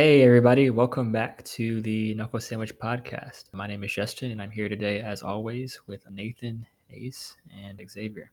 Hey, 0.00 0.22
everybody, 0.22 0.70
welcome 0.70 1.10
back 1.10 1.42
to 1.46 1.82
the 1.82 2.14
Knuckle 2.14 2.38
Sandwich 2.38 2.72
Podcast. 2.78 3.46
My 3.52 3.66
name 3.66 3.82
is 3.82 3.92
Justin, 3.92 4.30
and 4.30 4.40
I'm 4.40 4.52
here 4.52 4.68
today, 4.68 5.00
as 5.00 5.24
always, 5.24 5.80
with 5.88 6.08
Nathan, 6.08 6.64
Ace, 6.88 7.34
and 7.60 7.82
Xavier. 7.84 8.30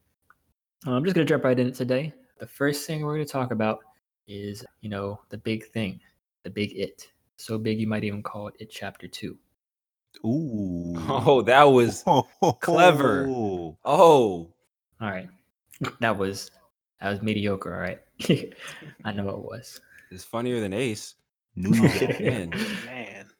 Uh, 0.85 0.91
I'm 0.91 1.03
just 1.03 1.15
going 1.15 1.25
to 1.25 1.33
jump 1.33 1.43
right 1.43 1.59
in 1.59 1.65
it 1.65 1.73
today. 1.73 2.13
The 2.37 2.45
first 2.45 2.85
thing 2.85 3.01
we're 3.01 3.15
going 3.15 3.25
to 3.25 3.31
talk 3.31 3.49
about 3.49 3.79
is, 4.27 4.63
you 4.81 4.89
know, 4.91 5.19
the 5.29 5.39
big 5.39 5.65
thing, 5.65 5.99
the 6.43 6.51
big 6.51 6.71
it. 6.77 7.09
So 7.37 7.57
big 7.57 7.79
you 7.79 7.87
might 7.87 8.03
even 8.03 8.21
call 8.21 8.49
it 8.49 8.53
It 8.59 8.69
Chapter 8.69 9.07
2. 9.07 9.35
Ooh. 10.23 10.93
Oh, 11.09 11.41
that 11.41 11.63
was 11.63 12.03
clever. 12.61 13.25
Oh. 13.27 13.75
oh. 13.85 14.53
All 15.01 15.09
right. 15.09 15.29
That 15.99 16.15
was 16.15 16.51
that 17.01 17.09
was 17.09 17.23
mediocre, 17.23 17.73
all 17.73 17.81
right. 17.81 17.99
I 19.03 19.11
know 19.13 19.29
it 19.29 19.39
was. 19.39 19.81
It's 20.11 20.23
funnier 20.23 20.59
than 20.59 20.71
Ace. 20.71 21.15
New 21.55 21.69
Oh, 21.87 21.89
man. 22.19 22.51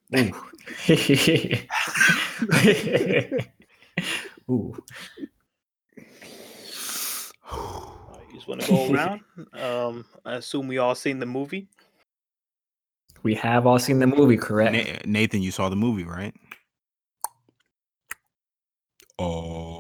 Man. 0.10 0.34
Ooh. 4.50 4.76
Uh, 7.52 8.18
you 8.30 8.36
just 8.36 8.48
want 8.48 8.62
to 8.62 8.68
go 8.68 8.94
around? 8.94 9.22
Um, 9.54 10.06
I 10.26 10.36
assume 10.36 10.68
we 10.68 10.78
all 10.78 10.96
seen 10.96 11.20
the 11.20 11.26
movie. 11.26 11.68
We 13.24 13.34
have 13.36 13.66
all 13.66 13.80
seen 13.80 14.00
the 14.00 14.08
movie, 14.08 14.38
correct? 14.38 15.08
Nathan, 15.08 15.42
you 15.42 15.52
saw 15.52 15.70
the 15.70 15.76
movie, 15.76 16.04
right? 16.04 16.34
Oh. 19.18 19.75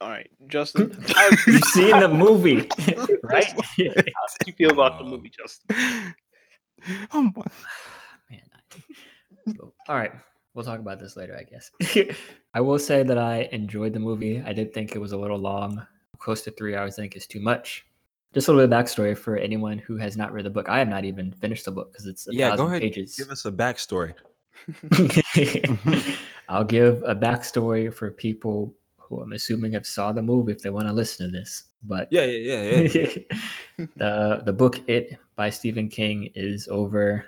All 0.00 0.10
right, 0.10 0.28
Justin. 0.48 0.90
You've 1.46 1.64
seen 1.64 1.98
the 2.00 2.08
movie, 2.08 2.68
right? 3.22 3.46
How 3.46 3.62
do 3.76 4.46
you 4.46 4.52
feel 4.52 4.70
about 4.72 4.98
the 4.98 5.04
um, 5.04 5.10
movie, 5.10 5.30
Justin? 5.30 6.14
Oh 7.12 7.22
my. 7.34 7.42
Um, 7.42 7.50
Man. 8.30 8.40
I- 9.48 9.52
All 9.88 9.96
right. 9.96 10.12
We'll 10.54 10.64
talk 10.64 10.80
about 10.80 10.98
this 10.98 11.16
later, 11.16 11.36
I 11.38 11.42
guess. 11.42 11.70
I 12.54 12.60
will 12.62 12.78
say 12.78 13.02
that 13.02 13.18
I 13.18 13.46
enjoyed 13.52 13.92
the 13.92 14.00
movie. 14.00 14.42
I 14.44 14.54
did 14.54 14.72
think 14.72 14.94
it 14.94 14.98
was 14.98 15.12
a 15.12 15.16
little 15.18 15.36
long. 15.38 15.86
Close 16.18 16.40
to 16.44 16.50
three 16.50 16.74
hours, 16.74 16.98
I 16.98 17.02
think, 17.02 17.14
is 17.14 17.26
too 17.26 17.40
much. 17.40 17.84
Just 18.32 18.48
a 18.48 18.52
little 18.52 18.66
bit 18.66 18.74
of 18.74 18.84
backstory 18.86 19.16
for 19.16 19.36
anyone 19.36 19.76
who 19.76 19.98
has 19.98 20.16
not 20.16 20.32
read 20.32 20.46
the 20.46 20.50
book. 20.50 20.68
I 20.70 20.78
have 20.78 20.88
not 20.88 21.04
even 21.04 21.30
finished 21.32 21.66
the 21.66 21.72
book 21.72 21.92
because 21.92 22.06
it's 22.06 22.26
a 22.26 22.34
Yeah, 22.34 22.56
go 22.56 22.66
ahead. 22.68 22.80
pages. 22.80 23.16
Give 23.16 23.28
us 23.30 23.44
a 23.44 23.52
backstory. 23.52 24.14
I'll 26.48 26.64
give 26.64 27.02
a 27.02 27.14
backstory 27.14 27.92
for 27.92 28.10
people 28.10 28.74
who 29.08 29.20
I'm 29.20 29.32
assuming 29.32 29.72
have 29.72 29.86
saw 29.86 30.12
the 30.12 30.22
movie 30.22 30.52
if 30.52 30.62
they 30.62 30.70
want 30.70 30.86
to 30.86 30.92
listen 30.92 31.26
to 31.26 31.32
this. 31.32 31.64
But 31.82 32.08
Yeah, 32.10 32.24
yeah, 32.24 32.62
yeah, 32.62 32.80
yeah. 32.80 33.86
the 33.96 34.42
the 34.44 34.52
book 34.52 34.80
It 34.88 35.18
by 35.36 35.50
Stephen 35.50 35.88
King 35.88 36.30
is 36.34 36.68
over, 36.68 37.26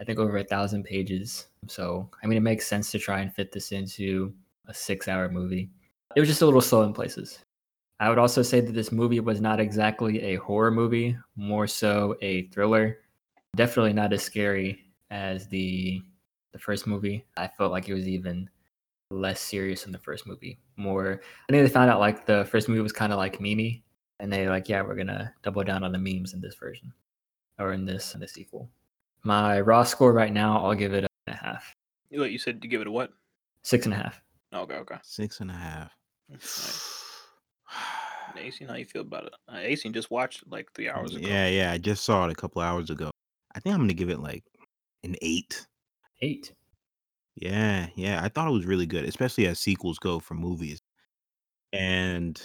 I 0.00 0.04
think 0.04 0.18
over 0.18 0.38
a 0.38 0.44
thousand 0.44 0.84
pages. 0.84 1.46
So 1.66 2.08
I 2.22 2.26
mean, 2.26 2.38
it 2.38 2.42
makes 2.42 2.66
sense 2.66 2.90
to 2.92 2.98
try 2.98 3.20
and 3.20 3.32
fit 3.32 3.52
this 3.52 3.72
into 3.72 4.32
a 4.66 4.74
six-hour 4.74 5.30
movie. 5.30 5.70
It 6.16 6.20
was 6.20 6.28
just 6.28 6.42
a 6.42 6.46
little 6.46 6.60
slow 6.60 6.82
in 6.82 6.92
places. 6.92 7.38
I 8.00 8.08
would 8.08 8.18
also 8.18 8.42
say 8.42 8.60
that 8.60 8.72
this 8.72 8.92
movie 8.92 9.20
was 9.20 9.40
not 9.40 9.58
exactly 9.58 10.20
a 10.20 10.36
horror 10.36 10.70
movie, 10.70 11.16
more 11.36 11.66
so 11.66 12.16
a 12.22 12.46
thriller. 12.48 12.98
Definitely 13.56 13.92
not 13.92 14.12
as 14.12 14.22
scary 14.22 14.84
as 15.10 15.48
the 15.48 16.02
the 16.52 16.58
first 16.58 16.86
movie. 16.86 17.24
I 17.36 17.48
felt 17.48 17.72
like 17.72 17.88
it 17.88 17.94
was 17.94 18.08
even 18.08 18.48
less 19.10 19.40
serious 19.40 19.86
in 19.86 19.92
the 19.92 19.98
first 19.98 20.26
movie. 20.26 20.58
More, 20.76 21.20
I 21.48 21.52
think 21.52 21.66
they 21.66 21.72
found 21.72 21.90
out 21.90 22.00
like 22.00 22.26
the 22.26 22.44
first 22.46 22.68
movie 22.68 22.80
was 22.80 22.92
kind 22.92 23.12
of 23.12 23.18
like 23.18 23.40
Mimi, 23.40 23.84
and 24.20 24.32
they 24.32 24.48
like, 24.48 24.68
yeah, 24.68 24.82
we're 24.82 24.94
gonna 24.96 25.32
double 25.42 25.64
down 25.64 25.84
on 25.84 25.92
the 25.92 25.98
memes 25.98 26.34
in 26.34 26.40
this 26.40 26.54
version, 26.54 26.92
or 27.58 27.72
in 27.72 27.84
this 27.84 28.14
in 28.14 28.20
the 28.20 28.28
sequel. 28.28 28.70
My 29.24 29.60
raw 29.60 29.82
score 29.82 30.12
right 30.12 30.32
now, 30.32 30.64
I'll 30.64 30.74
give 30.74 30.94
it 30.94 31.04
a 31.04 31.08
and 31.26 31.36
a 31.36 31.44
half, 31.44 31.74
What 32.10 32.30
you 32.30 32.38
said? 32.38 32.60
You 32.62 32.70
give 32.70 32.80
it 32.80 32.86
a 32.86 32.90
what? 32.90 33.10
six 33.62 33.84
and 33.84 33.94
a 33.94 33.98
half. 33.98 34.22
Okay, 34.54 34.76
okay. 34.76 34.96
Six 35.02 35.40
and 35.40 35.50
a 35.50 35.54
half. 35.54 35.92
Ace, 38.36 38.60
how 38.66 38.74
you 38.74 38.84
feel 38.84 39.02
about 39.02 39.24
it? 39.24 39.32
Uh, 39.52 39.56
Ace 39.58 39.82
just 39.82 40.10
watched 40.10 40.42
it 40.42 40.50
like 40.50 40.72
three 40.72 40.88
hours 40.88 41.14
ago. 41.14 41.26
Yeah, 41.26 41.48
yeah. 41.48 41.72
I 41.72 41.78
just 41.78 42.04
saw 42.04 42.26
it 42.26 42.32
a 42.32 42.34
couple 42.34 42.62
hours 42.62 42.88
ago. 42.88 43.10
I 43.54 43.60
think 43.60 43.74
I'm 43.74 43.80
gonna 43.80 43.94
give 43.94 44.10
it 44.10 44.20
like 44.20 44.44
an 45.02 45.16
eight. 45.22 45.66
Eight. 46.20 46.52
Yeah, 47.40 47.88
yeah. 47.94 48.22
I 48.22 48.28
thought 48.28 48.48
it 48.48 48.52
was 48.52 48.66
really 48.66 48.86
good, 48.86 49.04
especially 49.04 49.46
as 49.46 49.60
sequels 49.60 49.98
go 49.98 50.18
for 50.18 50.34
movies. 50.34 50.80
And 51.72 52.40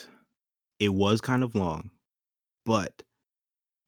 it 0.80 0.90
was 0.90 1.22
kind 1.22 1.44
of 1.44 1.56
long, 1.56 1.92
but 2.66 3.04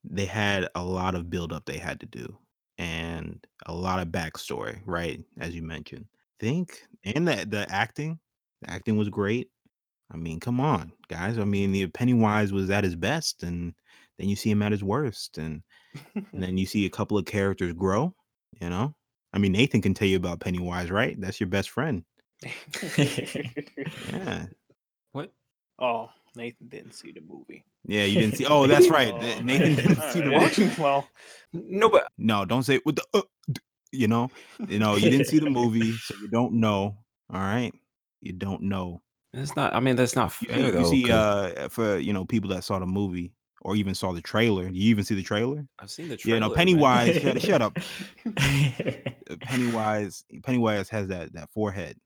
they 0.04 0.26
had 0.26 0.70
a 0.76 0.84
lot 0.84 1.16
of 1.16 1.30
build 1.30 1.54
up 1.54 1.66
they 1.66 1.78
had 1.80 2.00
to 2.02 2.06
do 2.08 2.38
and 2.78 3.46
a 3.68 3.74
lot 3.74 4.00
of 4.02 4.10
backstory, 4.10 4.82
right? 4.86 5.24
As 5.40 5.56
you 5.56 5.64
mentioned. 5.64 6.08
Think 6.40 6.84
and 7.06 7.28
the 7.28 7.46
the 7.50 7.68
acting, 7.72 8.20
the 8.62 8.72
acting 8.72 8.98
was 8.98 9.10
great. 9.10 9.50
I 10.12 10.18
mean, 10.18 10.40
come 10.40 10.60
on, 10.60 10.94
guys. 11.10 11.38
I 11.40 11.46
mean, 11.46 11.72
the 11.72 11.88
Pennywise 11.88 12.54
was 12.54 12.70
at 12.70 12.84
his 12.84 12.96
best, 12.96 13.44
and 13.44 13.74
then 14.18 14.30
you 14.30 14.36
see 14.36 14.52
him 14.52 14.62
at 14.62 14.72
his 14.72 14.84
worst, 14.84 15.38
and, 15.38 15.64
and 16.34 16.44
then 16.44 16.58
you 16.58 16.66
see 16.66 16.86
a 16.86 16.90
couple 16.90 17.18
of 17.18 17.26
characters 17.26 17.74
grow. 17.74 18.16
You 18.62 18.70
know, 18.70 18.96
I 19.36 19.38
mean, 19.38 19.52
Nathan 19.52 19.82
can 19.82 19.94
tell 19.94 20.08
you 20.08 20.16
about 20.18 20.40
Pennywise, 20.40 20.90
right? 20.90 21.20
That's 21.20 21.40
your 21.42 21.48
best 21.50 21.70
friend. 21.70 22.04
Yeah, 24.12 24.46
What? 25.12 25.32
oh, 25.80 26.10
Nathan 26.36 26.68
didn't 26.70 26.94
see 26.94 27.12
the 27.12 27.22
movie. 27.22 27.66
yeah. 27.86 28.06
You 28.06 28.20
didn't 28.20 28.38
see. 28.38 28.46
Oh, 28.50 28.66
that's 28.68 28.90
right. 28.90 29.14
Oh, 29.14 29.42
Nathan 29.42 29.76
didn't 29.76 30.02
see 30.12 30.22
the 30.22 30.26
alright. 30.34 30.58
movie. 30.58 30.82
well, 30.82 31.08
No, 31.54 31.90
but 31.90 32.08
No, 32.18 32.46
don't 32.46 32.64
say 32.64 32.80
with 32.86 32.96
the. 32.98 33.04
Uh, 33.14 33.22
you 33.92 34.08
know, 34.10 34.30
you 34.68 34.80
know, 34.80 34.96
you 34.98 35.10
didn't 35.10 35.28
see 35.28 35.40
the 35.40 35.50
movie, 35.50 35.94
so 35.98 36.16
you 36.20 36.28
don't 36.28 36.54
know. 36.54 36.98
All 37.34 37.40
right, 37.40 37.72
you 38.22 38.34
don't 38.34 38.64
know. 38.64 39.02
that's 39.34 39.56
not. 39.56 39.74
I 39.74 39.80
mean, 39.80 39.96
that's 39.96 40.16
not 40.16 40.34
fair 40.34 40.58
you- 40.60 40.66
you 40.66 40.72
though. 40.72 40.84
see, 40.92 41.04
'cause 41.04 41.54
uh, 41.58 41.70
for 41.70 41.98
you 41.98 42.12
know 42.12 42.26
people 42.26 42.50
that 42.52 42.64
saw 42.66 42.80
the 42.80 42.86
movie 42.86 43.32
or 43.62 43.76
even 43.76 43.96
saw 43.96 44.12
the 44.12 44.22
trailer. 44.22 44.64
You 44.64 44.90
even 44.90 45.04
see 45.04 45.16
the 45.16 45.24
trailer? 45.24 45.66
I've 45.80 45.90
seen 45.90 46.08
the 46.10 46.18
trailer. 46.18 46.36
Yeah, 46.36 46.40
trailer. 46.40 46.42
no, 46.42 46.48
man. 46.50 46.56
Pennywise. 46.58 47.22
shut, 47.22 47.42
shut 47.42 47.62
up. 47.62 47.78
Uh, 49.28 49.36
Pennywise. 49.42 50.24
Pennywise 50.44 50.88
has 50.90 51.08
that 51.08 51.34
that 51.34 51.50
forehead. 51.50 51.98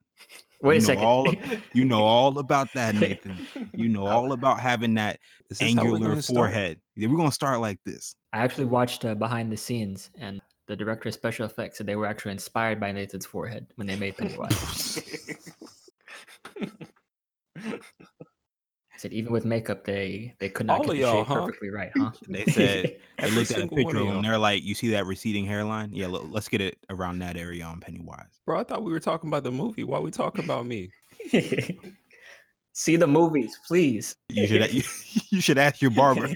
Wait 0.61 0.75
you 0.75 0.77
a 0.77 0.81
know 0.81 0.85
second. 0.85 1.03
all 1.03 1.33
you 1.73 1.83
know 1.83 2.01
all 2.01 2.39
about 2.39 2.71
that, 2.73 2.95
Nathan. 3.03 3.45
You 3.73 3.89
know 3.89 4.05
all 4.07 4.31
about 4.31 4.61
having 4.61 4.93
that 4.93 5.19
this 5.49 5.61
angular 5.61 5.99
gonna 5.99 6.21
start? 6.21 6.35
forehead. 6.51 6.79
Yeah, 6.95 7.09
we're 7.09 7.17
gonna 7.17 7.31
start 7.31 7.59
like 7.59 7.79
this. 7.85 8.15
I 8.31 8.37
actually 8.39 8.65
watched 8.65 9.03
uh, 9.03 9.15
behind 9.15 9.51
the 9.51 9.57
scenes, 9.57 10.11
and 10.17 10.41
the 10.67 10.77
director 10.77 11.09
of 11.09 11.15
special 11.15 11.45
effects 11.45 11.77
said 11.77 11.87
they 11.87 11.97
were 11.97 12.05
actually 12.05 12.31
inspired 12.31 12.79
by 12.79 12.91
Nathan's 12.93 13.25
forehead 13.25 13.67
when 13.75 13.85
they 13.87 13.97
made 13.97 14.15
Pennywise. 14.17 15.01
said 18.99 19.13
even 19.13 19.31
with 19.31 19.45
makeup, 19.45 19.85
they 19.85 20.35
they 20.39 20.49
could 20.49 20.65
not 20.67 20.79
All 20.79 20.85
get 20.85 20.93
the 20.93 20.99
y'all, 20.99 21.19
shape 21.23 21.27
huh? 21.27 21.41
perfectly 21.41 21.69
right, 21.69 21.91
huh? 21.95 22.11
They 22.27 22.45
said 22.45 22.83
they 23.19 23.25
Every 23.25 23.31
looked 23.31 23.51
at 23.51 23.57
a 23.57 23.59
single 23.61 23.77
one 23.77 23.85
picture 23.85 23.97
of 23.97 24.01
of 24.03 24.07
him. 24.09 24.13
y'all. 24.15 24.21
They're 24.23 24.37
like, 24.37 24.63
you 24.63 24.75
see 24.75 24.89
that 24.89 25.05
receding 25.05 25.45
hairline? 25.45 25.91
Yeah, 25.93 26.07
look, 26.07 26.25
let's 26.29 26.47
get 26.47 26.61
it 26.61 26.77
around 26.89 27.19
that 27.19 27.37
area 27.37 27.63
on 27.65 27.79
Pennywise. 27.79 28.39
Bro, 28.45 28.59
I 28.59 28.63
thought 28.63 28.83
we 28.83 28.91
were 28.91 28.99
talking 28.99 29.29
about 29.29 29.43
the 29.43 29.51
movie. 29.51 29.83
Why 29.83 29.99
we 29.99 30.11
talking 30.11 30.43
about 30.43 30.65
me? 30.65 30.89
See 32.73 32.95
the 32.95 33.07
movies, 33.07 33.57
please. 33.67 34.15
You 34.29 34.47
should 34.47 34.73
you, 34.73 34.83
you 35.31 35.41
should 35.41 35.57
ask 35.57 35.81
your 35.81 35.91
barber. 35.91 36.29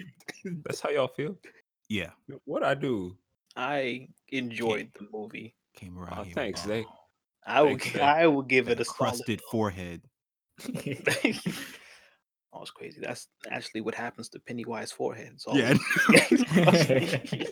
That's 0.65 0.81
how 0.81 0.89
y'all 0.89 1.07
feel. 1.07 1.37
Yeah, 1.89 2.09
What 2.45 2.63
I 2.63 2.73
do? 2.73 3.17
I 3.55 4.07
enjoyed 4.29 4.89
the 4.99 5.07
movie. 5.13 5.55
came 5.75 5.97
around 5.97 6.17
Oh, 6.19 6.23
here. 6.23 6.33
thanks, 6.33 6.65
with 6.65 6.69
Zay. 6.69 6.85
I 7.45 7.61
will, 7.61 7.69
Thanks, 7.77 7.91
gi- 7.91 7.99
I 7.99 8.27
will 8.27 8.41
give 8.41 8.67
it 8.69 8.79
a 8.79 8.85
solid 8.85 8.97
crusted 8.97 9.41
forehead. 9.51 10.01
Oh, 12.53 12.61
it's 12.61 12.71
crazy. 12.71 13.01
That's 13.01 13.27
actually 13.49 13.81
what 13.81 13.95
happens 13.95 14.29
to 14.29 14.39
Pennywise 14.39 14.91
forehead. 14.91 15.37
All 15.47 15.57
Yeah. 15.57 15.73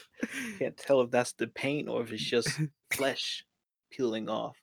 Can't 0.58 0.76
tell 0.76 1.02
if 1.02 1.10
that's 1.10 1.32
the 1.32 1.46
paint 1.48 1.88
or 1.88 2.02
if 2.02 2.12
it's 2.12 2.22
just 2.22 2.48
flesh 2.92 3.44
peeling 3.90 4.28
off. 4.28 4.56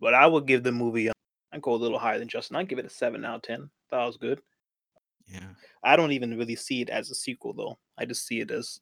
But 0.00 0.14
I 0.14 0.26
would 0.26 0.46
give 0.46 0.62
the 0.62 0.72
movie. 0.72 1.08
Uh, 1.08 1.12
I 1.52 1.56
would 1.56 1.62
go 1.62 1.74
a 1.74 1.76
little 1.76 1.98
higher 1.98 2.18
than 2.18 2.28
Justin. 2.28 2.56
I'd 2.56 2.68
give 2.68 2.78
it 2.78 2.86
a 2.86 2.90
seven 2.90 3.24
out 3.24 3.36
of 3.36 3.42
ten. 3.42 3.70
That 3.90 4.04
was 4.04 4.16
good. 4.16 4.40
yeah. 5.26 5.54
I 5.82 5.96
don't 5.96 6.12
even 6.12 6.36
really 6.38 6.56
see 6.56 6.80
it 6.80 6.90
as 6.90 7.10
a 7.10 7.14
sequel 7.14 7.54
though. 7.54 7.78
I 7.98 8.04
just 8.04 8.26
see 8.26 8.40
it 8.40 8.50
as, 8.50 8.80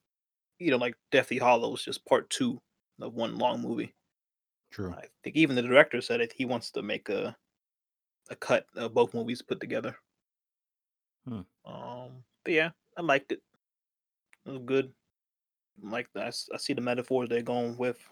you 0.58 0.70
know, 0.70 0.76
like 0.76 0.94
Deathly 1.10 1.38
Hallows, 1.38 1.84
just 1.84 2.04
part 2.06 2.30
two 2.30 2.60
of 3.00 3.14
one 3.14 3.36
long 3.38 3.60
movie. 3.60 3.94
True. 4.70 4.92
I 4.92 5.06
think 5.22 5.36
even 5.36 5.56
the 5.56 5.62
director 5.62 6.00
said 6.00 6.20
it. 6.20 6.32
He 6.34 6.44
wants 6.44 6.70
to 6.72 6.82
make 6.82 7.08
a 7.08 7.36
a 8.30 8.36
cut 8.36 8.66
of 8.76 8.94
both 8.94 9.14
movies 9.14 9.42
put 9.42 9.60
together. 9.60 9.96
Hmm. 11.26 11.42
Um, 11.64 12.24
but 12.44 12.52
yeah, 12.54 12.70
I 12.96 13.02
liked 13.02 13.32
it. 13.32 13.42
It 14.46 14.50
was 14.50 14.60
good. 14.64 14.94
Like 15.82 16.08
I, 16.16 16.28
I 16.28 16.58
see 16.58 16.74
the 16.74 16.80
metaphors 16.82 17.28
they're 17.28 17.42
going 17.42 17.76
with. 17.78 18.08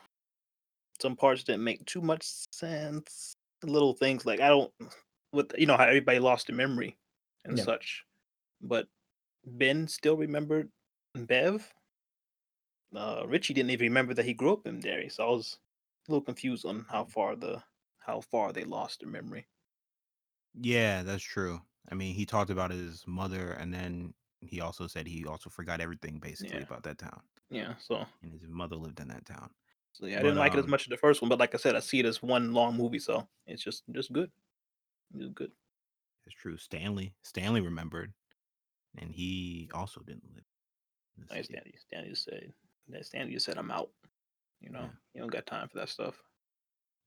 Some 1.01 1.17
parts 1.17 1.45
didn't 1.45 1.65
make 1.65 1.85
too 1.87 2.01
much 2.01 2.25
sense. 2.53 3.35
Little 3.63 3.95
things 3.95 4.25
like 4.27 4.41
I 4.41 4.49
don't, 4.49 4.73
with 5.33 5.53
you 5.59 5.67
know 5.67 5.77
how 5.77 5.85
everybody 5.85 6.19
lost 6.19 6.47
their 6.47 6.57
memory 6.57 6.99
and 7.45 7.59
Yeah. 7.59 7.67
such, 7.67 8.05
but 8.63 8.89
Ben 9.47 9.89
still 9.89 10.17
remembered 10.17 10.71
Bev, 11.15 11.75
uh, 12.95 13.25
Richie 13.27 13.55
didn't 13.55 13.71
even 13.71 13.85
remember 13.87 14.15
that 14.15 14.25
he 14.25 14.35
grew 14.35 14.53
up 14.53 14.67
in 14.67 14.81
Derry, 14.81 15.09
so 15.09 15.25
I 15.27 15.31
was 15.31 15.59
a 16.09 16.13
little 16.13 16.25
confused 16.25 16.65
on 16.65 16.85
how 16.89 17.05
far 17.05 17.37
the 17.37 17.63
how 18.01 18.21
far 18.21 18.53
they 18.53 18.65
lost 18.65 19.01
their 19.01 19.09
memory. 19.09 19.49
Yeah, 20.55 21.03
that's 21.03 21.23
true. 21.25 21.63
I 21.89 21.95
mean, 21.95 22.15
he 22.15 22.27
talked 22.27 22.51
about 22.51 22.71
his 22.71 23.05
mother, 23.07 23.53
and 23.53 23.73
then 23.73 24.15
he 24.41 24.61
also 24.61 24.87
said 24.87 25.07
he 25.07 25.25
also 25.27 25.51
forgot 25.51 25.81
everything 25.81 26.19
basically 26.19 26.61
Yeah. 26.61 26.63
about 26.63 26.83
that 26.85 26.99
town, 26.99 27.23
Yeah, 27.51 27.75
so 27.79 28.07
and 28.23 28.33
his 28.33 28.49
mother 28.49 28.77
lived 28.77 29.01
in 29.01 29.09
that 29.09 29.27
town. 29.27 29.51
so 29.93 30.07
yeah, 30.07 30.21
I 30.21 30.23
But 30.23 30.29
didn't 30.29 30.39
like 30.39 30.55
it 30.55 30.59
as 30.59 30.65
um, 30.65 30.71
much 30.71 30.83
as 30.83 30.89
the 30.89 30.97
first 30.97 31.23
one, 31.23 31.29
but 31.29 31.39
like 31.39 31.55
I 31.55 31.59
said, 31.59 31.77
I 31.77 31.81
see 31.81 32.01
it 32.01 32.07
as 32.07 32.23
one 32.23 32.53
long 32.53 32.77
movie, 32.77 32.99
so 32.99 33.29
it's 33.47 33.63
just 33.63 33.85
just 33.93 34.13
good. 34.13 34.31
It's 35.15 35.33
good. 35.35 35.53
it's 36.27 36.35
true. 36.37 36.57
Stanley, 36.57 37.15
Stanley 37.23 37.61
remembered, 37.61 38.13
and 38.99 39.11
he 39.11 39.71
also 39.75 40.01
didn't 40.03 40.25
live. 40.35 40.45
in 41.17 41.25
the 41.29 41.35
Nice, 41.35 41.47
city. 41.47 41.55
Stanley. 41.59 41.75
Stanley 41.79 42.09
just 42.11 42.25
said 42.25 42.53
that 42.89 43.07
Stanley 43.07 43.33
just 43.35 43.47
said 43.47 43.59
I'm 43.59 43.71
out. 43.71 43.91
You 44.61 44.71
know, 44.71 44.81
Yeah. 44.81 44.89
you 45.15 45.21
don't 45.21 45.31
got 45.33 45.47
time 45.47 45.69
for 45.69 45.79
that 45.79 45.89
stuff. 45.89 46.23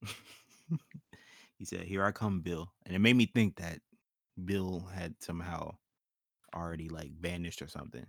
he 1.57 1.65
said, 1.65 1.81
"Here 1.81 2.03
I 2.03 2.11
come, 2.11 2.41
Bill," 2.41 2.73
and 2.85 2.95
it 2.95 2.99
made 2.99 3.15
me 3.15 3.25
think 3.25 3.55
that 3.57 3.79
Bill 4.45 4.81
had 4.81 5.21
somehow 5.23 5.77
already 6.55 6.89
like 6.89 7.13
vanished 7.13 7.61
or 7.61 7.67
something. 7.67 8.07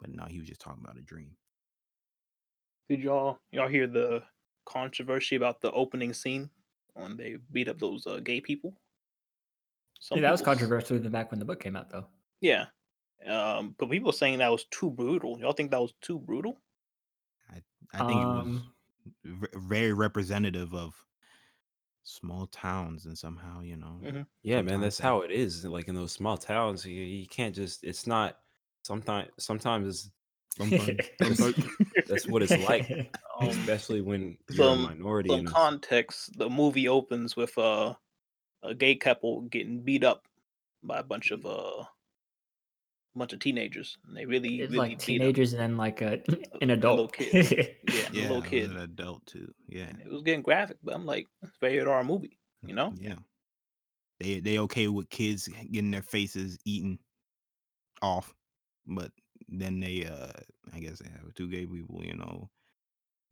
But 0.00 0.10
no, 0.10 0.26
he 0.26 0.38
was 0.40 0.48
just 0.48 0.60
talking 0.62 0.84
about 0.84 0.98
a 0.98 1.02
dream. 1.02 1.36
Did 2.88 3.00
y'all 3.00 3.40
y'all 3.50 3.66
hear 3.66 3.88
the 3.88 4.24
controversy 4.66 5.34
about 5.34 5.62
the 5.62 5.72
opening 5.72 6.12
scene 6.14 6.50
when 6.94 7.16
they 7.16 7.34
beat 7.38 7.66
up 7.66 7.80
those 7.80 8.06
uh, 8.06 8.20
gay 8.20 8.40
people? 8.40 8.76
Some 10.00 10.20
Yeah, 10.20 10.22
that 10.22 10.30
was 10.30 10.40
people 10.40 10.46
s- 10.46 10.68
controversial 10.70 10.96
even 10.96 11.12
back 11.12 11.30
when 11.30 11.38
the 11.38 11.44
book 11.44 11.60
came 11.60 11.76
out, 11.76 11.90
though. 11.90 12.08
Yeah, 12.40 12.66
um, 13.26 13.74
but 13.78 13.90
people 13.90 14.12
saying 14.12 14.40
that 14.40 14.50
was 14.52 14.66
too 14.66 14.90
brutal. 14.90 15.38
Y'all 15.40 15.52
think 15.54 15.70
that 15.72 15.80
was 15.82 15.94
too 16.02 16.18
brutal? 16.20 16.62
I 17.92 18.02
think 18.02 18.22
it 18.22 18.26
was 18.26 18.48
Um, 18.48 18.74
v- 19.24 19.48
very 19.54 19.92
representative 19.92 20.74
of 20.74 21.06
small 22.04 22.46
towns, 22.48 23.06
and 23.06 23.16
somehow 23.16 23.60
you 23.60 23.76
know. 23.76 24.00
Mhm. 24.02 24.26
Yeah, 24.42 24.62
man, 24.62 24.80
that's 24.80 24.96
that- 24.98 25.02
how 25.04 25.20
it 25.22 25.30
is. 25.30 25.64
Like 25.64 25.88
in 25.88 25.94
those 25.94 26.12
small 26.12 26.36
towns, 26.36 26.84
you, 26.84 27.02
you 27.02 27.26
can't 27.26 27.54
just. 27.54 27.84
It's 27.84 28.06
not. 28.06 28.38
Sometimes, 28.84 29.28
sometimes 29.38 30.10
Sometimes, 30.58 30.86
That's- 31.18 31.38
sometimes 31.38 31.66
that's 32.06 32.26
what 32.28 32.42
it's 32.42 32.52
like, 32.58 32.90
Um, 33.40 33.48
especially 33.48 34.02
when 34.02 34.36
you're 34.50 34.56
some- 34.58 34.84
a 34.84 34.88
minority. 34.88 35.30
some 35.30 35.38
in 35.40 35.46
context, 35.46 36.36
the 36.36 36.50
movie 36.50 36.88
opens 36.88 37.34
with 37.36 37.56
uh, 37.56 37.94
a 38.62 38.74
gay 38.74 38.94
couple 38.94 39.40
getting 39.42 39.80
beat 39.80 40.04
up 40.04 40.26
by 40.82 40.98
a 40.98 41.02
bunch 41.02 41.30
of 41.30 41.46
uh, 41.46 41.84
bunch 43.18 43.32
of 43.32 43.40
teenagers. 43.40 43.98
And 44.06 44.16
they 44.16 44.26
really, 44.26 44.60
it's 44.60 44.70
really 44.70 44.78
like 44.78 44.98
teenagers 44.98 45.52
and 45.52 45.60
then 45.62 45.76
like 45.76 46.00
a, 46.02 46.22
an 46.60 46.70
adult, 46.70 46.82
a 46.84 46.88
little 46.90 47.08
adult. 47.08 47.12
kid. 47.12 47.76
Yeah, 47.88 48.08
yeah, 48.12 48.22
a 48.22 48.28
little 48.28 48.42
kid. 48.42 48.70
an 48.70 48.76
adult 48.78 49.26
too. 49.26 49.52
Yeah, 49.68 49.88
And 49.88 50.00
it 50.00 50.08
was 50.10 50.22
getting 50.22 50.42
graphic, 50.42 50.78
but 50.82 50.94
I'm 50.94 51.06
like, 51.06 51.28
it's 51.42 51.56
a 51.62 51.66
rated 51.66 51.88
R 51.88 52.04
movie, 52.04 52.38
you 52.62 52.74
know? 52.74 52.94
yeah. 52.94 53.16
They 54.20 54.40
they 54.40 54.58
okay 54.60 54.88
with 54.88 55.10
kids 55.10 55.48
getting 55.48 55.90
their 55.90 56.02
faces 56.02 56.58
eaten 56.64 56.98
off, 58.00 58.34
but 58.86 59.12
then 59.48 59.80
they 59.80 60.04
uh 60.06 60.32
I 60.72 60.80
guess 60.80 60.98
they 61.00 61.08
have 61.10 61.34
two 61.34 61.48
gay 61.48 61.66
people, 61.66 62.04
you 62.04 62.14
know, 62.14 62.50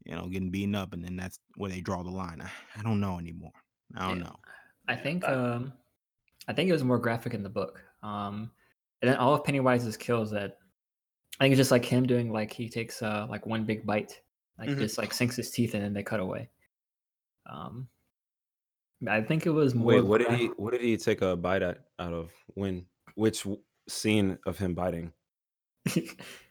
you 0.04 0.14
know, 0.16 0.28
getting 0.28 0.50
beaten 0.50 0.74
up, 0.74 0.92
and 0.94 1.04
then 1.04 1.16
that's 1.16 1.38
where 1.56 1.70
they 1.70 1.80
draw 1.80 2.02
the 2.02 2.10
line. 2.10 2.40
I, 2.42 2.50
I 2.78 2.82
don't 2.82 3.00
know 3.00 3.18
anymore. 3.18 3.52
I 3.96 4.08
don't 4.08 4.18
Yeah. 4.18 4.24
know. 4.24 4.36
I 4.88 4.96
think 4.96 5.24
um 5.28 5.72
I 6.48 6.52
think 6.52 6.68
it 6.68 6.72
was 6.72 6.84
more 6.84 6.98
graphic 6.98 7.34
in 7.34 7.42
the 7.42 7.50
book. 7.50 7.84
Um 8.02 8.52
and 9.02 9.10
then 9.10 9.16
all 9.18 9.34
of 9.34 9.42
Pennywise's 9.44 9.96
kills 9.96 10.30
that 10.32 10.56
I 11.38 11.44
think 11.44 11.52
it's 11.52 11.58
just 11.58 11.70
like 11.70 11.84
him 11.84 12.06
doing 12.06 12.32
like 12.32 12.52
he 12.52 12.68
takes 12.68 13.02
uh 13.02 13.26
like 13.30 13.46
one 13.46 13.64
big 13.64 13.86
bite, 13.86 14.20
like 14.58 14.68
Mhm. 14.70 14.78
just 14.78 14.98
like 14.98 15.12
sinks 15.14 15.36
his 15.36 15.50
teeth 15.50 15.74
in 15.74 15.82
and 15.82 15.94
they 15.96 16.02
cut 16.02 16.20
away. 16.20 16.50
Um 17.50 17.88
I 19.08 19.22
think 19.22 19.46
it 19.46 19.50
was 19.50 19.74
more 19.74 19.86
Wait, 19.94 20.04
what 20.04 20.18
did 20.20 20.32
he? 20.34 20.46
What 20.56 20.72
did 20.72 20.82
he 20.82 20.96
take 20.98 21.22
a 21.22 21.34
bite 21.34 21.62
at, 21.62 21.78
out 21.98 22.12
of? 22.12 22.30
When? 22.54 22.84
Which 23.14 23.46
scene 23.88 24.38
of 24.46 24.58
him 24.58 24.74
biting? 24.74 25.12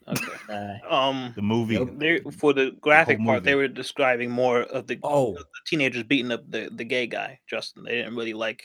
Okay. 0.09 0.25
Uh, 0.49 0.91
Um, 0.91 1.33
The 1.35 1.41
movie. 1.43 1.75
Nope. 1.75 1.91
they 1.97 2.19
for 2.39 2.51
the 2.51 2.71
graphic 2.81 3.23
part, 3.23 3.43
they 3.43 3.53
were 3.53 3.67
describing 3.67 4.31
more 4.31 4.61
of 4.63 4.87
the, 4.87 4.97
Oh, 5.03 5.33
the 5.35 5.45
teenagers 5.67 6.01
beating 6.01 6.31
up 6.31 6.49
the, 6.49 6.67
the 6.73 6.83
gay 6.83 7.05
guy, 7.05 7.39
Justin. 7.47 7.83
They 7.83 7.91
didn't 7.97 8.15
really 8.15 8.33
like. 8.33 8.63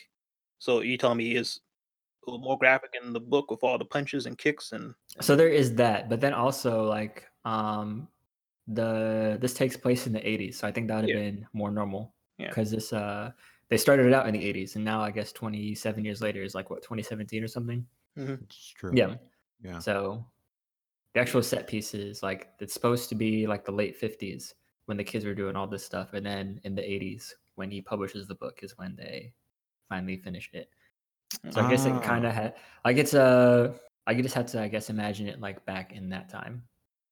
So 0.59 0.81
you 0.81 0.97
telling 0.97 1.19
me 1.19 1.25
he 1.27 1.37
is 1.37 1.61
a 2.27 2.31
little 2.31 2.45
more 2.45 2.59
graphic 2.59 2.91
in 3.03 3.13
the 3.13 3.21
book 3.21 3.51
with 3.51 3.63
all 3.63 3.79
the 3.79 3.85
punches 3.85 4.27
and 4.27 4.39
kicks 4.39 4.73
and 4.73 4.95
so 5.21 5.37
there 5.37 5.49
is 5.49 5.75
that, 5.77 6.09
but 6.09 6.21
then 6.21 6.33
also 6.35 6.85
like 6.85 7.29
um 7.45 8.09
the 8.69 9.37
this 9.41 9.55
takes 9.55 9.77
place 9.77 10.07
in 10.07 10.13
the 10.13 10.21
80s, 10.21 10.55
so 10.57 10.67
I 10.67 10.73
think 10.73 10.89
that 10.89 10.97
would 10.97 11.05
have 11.05 11.11
Yeah. 11.11 11.31
been 11.31 11.47
more 11.53 11.71
normal. 11.71 12.15
Yeah. 12.39 12.49
Because 12.49 12.71
this 12.71 12.93
uh 12.93 13.33
they 13.69 13.77
started 13.77 14.07
it 14.07 14.13
out 14.15 14.27
in 14.27 14.35
the 14.35 14.45
80s 14.45 14.77
and 14.77 14.85
now 14.85 15.01
I 15.01 15.11
guess 15.11 15.33
27 15.33 16.05
years 16.05 16.21
later 16.21 16.43
is 16.43 16.55
like 16.55 16.71
what 16.71 16.83
2017 16.83 17.43
or 17.45 17.49
something. 17.49 17.87
It's 18.17 18.69
true. 18.71 18.93
Yeah. 18.95 19.17
Yeah. 19.63 19.79
So 19.79 20.27
the 21.15 21.21
actual 21.21 21.43
set 21.43 21.67
pieces, 21.69 22.23
like 22.23 22.49
it's 22.61 22.75
supposed 22.75 23.09
to 23.11 23.15
be 23.15 23.47
like 23.47 23.65
the 23.65 23.73
late 23.73 23.97
50s 24.01 24.55
when 24.87 24.97
the 24.97 25.05
kids 25.05 25.25
were 25.25 25.35
doing 25.35 25.57
all 25.57 25.67
this 25.67 25.85
stuff, 25.85 26.13
and 26.15 26.25
then 26.27 26.61
in 26.65 26.75
the 26.75 26.83
80s 26.83 27.35
when 27.57 27.71
he 27.71 27.81
publishes 27.81 28.27
the 28.27 28.35
book 28.35 28.61
is 28.63 28.77
when 28.79 28.97
they 28.97 29.33
finally 29.89 30.17
finished 30.17 30.55
it. 30.55 30.71
So 31.51 31.61
I 31.61 31.65
guess 31.65 31.87
it 31.87 32.01
Ah. 32.01 32.03
kind 32.03 32.27
of 32.27 32.33
had 32.35 32.57
like 32.85 32.97
it's 32.97 33.15
a 33.15 33.79
I 34.07 34.15
just 34.21 34.35
had 34.35 34.49
to 34.49 34.61
I 34.63 34.69
guess 34.69 34.91
imagine 34.91 35.27
it 35.29 35.41
like 35.41 35.65
back 35.65 35.93
in 35.93 36.11
that 36.11 36.29
time. 36.29 36.69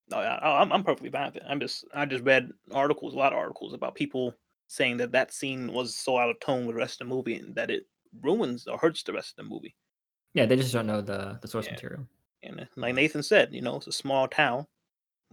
No, 0.09 0.19
I, 0.19 0.61
I'm 0.63 0.73
I'm 0.73 0.85
perfectly 0.85 1.11
fine 1.11 1.27
with 1.33 1.37
it. 1.37 1.43
I'm 1.47 1.61
just 1.61 1.85
I 1.95 2.05
just 2.07 2.25
read 2.25 2.53
articles, 2.71 3.15
a 3.15 3.17
lot 3.17 3.33
of 3.33 3.39
articles 3.39 3.73
about 3.73 3.95
people 3.95 4.35
saying 4.69 4.99
that 4.99 5.13
that 5.13 5.33
scene 5.33 5.73
was 5.73 5.97
so 5.97 6.19
out 6.19 6.31
of 6.31 6.41
tone 6.41 6.67
with 6.67 6.77
the 6.77 6.81
rest 6.81 7.01
of 7.01 7.09
the 7.09 7.15
movie 7.15 7.37
and 7.37 7.55
that 7.57 7.71
it 7.71 7.89
ruins 8.21 8.67
or 8.67 8.79
hurts 8.79 9.03
the 9.03 9.13
rest 9.13 9.31
of 9.31 9.37
the 9.45 9.51
movie. 9.51 9.77
Yeah, 10.35 10.47
they 10.47 10.57
just 10.57 10.73
don't 10.73 10.87
know 10.87 11.01
the 11.03 11.39
the 11.41 11.49
source 11.49 11.71
Yeah. 11.71 11.71
material. 11.71 12.07
And 12.43 12.61
uh, 12.61 12.67
like 12.77 12.95
Nathan 12.95 13.23
said, 13.25 13.55
you 13.55 13.63
know, 13.63 13.77
it's 13.77 13.87
a 13.89 13.93
small 13.93 14.29
town. 14.29 14.67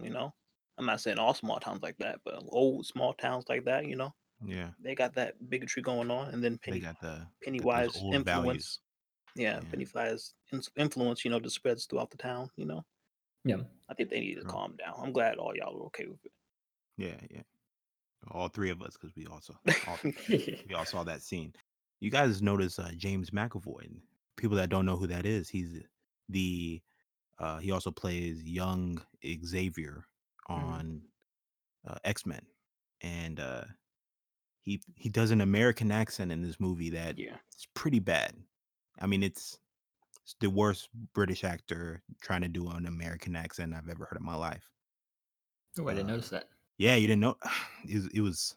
You 0.00 0.10
know, 0.10 0.34
I'm 0.78 0.86
not 0.86 1.00
saying 1.00 1.18
all 1.18 1.34
small 1.34 1.60
towns 1.60 1.82
like 1.82 1.98
that, 1.98 2.20
but 2.24 2.42
old 2.48 2.86
small 2.86 3.14
towns 3.14 3.46
like 3.48 3.64
that, 3.66 3.86
you 3.86 3.96
know, 3.96 4.14
Yeah. 4.44 4.70
they 4.80 4.94
got 4.94 5.14
that 5.14 5.34
bigotry 5.50 5.82
going 5.82 6.10
on, 6.10 6.28
and 6.32 6.42
then 6.42 6.52
They 6.64 6.72
Penny, 6.72 6.80
got 6.80 7.00
the 7.00 7.26
Pennywise 7.42 7.96
influence. 7.96 8.24
values. 8.24 8.78
Yeah, 9.36 9.60
Yeah. 9.62 9.70
Pennywise 9.70 10.34
influence, 10.76 11.24
you 11.24 11.30
know, 11.30 11.40
just 11.40 11.54
spreads 11.56 11.86
throughout 11.86 12.10
the 12.10 12.16
town. 12.16 12.50
You 12.56 12.66
know, 12.66 12.84
Yeah. 13.44 13.62
I 13.88 13.94
think 13.94 14.10
they 14.10 14.20
need 14.20 14.34
to 14.36 14.42
True. 14.42 14.50
calm 14.50 14.76
down. 14.76 14.94
I'm 14.98 15.12
glad 15.12 15.36
all 15.36 15.54
y'all 15.56 15.76
are 15.80 15.86
okay 15.86 16.06
with 16.06 16.24
it. 16.24 16.32
Yeah, 16.96 17.16
yeah. 17.30 17.42
All 18.30 18.48
three 18.48 18.70
of 18.70 18.82
us, 18.82 18.96
because 19.00 19.14
we 19.16 19.26
also 19.26 19.54
all, 19.86 19.98
we 20.28 20.74
all 20.74 20.84
saw 20.84 21.04
that 21.04 21.22
scene. 21.22 21.54
You 22.00 22.10
guys 22.10 22.42
notice 22.42 22.78
uh, 22.78 22.90
James 22.96 23.30
McAvoy. 23.30 23.84
and 23.86 24.00
People 24.36 24.56
that 24.56 24.68
don't 24.70 24.86
know 24.86 24.96
who 24.96 25.06
that 25.06 25.26
is, 25.26 25.48
he's 25.48 25.80
the 26.28 26.80
uh, 27.38 27.58
he 27.58 27.70
also 27.72 27.90
plays 27.90 28.42
young 28.44 29.00
Xavier 29.44 30.04
on 30.48 31.00
uh, 31.86 31.96
X 32.04 32.26
Men, 32.26 32.42
and 33.00 33.40
uh, 33.40 33.64
he 34.62 34.82
he 34.96 35.08
does 35.08 35.30
an 35.30 35.40
American 35.40 35.90
accent 35.90 36.32
in 36.32 36.42
this 36.42 36.60
movie 36.60 36.90
that 36.90 37.18
Yeah. 37.18 37.36
it's 37.52 37.66
pretty 37.74 37.98
bad. 38.00 38.36
I 39.00 39.06
mean, 39.06 39.22
it's, 39.22 39.58
it's 40.24 40.36
the 40.40 40.50
worst 40.50 40.88
British 41.14 41.44
actor 41.44 42.02
trying 42.22 42.42
to 42.42 42.48
do 42.48 42.68
an 42.70 42.86
American 42.86 43.36
accent 43.36 43.74
I've 43.74 43.88
ever 43.88 44.06
heard 44.06 44.18
in 44.18 44.24
my 44.26 44.36
life. 44.36 44.70
Oh, 45.78 45.88
I 45.88 45.94
didn't 45.94 46.08
Uh, 46.08 46.12
notice 46.12 46.28
that. 46.30 46.48
Yeah, 46.78 46.96
you 46.96 47.06
didn't 47.06 47.20
know. 47.20 47.36
It 47.88 47.94
was, 47.96 48.06
it 48.08 48.20
was 48.20 48.56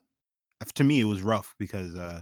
to 0.76 0.84
me 0.84 1.00
it 1.02 1.06
was 1.06 1.22
rough 1.24 1.56
because 1.60 1.96
uh 1.96 2.22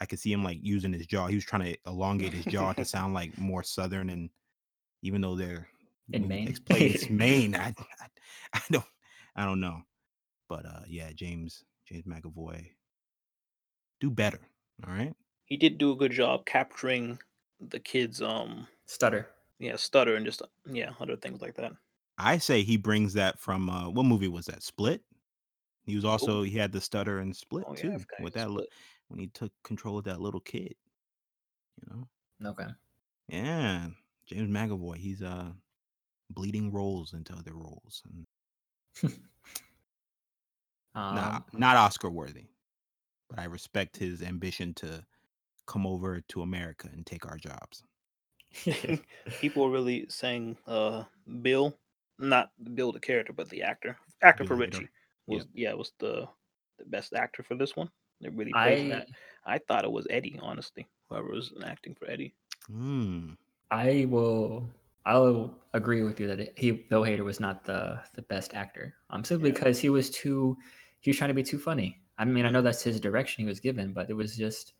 I 0.00 0.06
could 0.06 0.18
see 0.18 0.32
him 0.32 0.44
like 0.44 0.58
using 0.62 0.92
his 0.92 1.06
jaw. 1.06 1.26
He 1.28 1.34
was 1.36 1.44
trying 1.44 1.64
to 1.64 1.78
elongate 1.86 2.32
his 2.34 2.46
jaw 2.46 2.72
to 2.74 2.84
sound 2.86 3.14
like 3.14 3.36
more 3.38 3.62
southern, 3.62 4.10
and 4.10 4.30
even 5.02 5.20
though 5.20 5.36
they're 5.36 5.68
In 6.12 6.28
Maine? 6.28 6.54
place 6.66 7.08
Maine, 7.10 7.54
I, 7.54 7.74
I 8.00 8.08
I 8.54 8.60
don't 8.70 8.84
I 9.36 9.44
don't 9.46 9.60
know, 9.60 9.82
but 10.48 10.66
uh 10.66 10.82
yeah, 10.88 11.12
James 11.12 11.64
James 11.94 12.06
McAvoy, 12.06 12.72
do 14.00 14.10
better. 14.10 14.40
All 14.86 14.92
right, 14.92 15.14
He 15.46 15.56
did 15.56 15.78
do 15.78 15.90
a 15.90 15.96
good 15.96 16.12
job 16.12 16.44
capturing 16.44 17.18
the 17.58 17.80
kids' 17.80 18.20
um 18.20 18.68
Stutter. 18.86 19.30
yeah 19.58 19.76
stutter 19.76 20.16
and 20.16 20.26
just 20.26 20.42
uh, 20.42 20.48
yeah 20.66 20.92
other 21.00 21.16
things 21.16 21.40
like 21.40 21.54
that. 21.54 21.72
I 22.18 22.38
say 22.38 22.62
he 22.64 22.76
brings 22.76 23.12
that 23.14 23.38
from 23.38 23.70
uh 23.70 23.88
what 23.88 24.04
movie 24.04 24.26
was 24.28 24.46
that? 24.46 24.62
Split. 24.64 25.04
He 25.84 25.96
was 25.96 26.04
also 26.04 26.42
he 26.42 26.52
had 26.52 26.72
the 26.72 26.80
stutter 26.80 27.18
and 27.20 27.36
Split 27.36 27.66
Oh 27.66 27.74
too 27.74 27.88
I 27.94 27.98
forgot 27.98 28.20
with 28.20 28.34
that 28.34 28.50
li- 28.50 28.62
split. 28.62 28.72
when 29.08 29.20
he 29.20 29.28
took 29.28 29.52
control 29.64 29.98
of 29.98 30.04
that 30.04 30.20
little 30.20 30.40
kid. 30.40 30.76
You 31.80 31.86
know. 31.94 32.08
Okay. 32.44 32.74
Yeah, 33.28 33.90
James 34.26 34.50
McAvoy. 34.50 34.96
He's 34.96 35.22
uh 35.22 35.52
bleeding 36.30 36.72
roles 36.72 37.14
into 37.14 37.34
other 37.34 37.54
roles. 37.54 38.02
And 38.06 38.26
Um, 40.94 41.14
nah, 41.14 41.42
not 41.52 41.76
Oscar 41.76 42.10
worthy, 42.10 42.46
but 43.28 43.38
I 43.40 43.44
respect 43.44 43.96
his 43.98 44.22
ambition 44.22 44.74
to 44.76 45.06
come 45.66 45.86
over 45.86 46.20
to 46.22 46.42
America 46.42 46.88
and 46.92 47.06
take 47.06 47.26
our 47.26 47.38
jobs. 47.38 47.84
People 49.38 49.64
are 49.64 49.70
really 49.70 50.06
saying 50.08 50.56
uh 50.66 51.04
Bill 51.42 51.76
not 52.18 52.52
Bill 52.74 52.92
the 52.92 53.00
character, 53.00 53.32
but 53.32 53.48
the 53.48 53.62
actor. 53.62 53.98
Actor 54.22 54.44
for 54.44 54.56
Build 54.56 54.68
it 54.68 54.74
up. 54.74 54.82
Richie 54.82 54.90
was 55.26 55.46
yeah, 55.52 55.72
was 55.74 55.92
the 55.98 56.28
the 56.78 56.84
best 56.86 57.12
actor 57.14 57.42
for 57.42 57.56
this 57.56 57.76
one. 57.76 57.90
They 58.20 58.28
really 58.28 58.54
praised 58.54 58.86
I 58.86 58.88
that. 58.88 59.08
I 59.44 59.58
thought 59.58 59.84
it 59.84 59.92
was 59.92 60.06
Eddie, 60.10 60.38
honestly. 60.40 60.88
Whoever 61.08 61.28
was 61.28 61.52
acting 61.64 61.94
for 61.94 62.08
Eddie. 62.08 62.34
Mm. 62.70 63.36
I 63.70 64.06
will. 64.06 64.68
I'll 65.06 65.54
agree 65.74 66.02
with 66.02 66.18
you 66.18 66.26
that 66.28 66.56
he 66.58 66.70
Bill 66.72 67.02
Hader 67.02 67.24
was 67.24 67.40
not 67.40 67.64
the 67.64 68.02
the 68.14 68.22
best 68.22 68.54
actor. 68.54 68.94
Um, 69.10 69.24
simply 69.24 69.50
Yeah. 69.50 69.52
because 69.52 69.78
he 69.80 69.90
was 69.90 70.10
too. 70.10 70.56
He 71.04 71.10
was 71.12 71.18
trying 71.18 71.28
to 71.30 71.34
be 71.34 71.44
too 71.44 71.60
funny. 71.60 72.02
I 72.18 72.26
mean, 72.26 72.46
I 72.46 72.50
know 72.50 72.62
that's 72.62 72.82
his 72.84 73.00
direction 73.00 73.44
he 73.44 73.48
was 73.48 73.60
given, 73.60 73.94
but 73.94 74.10
it 74.10 74.14
was 74.14 74.36
just 74.36 74.74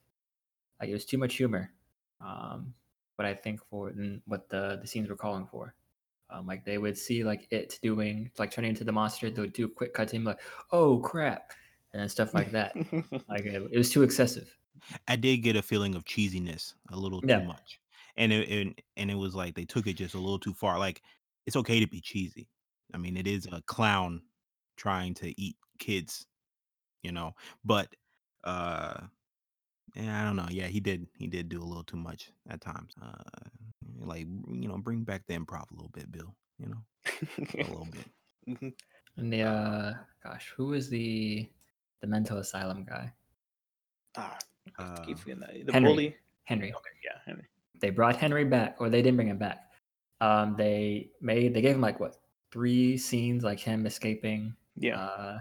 like 0.80 0.88
it 0.90 0.92
was 0.92 1.06
too 1.06 1.18
much 1.18 1.36
humor. 1.36 1.72
Um, 2.20 2.74
but 3.16 3.26
I 3.26 3.34
think 3.34 3.64
for 3.64 3.90
what 4.26 4.48
the 4.48 4.78
the 4.80 4.86
scenes 4.86 5.08
were 5.08 5.16
calling 5.16 5.46
for. 5.46 5.74
Um, 6.30 6.46
like 6.46 6.64
they 6.64 6.78
would 6.78 6.98
see 6.98 7.24
like 7.24 7.48
it 7.52 7.78
doing 7.82 8.30
like 8.38 8.50
turning 8.52 8.70
into 8.70 8.84
the 8.84 8.92
monster. 8.92 9.30
They 9.30 9.40
would 9.42 9.52
do 9.54 9.66
a 9.66 9.70
quick 9.70 9.94
cut 9.94 10.08
to 10.08 10.16
him 10.16 10.24
like, 10.24 10.40
"Oh 10.72 11.00
crap," 11.00 11.52
and 11.92 12.00
then 12.02 12.08
stuff 12.10 12.34
like 12.34 12.52
that. 12.52 12.82
like 13.28 13.46
it, 13.46 13.62
it 13.72 13.78
was 13.78 13.90
too 13.92 14.02
excessive. 14.04 14.58
I 15.08 15.16
did 15.16 15.38
get 15.38 15.56
a 15.56 15.62
feeling 15.62 15.94
of 15.94 16.04
cheesiness 16.04 16.74
a 16.90 16.96
little 16.96 17.22
too 17.22 17.40
Yeah. 17.40 17.42
much, 17.42 17.80
and 18.16 18.32
it 18.32 18.48
and, 18.48 18.80
and 18.96 19.10
it 19.10 19.14
was 19.14 19.34
like 19.34 19.54
they 19.54 19.64
took 19.64 19.86
it 19.86 19.94
just 19.94 20.14
a 20.14 20.18
little 20.18 20.38
too 20.38 20.54
far. 20.54 20.78
Like 20.78 21.02
it's 21.46 21.56
okay 21.56 21.80
to 21.80 21.86
be 21.86 22.00
cheesy. 22.00 22.50
I 22.92 22.98
mean, 22.98 23.16
it 23.16 23.26
is 23.26 23.46
a 23.50 23.62
clown 23.62 24.22
trying 24.76 25.14
to 25.14 25.40
eat 25.40 25.56
kids, 25.84 26.26
you 27.02 27.12
know. 27.12 27.34
But 27.64 27.88
uh, 28.44 29.00
yeah, 29.94 30.20
I 30.20 30.24
don't 30.24 30.36
know. 30.36 30.48
Yeah, 30.50 30.66
he 30.66 30.80
did. 30.80 31.06
He 31.18 31.26
did 31.26 31.48
do 31.48 31.60
a 31.62 31.68
little 31.68 31.84
too 31.84 31.96
much 31.96 32.30
at 32.48 32.60
times. 32.60 32.94
Uh, 33.00 33.22
like 34.00 34.26
you 34.48 34.68
know, 34.68 34.78
bring 34.78 35.04
back 35.04 35.22
the 35.28 35.34
improv 35.36 35.70
a 35.70 35.74
little 35.74 35.92
bit, 35.92 36.10
Bill. 36.10 36.34
You 36.58 36.68
know, 36.72 36.82
a 37.54 37.68
little 37.68 37.88
bit. 37.92 38.08
Mhm. 38.48 38.72
And 39.16 39.32
the 39.32 39.42
uh, 39.42 39.94
gosh, 40.22 40.52
who 40.56 40.66
was 40.72 40.88
the 40.88 41.48
the 42.00 42.06
mental 42.06 42.38
asylum 42.38 42.84
guy? 42.84 43.12
Ah, 44.16 44.38
Uh, 44.78 45.04
keep 45.04 45.18
forgetting 45.18 45.40
that. 45.40 45.66
The 45.66 45.72
Henry. 45.72 45.90
bully. 45.92 46.16
Henry. 46.44 46.72
Okay, 46.72 46.90
yeah, 47.04 47.18
Henry. 47.26 47.44
They 47.80 47.90
brought 47.90 48.16
Henry 48.16 48.44
back, 48.44 48.76
or 48.80 48.88
they 48.90 49.02
didn't 49.02 49.16
bring 49.16 49.28
him 49.28 49.38
back. 49.38 49.70
Um, 50.20 50.54
they 50.56 51.10
made 51.20 51.54
they 51.54 51.60
gave 51.60 51.74
him 51.74 51.80
like 51.80 52.00
what 52.00 52.16
three 52.50 52.96
scenes, 52.96 53.42
like 53.44 53.58
him 53.60 53.86
escaping 53.86 54.54
Yeah. 54.76 54.98
uh, 54.98 55.38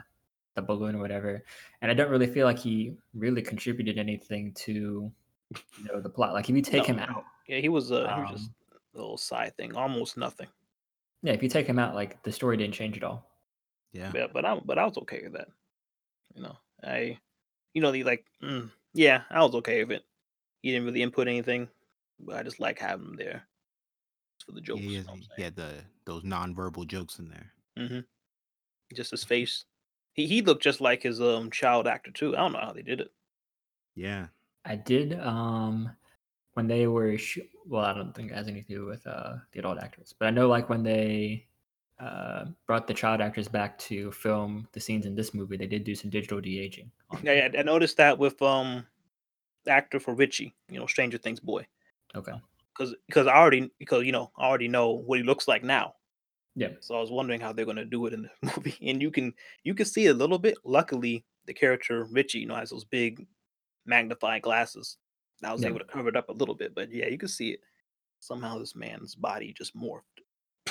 the 0.56 0.62
balloon 0.62 0.96
or 0.96 1.00
whatever. 1.00 1.44
And 1.82 1.90
I 1.92 1.94
don't 1.94 2.10
really 2.12 2.28
feel 2.28 2.46
like 2.46 2.60
he 2.60 2.96
really 3.14 3.42
contributed 3.42 3.98
anything 3.98 4.54
to 4.66 5.12
you 5.52 5.84
know 5.86 6.02
the 6.02 6.10
plot. 6.10 6.34
Like 6.34 6.50
if 6.50 6.56
you 6.56 6.62
take 6.62 6.86
him 6.86 7.00
out, 7.00 7.24
yeah, 7.48 7.60
he 7.60 7.70
was 7.70 7.92
uh, 7.92 8.08
he 8.14 8.22
was 8.22 8.30
just 8.30 8.50
um, 8.50 8.56
a 8.74 8.98
little 8.98 9.18
side 9.18 9.56
thing, 9.58 9.76
almost 9.76 10.18
nothing. 10.18 10.48
yeah, 11.22 11.34
if 11.34 11.42
you 11.44 11.50
take 11.50 11.68
him 11.68 11.80
out, 11.80 11.96
like 11.96 12.22
the 12.24 12.32
story 12.32 12.58
didn't 12.58 12.74
change 12.74 12.98
at 12.98 13.04
all. 13.04 13.30
Yeah. 13.92 14.12
Yeah, 14.14 14.28
but 14.28 14.46
I 14.46 14.60
but 14.60 14.78
I 14.80 14.86
was 14.86 14.98
okay 15.00 15.24
with 15.24 15.34
that. 15.34 15.50
You 16.36 16.44
know, 16.44 16.58
I, 16.84 17.20
you 17.74 17.82
know, 17.82 17.92
the 17.92 18.04
like, 18.04 18.26
mm, 18.42 18.72
yeah, 18.94 19.24
I 19.30 19.44
was 19.44 19.56
okay 19.56 19.84
with 19.84 19.98
it. 19.98 20.04
He 20.62 20.72
didn't 20.72 20.86
really 20.86 21.02
input 21.04 21.28
anything, 21.28 21.70
but 22.20 22.36
I 22.38 22.44
just 22.44 22.60
like 22.60 22.80
having 22.80 23.08
him 23.08 23.16
there 23.18 23.48
for 24.46 24.52
the 24.54 24.62
Yeah, 24.62 24.66
jokes. 24.66 24.82
he, 24.82 24.94
you 24.94 25.04
know 25.04 25.16
he 25.36 25.42
had 25.42 25.56
the 25.56 25.86
those 26.06 26.24
nonverbal 26.24 26.88
jokes 26.88 27.20
in 27.20 27.30
there. 27.30 27.54
I'm 27.78 27.88
saying? 27.88 28.02
Mhm. 28.04 28.06
Just 28.96 29.12
his 29.12 29.24
face. 29.24 29.66
He 30.14 30.28
he 30.28 30.42
looked 30.42 30.64
just 30.64 30.82
like 30.82 31.04
his 31.04 31.20
um 31.22 31.52
child 31.52 31.88
actor 31.88 32.12
too. 32.12 32.36
I 32.36 32.40
don't 32.40 32.54
know 32.54 32.60
how 32.60 32.74
they 32.74 32.84
did 32.84 33.02
it. 33.02 33.12
Yeah. 33.96 34.28
I 34.66 34.76
did 34.76 35.20
um 35.20 35.92
when 36.54 36.68
they 36.68 36.88
were 36.88 37.18
sh- 37.18 37.40
well, 37.66 37.84
I 37.86 37.94
don't 37.94 38.14
think 38.14 38.32
it 38.32 38.36
has 38.36 38.48
anything 38.48 38.76
to 38.76 38.82
do 38.82 38.86
with 38.86 39.06
uh 39.08 39.36
the 39.52 39.60
adult 39.60 39.80
actors, 39.80 40.14
but 40.18 40.28
I 40.28 40.32
know 40.32 40.48
like 40.48 40.70
when 40.70 40.84
they 40.84 41.48
uh 42.00 42.46
brought 42.68 42.88
the 42.88 42.94
child 42.94 43.22
actors 43.22 43.48
back 43.48 43.78
to 43.80 44.12
film 44.12 44.68
the 44.72 44.80
scenes 44.80 45.06
in 45.06 45.16
this 45.16 45.34
movie, 45.34 45.58
they 45.58 45.68
did 45.68 45.84
do 45.84 45.96
some 45.96 46.10
digital 46.10 46.40
de 46.42 46.60
aging. 46.60 46.92
Yeah, 47.24 47.50
I, 47.54 47.60
I 47.60 47.64
noticed 47.64 47.98
that 47.98 48.18
with 48.18 48.42
um 48.42 48.86
the 49.66 49.72
actor 49.72 50.00
for 50.00 50.14
Richie, 50.14 50.54
you 50.70 50.80
know, 50.80 50.88
Stranger 50.88 51.18
Things 51.18 51.40
boy, 51.40 51.66
Okay. 52.16 52.34
because 52.74 52.96
because 53.08 53.28
I 53.28 53.36
already 53.36 53.72
because 53.80 54.06
you 54.06 54.12
know 54.12 54.32
I 54.38 54.46
already 54.46 54.68
know 54.68 54.92
what 54.92 55.20
he 55.20 55.24
looks 55.26 55.48
like 55.48 55.64
now. 55.64 55.96
Yeah. 56.56 56.70
So 56.82 56.96
I 56.96 57.02
was 57.02 57.12
wondering 57.12 57.42
how 57.42 57.52
they're 57.54 57.66
gonna 57.66 57.86
do 57.86 58.06
it 58.06 58.14
in 58.14 58.24
the 58.24 58.30
movie, 58.58 58.78
and 58.82 59.02
you 59.02 59.12
can 59.12 59.34
you 59.64 59.74
can 59.74 59.86
see 59.86 60.08
a 60.08 60.14
little 60.14 60.40
bit. 60.40 60.58
Luckily, 60.64 61.26
the 61.46 61.54
character 61.54 62.06
Richie, 62.06 62.40
you 62.40 62.48
know, 62.48 62.56
has 62.56 62.70
those 62.70 62.86
big 62.86 63.28
magnifying 63.86 64.42
glasses. 64.42 64.98
I 65.44 65.52
was 65.52 65.62
Yeah. 65.62 65.70
able 65.70 65.80
to 65.80 65.86
cover 65.86 66.10
it 66.10 66.16
up 66.16 66.30
a 66.30 66.34
little 66.34 66.56
bit, 66.56 66.74
but 66.76 66.92
yeah, 66.92 67.08
you 67.08 67.18
can 67.18 67.28
see 67.28 67.52
it. 67.52 67.62
Somehow 68.20 68.58
this 68.60 68.76
man's 68.76 69.16
body 69.16 69.52
just 69.54 69.76
morphed 69.76 70.22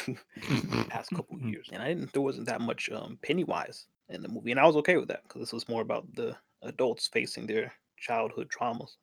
the 0.07 0.17
past 0.89 1.11
couple 1.15 1.39
years, 1.41 1.69
and 1.73 1.83
I 1.83 1.89
didn't. 1.89 2.13
There 2.13 2.23
wasn't 2.23 2.47
that 2.47 2.61
much 2.61 2.89
um, 2.91 3.19
Pennywise 3.23 3.87
in 4.09 4.23
the 4.23 4.29
movie, 4.29 4.51
and 4.53 4.61
I 4.61 4.67
was 4.67 4.77
okay 4.77 4.97
with 4.97 5.09
that 5.09 5.23
because 5.25 5.41
this 5.43 5.53
was 5.53 5.69
more 5.69 5.83
about 5.83 6.13
the 6.15 6.37
adults 6.63 7.09
facing 7.09 7.47
their 7.47 7.73
childhood 7.99 8.49
traumas. 8.51 8.97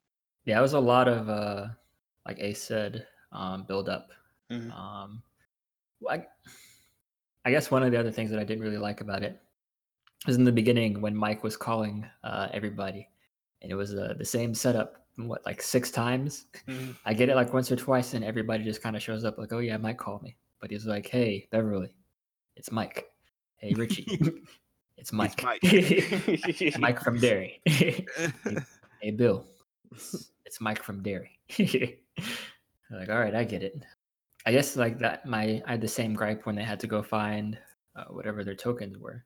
Yeah, 0.45 0.57
it 0.59 0.61
was 0.61 0.73
a 0.73 0.79
lot 0.79 1.07
of 1.07 1.29
uh 1.29 1.67
like 2.25 2.39
Ace 2.39 2.61
said, 2.63 3.05
um 3.31 3.65
build 3.67 3.89
up. 3.89 4.09
Mhm. 4.51 4.71
Um 4.71 5.23
I, 6.09 6.25
I 7.49 7.51
guess 7.51 7.71
one 7.71 7.81
of 7.81 7.91
the 7.91 7.99
other 7.99 8.11
things 8.11 8.29
that 8.29 8.39
I 8.39 8.43
didn't 8.43 8.63
really 8.63 8.77
like 8.77 9.01
about 9.01 9.23
it 9.23 9.41
was 10.27 10.35
in 10.35 10.43
the 10.43 10.51
beginning 10.51 11.01
when 11.01 11.15
Mike 11.15 11.43
was 11.43 11.57
calling 11.57 12.05
uh 12.23 12.47
everybody 12.53 13.09
and 13.63 13.71
it 13.71 13.75
was 13.75 13.95
uh, 13.95 14.13
the 14.17 14.23
same 14.25 14.53
setup 14.53 15.03
what 15.15 15.43
like 15.47 15.59
six 15.63 15.89
times 15.89 16.45
Mhm. 16.67 16.95
I 17.05 17.15
get 17.15 17.27
it 17.29 17.35
like 17.35 17.51
once 17.51 17.71
or 17.71 17.75
twice, 17.75 18.13
and 18.13 18.23
everybody 18.23 18.63
just 18.63 18.83
kind 18.83 18.95
of 18.95 19.01
shows 19.01 19.25
up 19.25 19.37
like, 19.39 19.51
"Oh 19.51 19.57
yeah, 19.59 19.77
Mike 19.77 19.97
called 19.97 20.21
me," 20.21 20.35
but 20.61 20.69
he's 20.69 20.85
like, 20.85 21.07
"Hey, 21.07 21.47
Beverly, 21.51 21.89
it's 22.55 22.71
Mike. 22.71 23.09
Hey, 23.57 23.73
Richie, 23.73 24.05
it's 24.97 25.11
Mike. 25.11 25.43
Mike. 25.43 25.59
Mike 26.79 27.01
from 27.01 27.19
Derry. 27.19 27.59
hey, 27.65 29.11
Bill, 29.15 29.43
it's, 29.91 30.31
it's 30.45 30.61
Mike 30.61 30.83
from 30.83 31.01
Derry." 31.01 31.31
like, 31.57 33.09
all 33.09 33.19
right, 33.19 33.33
I 33.35 33.43
get 33.43 33.63
it. 33.63 33.83
I 34.45 34.51
guess 34.51 34.75
like 34.75 34.99
that. 34.99 35.25
My 35.25 35.61
I 35.65 35.71
had 35.71 35.81
the 35.81 35.87
same 35.87 36.13
gripe 36.13 36.45
when 36.45 36.55
they 36.55 36.63
had 36.63 36.79
to 36.81 36.87
go 36.87 37.03
find 37.03 37.57
uh, 37.95 38.05
whatever 38.05 38.43
their 38.43 38.55
tokens 38.55 38.97
were, 38.97 39.25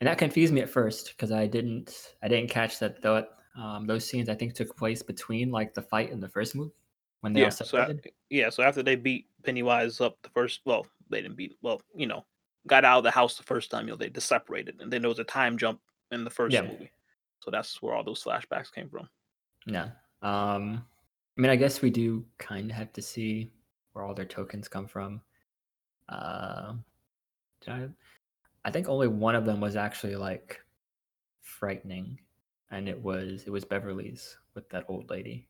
and 0.00 0.08
that 0.08 0.18
confused 0.18 0.52
me 0.54 0.60
at 0.62 0.70
first 0.70 1.08
because 1.10 1.32
I 1.32 1.46
didn't 1.46 2.16
I 2.22 2.28
didn't 2.28 2.50
catch 2.50 2.78
that 2.80 3.02
though. 3.02 3.26
Um, 3.56 3.86
those 3.86 4.06
scenes 4.06 4.28
I 4.28 4.34
think 4.36 4.54
took 4.54 4.76
place 4.76 5.02
between 5.02 5.50
like 5.50 5.74
the 5.74 5.82
fight 5.82 6.10
in 6.10 6.20
the 6.20 6.28
first 6.28 6.54
movie 6.54 6.72
when 7.20 7.32
they 7.34 7.40
yeah, 7.40 7.44
all 7.44 7.52
so 7.62 7.86
separated. 7.86 8.02
yeah. 8.28 8.50
So 8.50 8.62
after 8.62 8.82
they 8.82 8.96
beat 8.96 9.28
Pennywise 9.44 10.00
up 10.00 10.18
the 10.22 10.30
first, 10.30 10.60
well, 10.64 10.86
they 11.08 11.22
didn't 11.22 11.36
beat. 11.36 11.56
Well, 11.62 11.80
you 11.94 12.06
know, 12.06 12.26
got 12.66 12.84
out 12.84 12.98
of 12.98 13.04
the 13.04 13.10
house 13.10 13.36
the 13.36 13.42
first 13.44 13.70
time. 13.70 13.86
You 13.86 13.92
know, 13.92 13.96
they 13.96 14.10
just 14.10 14.28
separated, 14.28 14.80
and 14.80 14.92
then 14.92 15.02
there 15.02 15.08
was 15.08 15.18
a 15.18 15.24
time 15.24 15.58
jump 15.58 15.80
in 16.10 16.24
the 16.24 16.30
first 16.30 16.54
Yeah. 16.54 16.62
movie. 16.62 16.92
So 17.40 17.50
that's 17.50 17.80
where 17.80 17.94
all 17.94 18.04
those 18.04 18.22
flashbacks 18.22 18.72
came 18.72 18.90
from. 18.90 19.08
Yeah, 19.66 19.92
Um, 20.22 20.86
I 21.36 21.40
mean, 21.40 21.50
I 21.50 21.56
guess 21.56 21.80
we 21.82 21.90
do 21.90 22.26
kind 22.38 22.70
of 22.70 22.76
have 22.76 22.92
to 22.94 23.02
see 23.02 23.52
where 23.92 24.04
all 24.04 24.14
their 24.14 24.24
tokens 24.24 24.68
come 24.68 24.86
from. 24.86 25.20
Uh, 26.08 26.74
did 27.60 27.70
I, 27.74 27.88
I 28.64 28.70
think 28.70 28.88
only 28.88 29.08
one 29.08 29.34
of 29.34 29.44
them 29.44 29.60
was 29.60 29.76
actually 29.76 30.16
like 30.16 30.60
frightening, 31.42 32.18
and 32.70 32.88
it 32.88 33.00
was 33.00 33.44
it 33.46 33.50
was 33.50 33.64
Beverly's 33.64 34.36
with 34.54 34.68
that 34.70 34.84
old 34.88 35.08
lady. 35.10 35.46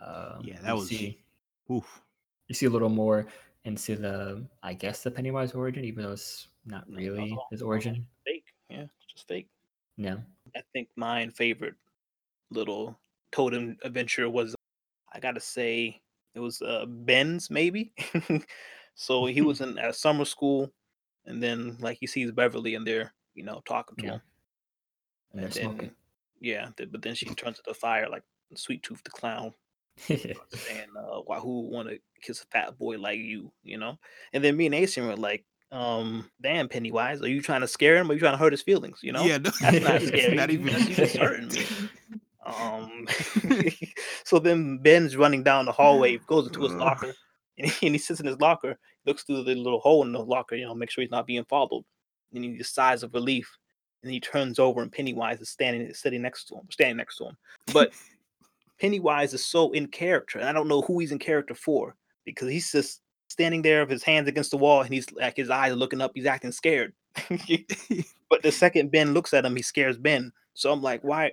Um, 0.00 0.42
Yeah, 0.44 0.60
that 0.62 0.74
was- 0.74 0.88
see, 0.88 1.22
Oof. 1.70 2.02
you 2.48 2.54
see 2.54 2.66
a 2.66 2.70
little 2.70 2.88
more 2.88 3.26
into 3.64 3.96
the 3.96 4.44
I 4.62 4.74
guess 4.74 5.02
the 5.02 5.10
Pennywise 5.10 5.52
origin, 5.52 5.84
even 5.84 6.04
though 6.04 6.12
it's 6.12 6.48
not 6.66 6.88
No, 6.88 6.96
that 6.96 7.02
really 7.02 7.30
all- 7.32 7.46
his 7.50 7.62
origin. 7.62 8.06
Fake, 8.24 8.44
yeah, 8.68 8.86
just 9.08 9.26
fake. 9.28 9.48
No. 9.96 10.20
I 10.56 10.62
think 10.72 10.88
my 10.96 11.28
favorite 11.28 11.74
little 12.50 12.98
totem 13.32 13.76
adventure 13.82 14.28
was, 14.28 14.54
I 15.12 15.20
gotta 15.20 15.40
say, 15.40 16.00
it 16.34 16.40
was 16.40 16.60
uh, 16.62 16.86
Ben's 16.86 17.50
maybe. 17.50 17.92
so 18.94 19.26
he 19.26 19.40
was 19.42 19.60
in 19.62 19.78
at 19.78 19.94
summer 19.96 20.24
school, 20.24 20.72
and 21.26 21.42
then 21.42 21.76
like 21.80 21.98
he 21.98 22.06
sees 22.06 22.30
Beverly 22.32 22.74
in 22.74 22.84
there, 22.84 23.14
you 23.34 23.44
know, 23.44 23.62
talking 23.66 23.96
to 23.96 24.04
Yeah. 24.04 24.12
him. 24.12 24.20
And 25.32 25.40
And 25.44 25.52
then, 25.52 25.62
smoking. 25.64 25.90
yeah, 26.40 26.70
th- 26.76 26.90
but 26.92 27.02
then 27.02 27.14
she 27.14 27.26
turns 27.26 27.56
to 27.56 27.62
the 27.66 27.74
fire 27.74 28.08
like 28.08 28.22
Sweet 28.54 28.82
Tooth 28.82 29.02
the 29.04 29.10
clown, 29.10 29.52
saying, 29.98 30.88
uh, 30.96 31.20
"Why 31.22 31.38
who 31.40 31.62
want 31.68 31.88
to 31.88 31.98
kiss 32.22 32.42
a 32.42 32.46
fat 32.46 32.78
boy 32.78 32.98
like 32.98 33.18
you?" 33.18 33.52
You 33.62 33.78
know. 33.78 33.98
And 34.32 34.44
then 34.44 34.56
me 34.56 34.66
and 34.66 34.74
Asian 34.74 35.06
were 35.06 35.16
like, 35.16 35.44
um, 35.72 36.30
"Damn, 36.40 36.68
Pennywise, 36.68 37.20
are 37.20 37.28
you 37.28 37.42
trying 37.42 37.62
to 37.62 37.68
scare 37.68 37.96
him? 37.96 38.08
Or 38.08 38.12
are 38.12 38.14
you 38.14 38.20
trying 38.20 38.34
to 38.34 38.38
hurt 38.38 38.52
his 38.52 38.62
feelings?" 38.62 39.00
You 39.02 39.12
know. 39.12 39.24
Yeah, 39.24 39.38
no, 39.38 39.50
That's 39.60 39.80
not 39.82 40.02
scary. 40.02 40.36
Not 40.36 40.50
even. 40.50 40.72
That's 40.94 41.16
hurting 41.16 41.48
me. 41.48 41.64
Um, 42.44 43.06
so 44.24 44.38
then 44.38 44.78
Ben's 44.78 45.16
running 45.16 45.42
down 45.42 45.66
the 45.66 45.72
hallway, 45.72 46.18
goes 46.26 46.46
into 46.46 46.62
his 46.62 46.72
locker, 46.72 47.14
and 47.58 47.70
he, 47.70 47.86
and 47.86 47.94
he 47.94 47.98
sits 47.98 48.20
in 48.20 48.26
his 48.26 48.40
locker, 48.40 48.78
looks 49.06 49.22
through 49.22 49.44
the 49.44 49.54
little 49.54 49.80
hole 49.80 50.02
in 50.02 50.12
the 50.12 50.18
locker, 50.20 50.56
you 50.56 50.64
know, 50.64 50.74
make 50.74 50.90
sure 50.90 51.02
he's 51.02 51.10
not 51.10 51.26
being 51.26 51.44
followed. 51.44 51.84
And 52.32 52.44
he 52.44 52.56
just 52.56 52.74
sighs 52.74 53.02
of 53.02 53.14
relief, 53.14 53.48
and 54.02 54.12
he 54.12 54.20
turns 54.20 54.58
over, 54.58 54.82
and 54.82 54.90
Pennywise 54.90 55.40
is 55.40 55.50
standing, 55.50 55.92
sitting 55.94 56.22
next 56.22 56.46
to 56.46 56.56
him, 56.56 56.66
standing 56.70 56.96
next 56.96 57.16
to 57.18 57.26
him. 57.26 57.36
But 57.72 57.92
Pennywise 58.80 59.34
is 59.34 59.44
so 59.44 59.72
in 59.72 59.86
character, 59.86 60.38
and 60.38 60.48
I 60.48 60.52
don't 60.52 60.68
know 60.68 60.82
who 60.82 60.98
he's 60.98 61.12
in 61.12 61.18
character 61.18 61.54
for 61.54 61.94
because 62.24 62.48
he's 62.48 62.72
just 62.72 63.02
standing 63.28 63.62
there 63.62 63.80
with 63.80 63.90
his 63.90 64.02
hands 64.02 64.28
against 64.28 64.50
the 64.50 64.56
wall, 64.56 64.82
and 64.82 64.92
he's 64.92 65.10
like 65.12 65.36
his 65.36 65.50
eyes 65.50 65.72
are 65.72 65.76
looking 65.76 66.00
up. 66.00 66.12
He's 66.14 66.26
acting 66.26 66.52
scared. 66.52 66.92
but 68.30 68.42
the 68.42 68.50
second 68.50 68.90
Ben 68.90 69.14
looks 69.14 69.32
at 69.32 69.44
him, 69.44 69.54
he 69.54 69.62
scares 69.62 69.96
Ben. 69.96 70.32
So 70.54 70.72
I'm 70.72 70.82
like, 70.82 71.02
why? 71.02 71.32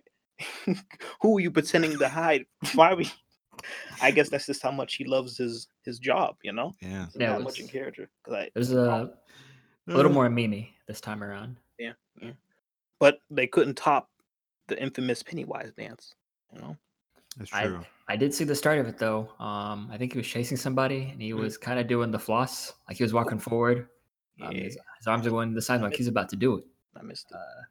Who 1.22 1.38
are 1.38 1.40
you 1.40 1.52
pretending 1.52 1.98
to 2.00 2.08
hide? 2.10 2.46
Why 2.76 2.92
are 2.92 2.96
we? 2.96 3.10
I 4.02 4.12
guess 4.12 4.30
that's 4.30 4.46
just 4.48 4.62
how 4.64 4.72
much 4.72 4.96
he 4.96 5.06
loves 5.06 5.38
his 5.38 5.68
his 5.84 6.00
job. 6.00 6.36
You 6.44 6.54
know, 6.54 6.74
Yeah. 6.82 7.06
It's 7.06 7.16
Yeah, 7.16 7.36
it 7.36 7.38
that 7.38 7.44
much 7.44 7.60
in 7.60 7.66
was- 7.66 7.72
character. 7.72 8.10
'Cause 8.24 8.34
I, 8.34 8.42
It 8.44 8.52
was 8.56 8.72
a, 8.72 9.12
a 9.88 9.92
little 9.94 10.12
more 10.12 10.30
Mimi 10.30 10.76
this 10.88 11.02
time 11.02 11.24
around. 11.24 11.58
yeah, 11.78 11.94
yeah. 12.22 12.32
But 13.00 13.20
they 13.30 13.48
couldn't 13.48 13.76
top 13.76 14.10
the 14.68 14.82
infamous 14.82 15.22
Pennywise 15.24 15.72
dance. 15.78 16.16
You 16.54 16.62
know, 16.62 16.78
That's 17.38 17.54
I- 17.54 17.66
true. 17.68 17.86
I 18.08 18.16
did 18.18 18.34
see 18.34 18.44
the 18.44 18.56
start 18.56 18.80
of 18.80 18.88
it 18.88 18.98
though. 18.98 19.30
Um, 19.40 19.90
I 19.92 19.98
think 19.98 20.12
he 20.14 20.18
was 20.18 20.28
chasing 20.28 20.58
somebody 20.58 21.10
and 21.12 21.22
he 21.22 21.32
Mm. 21.32 21.40
was 21.40 21.58
kind 21.58 21.80
of 21.80 21.88
doing 21.88 22.12
the 22.12 22.20
floss, 22.20 22.74
like 22.88 22.98
he 22.98 23.04
was 23.04 23.14
walking 23.14 23.40
forward. 23.40 23.88
Um, 24.42 24.52
yeah, 24.54 24.64
his, 24.64 24.78
his 24.98 25.08
arms 25.08 25.26
are 25.28 25.30
going 25.30 25.50
to 25.50 25.56
the 25.56 25.62
side, 25.62 25.82
like 25.82 25.96
he's 25.96 26.08
about 26.08 26.28
to 26.30 26.36
do 26.36 26.58
it. 26.58 26.66
I 26.96 27.04
missed 27.04 27.32
it. 27.32 27.36
Uh, 27.38 27.64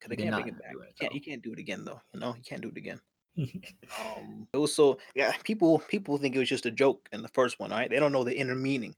Cause 0.00 0.08
they 0.08 0.16
did 0.16 0.30
can't 0.30 0.36
bring 0.36 0.48
it 0.48 0.58
back. 0.58 0.72
do 0.72 0.78
You 0.78 0.84
it, 0.84 0.98
can't, 0.98 1.14
you 1.14 1.20
can't 1.20 1.42
do 1.42 1.52
it 1.52 1.58
again 1.58 1.84
though. 1.84 2.00
You 2.14 2.20
know, 2.20 2.34
you 2.34 2.42
can't 2.42 2.62
do 2.62 2.68
it 2.68 2.76
again. 2.76 3.00
Um, 3.98 4.46
it 4.52 4.56
was 4.56 4.74
so 4.74 4.98
yeah. 5.14 5.32
People 5.44 5.80
people 5.88 6.16
think 6.16 6.36
it 6.36 6.38
was 6.38 6.48
just 6.48 6.66
a 6.66 6.70
joke 6.70 7.08
in 7.12 7.22
the 7.22 7.28
first 7.28 7.58
one, 7.58 7.70
right? 7.70 7.90
They 7.90 7.98
don't 7.98 8.12
know 8.12 8.24
the 8.24 8.36
inner 8.36 8.54
meaning. 8.54 8.94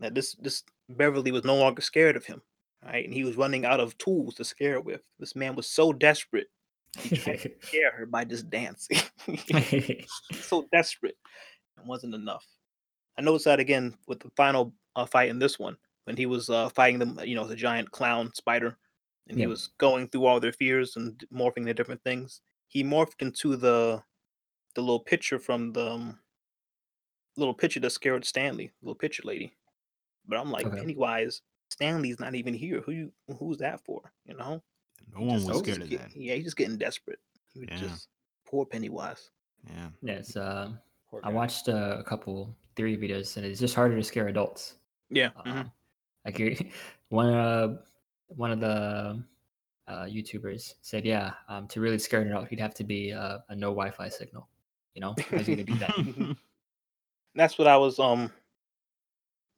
That 0.00 0.14
this 0.14 0.34
this 0.34 0.62
Beverly 0.88 1.30
was 1.30 1.44
no 1.44 1.56
longer 1.56 1.80
scared 1.80 2.16
of 2.16 2.26
him, 2.26 2.42
right? 2.84 3.04
And 3.04 3.14
he 3.14 3.24
was 3.24 3.36
running 3.36 3.64
out 3.64 3.80
of 3.80 3.96
tools 3.98 4.34
to 4.34 4.44
scare 4.44 4.74
her 4.74 4.80
with. 4.80 5.00
This 5.18 5.34
man 5.36 5.56
was 5.56 5.68
so 5.68 5.92
desperate, 5.92 6.48
he 6.98 7.16
tried 7.16 7.40
to 7.40 7.50
scare 7.62 7.92
her 7.92 8.06
by 8.06 8.24
just 8.24 8.50
dancing. 8.50 8.98
so 10.32 10.66
desperate, 10.72 11.16
it 11.78 11.86
wasn't 11.86 12.14
enough. 12.14 12.44
I 13.18 13.22
noticed 13.22 13.46
that 13.46 13.60
again 13.60 13.96
with 14.06 14.20
the 14.20 14.30
final 14.36 14.74
uh, 14.94 15.06
fight 15.06 15.30
in 15.30 15.38
this 15.38 15.58
one 15.58 15.76
when 16.04 16.16
he 16.16 16.26
was 16.26 16.48
uh, 16.50 16.68
fighting 16.70 16.98
them, 16.98 17.18
you 17.24 17.34
know, 17.34 17.46
the 17.46 17.56
giant 17.56 17.90
clown 17.90 18.32
spider, 18.34 18.76
and 19.28 19.38
he 19.38 19.46
was 19.46 19.68
going 19.78 20.08
through 20.08 20.24
all 20.26 20.40
their 20.40 20.52
fears 20.52 20.96
and 20.96 21.22
morphing 21.32 21.64
their 21.64 21.74
different 21.74 22.02
things. 22.04 22.40
He 22.68 22.82
morphed 22.84 23.20
into 23.20 23.56
the 23.56 24.02
the 24.74 24.80
little 24.82 25.00
picture 25.00 25.38
from 25.38 25.72
the 25.72 25.90
um, 25.92 26.18
little 27.36 27.54
picture 27.54 27.80
that 27.80 27.90
scared 27.90 28.24
Stanley, 28.24 28.72
little 28.82 28.94
picture 28.94 29.22
lady. 29.24 29.54
But 30.26 30.38
I'm 30.38 30.50
like 30.50 30.66
Okay. 30.66 30.78
Pennywise, 30.80 31.42
Stanley's 31.70 32.20
not 32.20 32.34
even 32.34 32.54
here. 32.54 32.80
Who 32.82 32.92
you 32.92 33.12
who's 33.38 33.58
that 33.58 33.84
for? 33.84 34.12
You 34.26 34.34
know? 34.36 34.62
No 35.14 35.20
one 35.24 35.38
Just- 35.38 35.48
was 35.48 35.58
scared 35.60 35.78
just 35.78 35.80
of 35.82 35.90
get- 35.90 36.00
that. 36.00 36.16
Yeah, 36.16 36.34
he's 36.34 36.44
just 36.44 36.56
getting 36.56 36.78
desperate. 36.78 37.20
He 37.52 37.60
was 37.60 37.68
Yeah. 37.70 37.88
just 37.88 38.08
poor 38.46 38.66
Pennywise. 38.66 39.30
Yeah. 39.68 39.88
yes, 40.02 40.32
Poor 41.08 41.20
I 41.22 41.28
watched 41.30 41.68
uh, 41.68 41.96
a 41.98 42.04
couple 42.04 42.54
theory 42.74 42.96
videos 42.96 43.36
and 43.36 43.46
it's 43.46 43.60
just 43.60 43.74
harder 43.74 43.96
to 43.96 44.02
scare 44.02 44.28
adults. 44.28 44.74
Yeah. 45.10 45.30
Um, 45.44 45.70
Like 46.24 46.38
you 46.38 46.56
one 47.10 47.32
uh 47.32 47.76
one 48.28 48.50
of 48.50 48.60
the 48.60 49.22
uh, 49.88 50.04
YouTubers 50.04 50.74
said, 50.82 51.04
yeah, 51.04 51.32
um, 51.48 51.66
to 51.68 51.80
really 51.80 51.98
scare 51.98 52.22
it 52.22 52.32
out, 52.32 52.48
he'd 52.48 52.60
have 52.60 52.74
to 52.74 52.84
be 52.84 53.12
uh, 53.12 53.38
a 53.48 53.54
no 53.54 53.68
Wi-Fi 53.68 54.08
signal. 54.08 54.48
You 54.94 55.00
know, 55.02 55.14
how's 55.30 55.46
he 55.46 55.54
gonna 55.54 55.64
do 55.64 55.78
that? 55.78 56.36
that's 57.34 57.58
what 57.58 57.68
I 57.68 57.76
was 57.76 57.98
um 57.98 58.32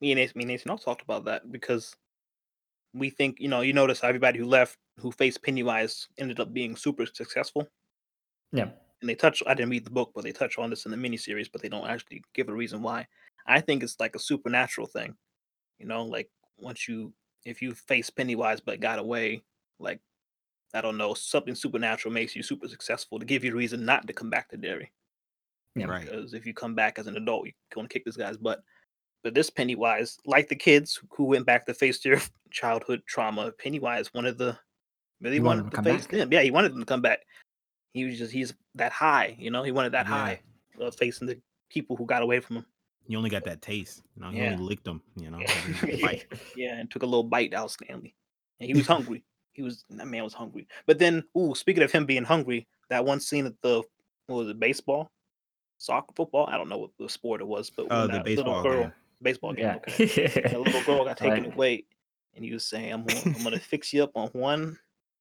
me 0.01 0.11
and 0.11 0.19
Nathan, 0.19 0.37
me 0.37 0.43
and 0.43 0.49
Nathan 0.49 0.71
all 0.71 0.77
talked 0.77 1.01
about 1.01 1.25
that 1.25 1.51
because 1.51 1.95
we 2.93 3.09
think, 3.09 3.39
you 3.39 3.47
know, 3.47 3.61
you 3.61 3.73
notice 3.73 4.03
everybody 4.03 4.39
who 4.39 4.45
left 4.45 4.77
who 4.99 5.11
faced 5.11 5.43
Pennywise 5.43 6.07
ended 6.17 6.39
up 6.39 6.53
being 6.53 6.75
super 6.75 7.05
successful. 7.05 7.67
yeah, 8.51 8.69
And 9.01 9.09
they 9.09 9.15
touch 9.15 9.41
I 9.47 9.53
didn't 9.53 9.71
read 9.71 9.85
the 9.85 9.91
book, 9.91 10.11
but 10.13 10.23
they 10.23 10.31
touch 10.31 10.57
on 10.57 10.69
this 10.69 10.85
in 10.85 10.91
the 10.91 10.97
miniseries, 10.97 11.49
but 11.51 11.61
they 11.61 11.69
don't 11.69 11.87
actually 11.87 12.21
give 12.33 12.49
a 12.49 12.53
reason 12.53 12.81
why. 12.81 13.07
I 13.47 13.61
think 13.61 13.81
it's 13.81 13.99
like 13.99 14.15
a 14.15 14.19
supernatural 14.19 14.87
thing. 14.87 15.15
You 15.79 15.87
know, 15.87 16.03
like 16.03 16.29
once 16.57 16.87
you 16.87 17.13
if 17.45 17.61
you 17.61 17.73
face 17.73 18.09
Pennywise 18.09 18.59
but 18.59 18.79
got 18.79 18.99
away, 18.99 19.43
like 19.79 19.99
I 20.73 20.81
don't 20.81 20.97
know, 20.97 21.13
something 21.13 21.55
supernatural 21.55 22.13
makes 22.13 22.35
you 22.35 22.43
super 22.43 22.67
successful 22.67 23.19
to 23.19 23.25
give 23.25 23.43
you 23.43 23.51
a 23.53 23.55
reason 23.55 23.85
not 23.85 24.05
to 24.07 24.13
come 24.13 24.29
back 24.29 24.49
to 24.49 24.57
Derry 24.57 24.91
Yeah. 25.75 25.85
Right. 25.87 26.05
because 26.05 26.33
if 26.33 26.45
you 26.45 26.53
come 26.53 26.75
back 26.75 26.99
as 26.99 27.07
an 27.07 27.17
adult, 27.17 27.45
you're 27.45 27.53
going 27.73 27.87
to 27.87 27.93
kick 27.93 28.05
this 28.05 28.17
guy's 28.17 28.37
butt. 28.37 28.61
But 29.23 29.33
this 29.33 29.49
Pennywise, 29.49 30.17
like 30.25 30.47
the 30.47 30.55
kids 30.55 30.99
who 31.11 31.25
went 31.25 31.45
back 31.45 31.65
to 31.65 31.73
face 31.73 31.99
their 31.99 32.21
childhood 32.51 33.01
trauma, 33.07 33.51
Pennywise 33.53 34.13
wanted 34.13 34.37
the 34.37 34.57
really 35.21 35.37
He 35.37 35.39
wanted 35.41 35.63
wanted, 35.63 35.71
to 35.71 35.77
to 35.77 35.83
face 35.83 36.01
back. 36.07 36.11
them. 36.19 36.31
Yeah, 36.33 36.41
he 36.41 36.51
wanted 36.51 36.71
them 36.73 36.79
to 36.81 36.85
come 36.85 37.01
back. 37.01 37.19
He 37.93 38.05
was 38.05 38.17
just 38.17 38.31
he's 38.31 38.53
that 38.75 38.91
high, 38.91 39.35
you 39.39 39.49
know. 39.51 39.63
He 39.63 39.71
wanted 39.71 39.91
that 39.93 40.05
Yeah. 40.05 40.11
high 40.13 40.39
of 40.79 40.95
facing 40.95 41.27
the 41.27 41.41
people 41.69 41.95
who 41.95 42.05
got 42.05 42.21
away 42.21 42.39
from 42.39 42.57
him. 42.57 42.65
You 43.09 43.17
only 43.17 43.29
got 43.31 43.43
that 43.45 43.61
taste. 43.61 44.03
You 44.15 44.21
know, 44.21 44.29
he 44.29 44.37
Yeah. 44.37 44.51
only 44.51 44.63
licked 44.63 44.85
them. 44.85 45.01
You 45.15 45.31
know, 45.31 45.39
Yeah. 45.39 45.51
he 45.61 45.73
didn't 45.87 46.01
bite. 46.01 46.25
Yeah, 46.55 46.75
and 46.77 46.89
took 46.89 47.03
a 47.03 47.07
little 47.07 47.23
bite 47.23 47.53
out 47.55 47.65
of 47.65 47.71
Stanley. 47.71 48.15
And 48.59 48.67
he 48.67 48.73
was 48.75 48.85
hungry. 48.95 49.23
He 49.53 49.63
was 49.63 49.83
that 49.89 50.07
man 50.07 50.23
was 50.23 50.33
hungry. 50.33 50.67
But 50.85 50.99
then, 50.99 51.23
ooh, 51.37 51.55
speaking 51.55 51.83
of 51.83 51.91
him 51.91 52.05
being 52.05 52.23
hungry, 52.23 52.67
that 52.89 53.03
one 53.03 53.19
scene 53.19 53.45
at 53.47 53.59
the 53.63 53.81
what 54.27 54.35
was 54.35 54.47
it, 54.49 54.59
baseball, 54.59 55.09
soccer, 55.79 56.13
football? 56.15 56.45
I 56.47 56.55
don't 56.57 56.69
know 56.69 56.77
what 56.77 56.91
the 56.99 57.09
sport 57.09 57.41
it 57.41 57.47
was, 57.47 57.69
but 57.71 57.87
Oh, 57.89 58.01
the 58.03 58.07
that 58.09 58.25
little 58.25 58.43
baseball 58.53 58.63
girl, 58.63 58.83
game. 58.83 58.93
baseball 59.23 59.53
game. 59.53 59.65
yeah. 59.65 59.75
Okay. 59.77 60.27
The 60.51 60.59
little 60.59 60.83
girl 60.83 61.03
got 61.03 61.17
taken 61.17 61.45
Right. 61.45 61.53
away, 61.53 61.85
and 62.35 62.45
he 62.45 62.53
was 62.53 62.63
saying, 62.67 62.93
"I'm 62.93 63.03
gonna, 63.03 63.21
I'm 63.25 63.43
gonna 63.43 63.59
fix 63.59 63.91
you 63.91 64.03
up 64.03 64.11
on 64.15 64.29
one, 64.29 64.77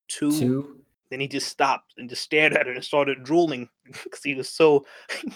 two. 0.08 0.30
Two. 0.38 0.80
Then 1.10 1.20
he 1.20 1.26
just 1.26 1.48
stopped 1.48 1.94
and 1.96 2.06
just 2.10 2.20
stared 2.22 2.52
at 2.52 2.66
her 2.66 2.72
and 2.74 2.84
started 2.84 3.24
drooling 3.24 3.70
because 4.04 4.22
he 4.22 4.34
was 4.34 4.50
so. 4.50 4.84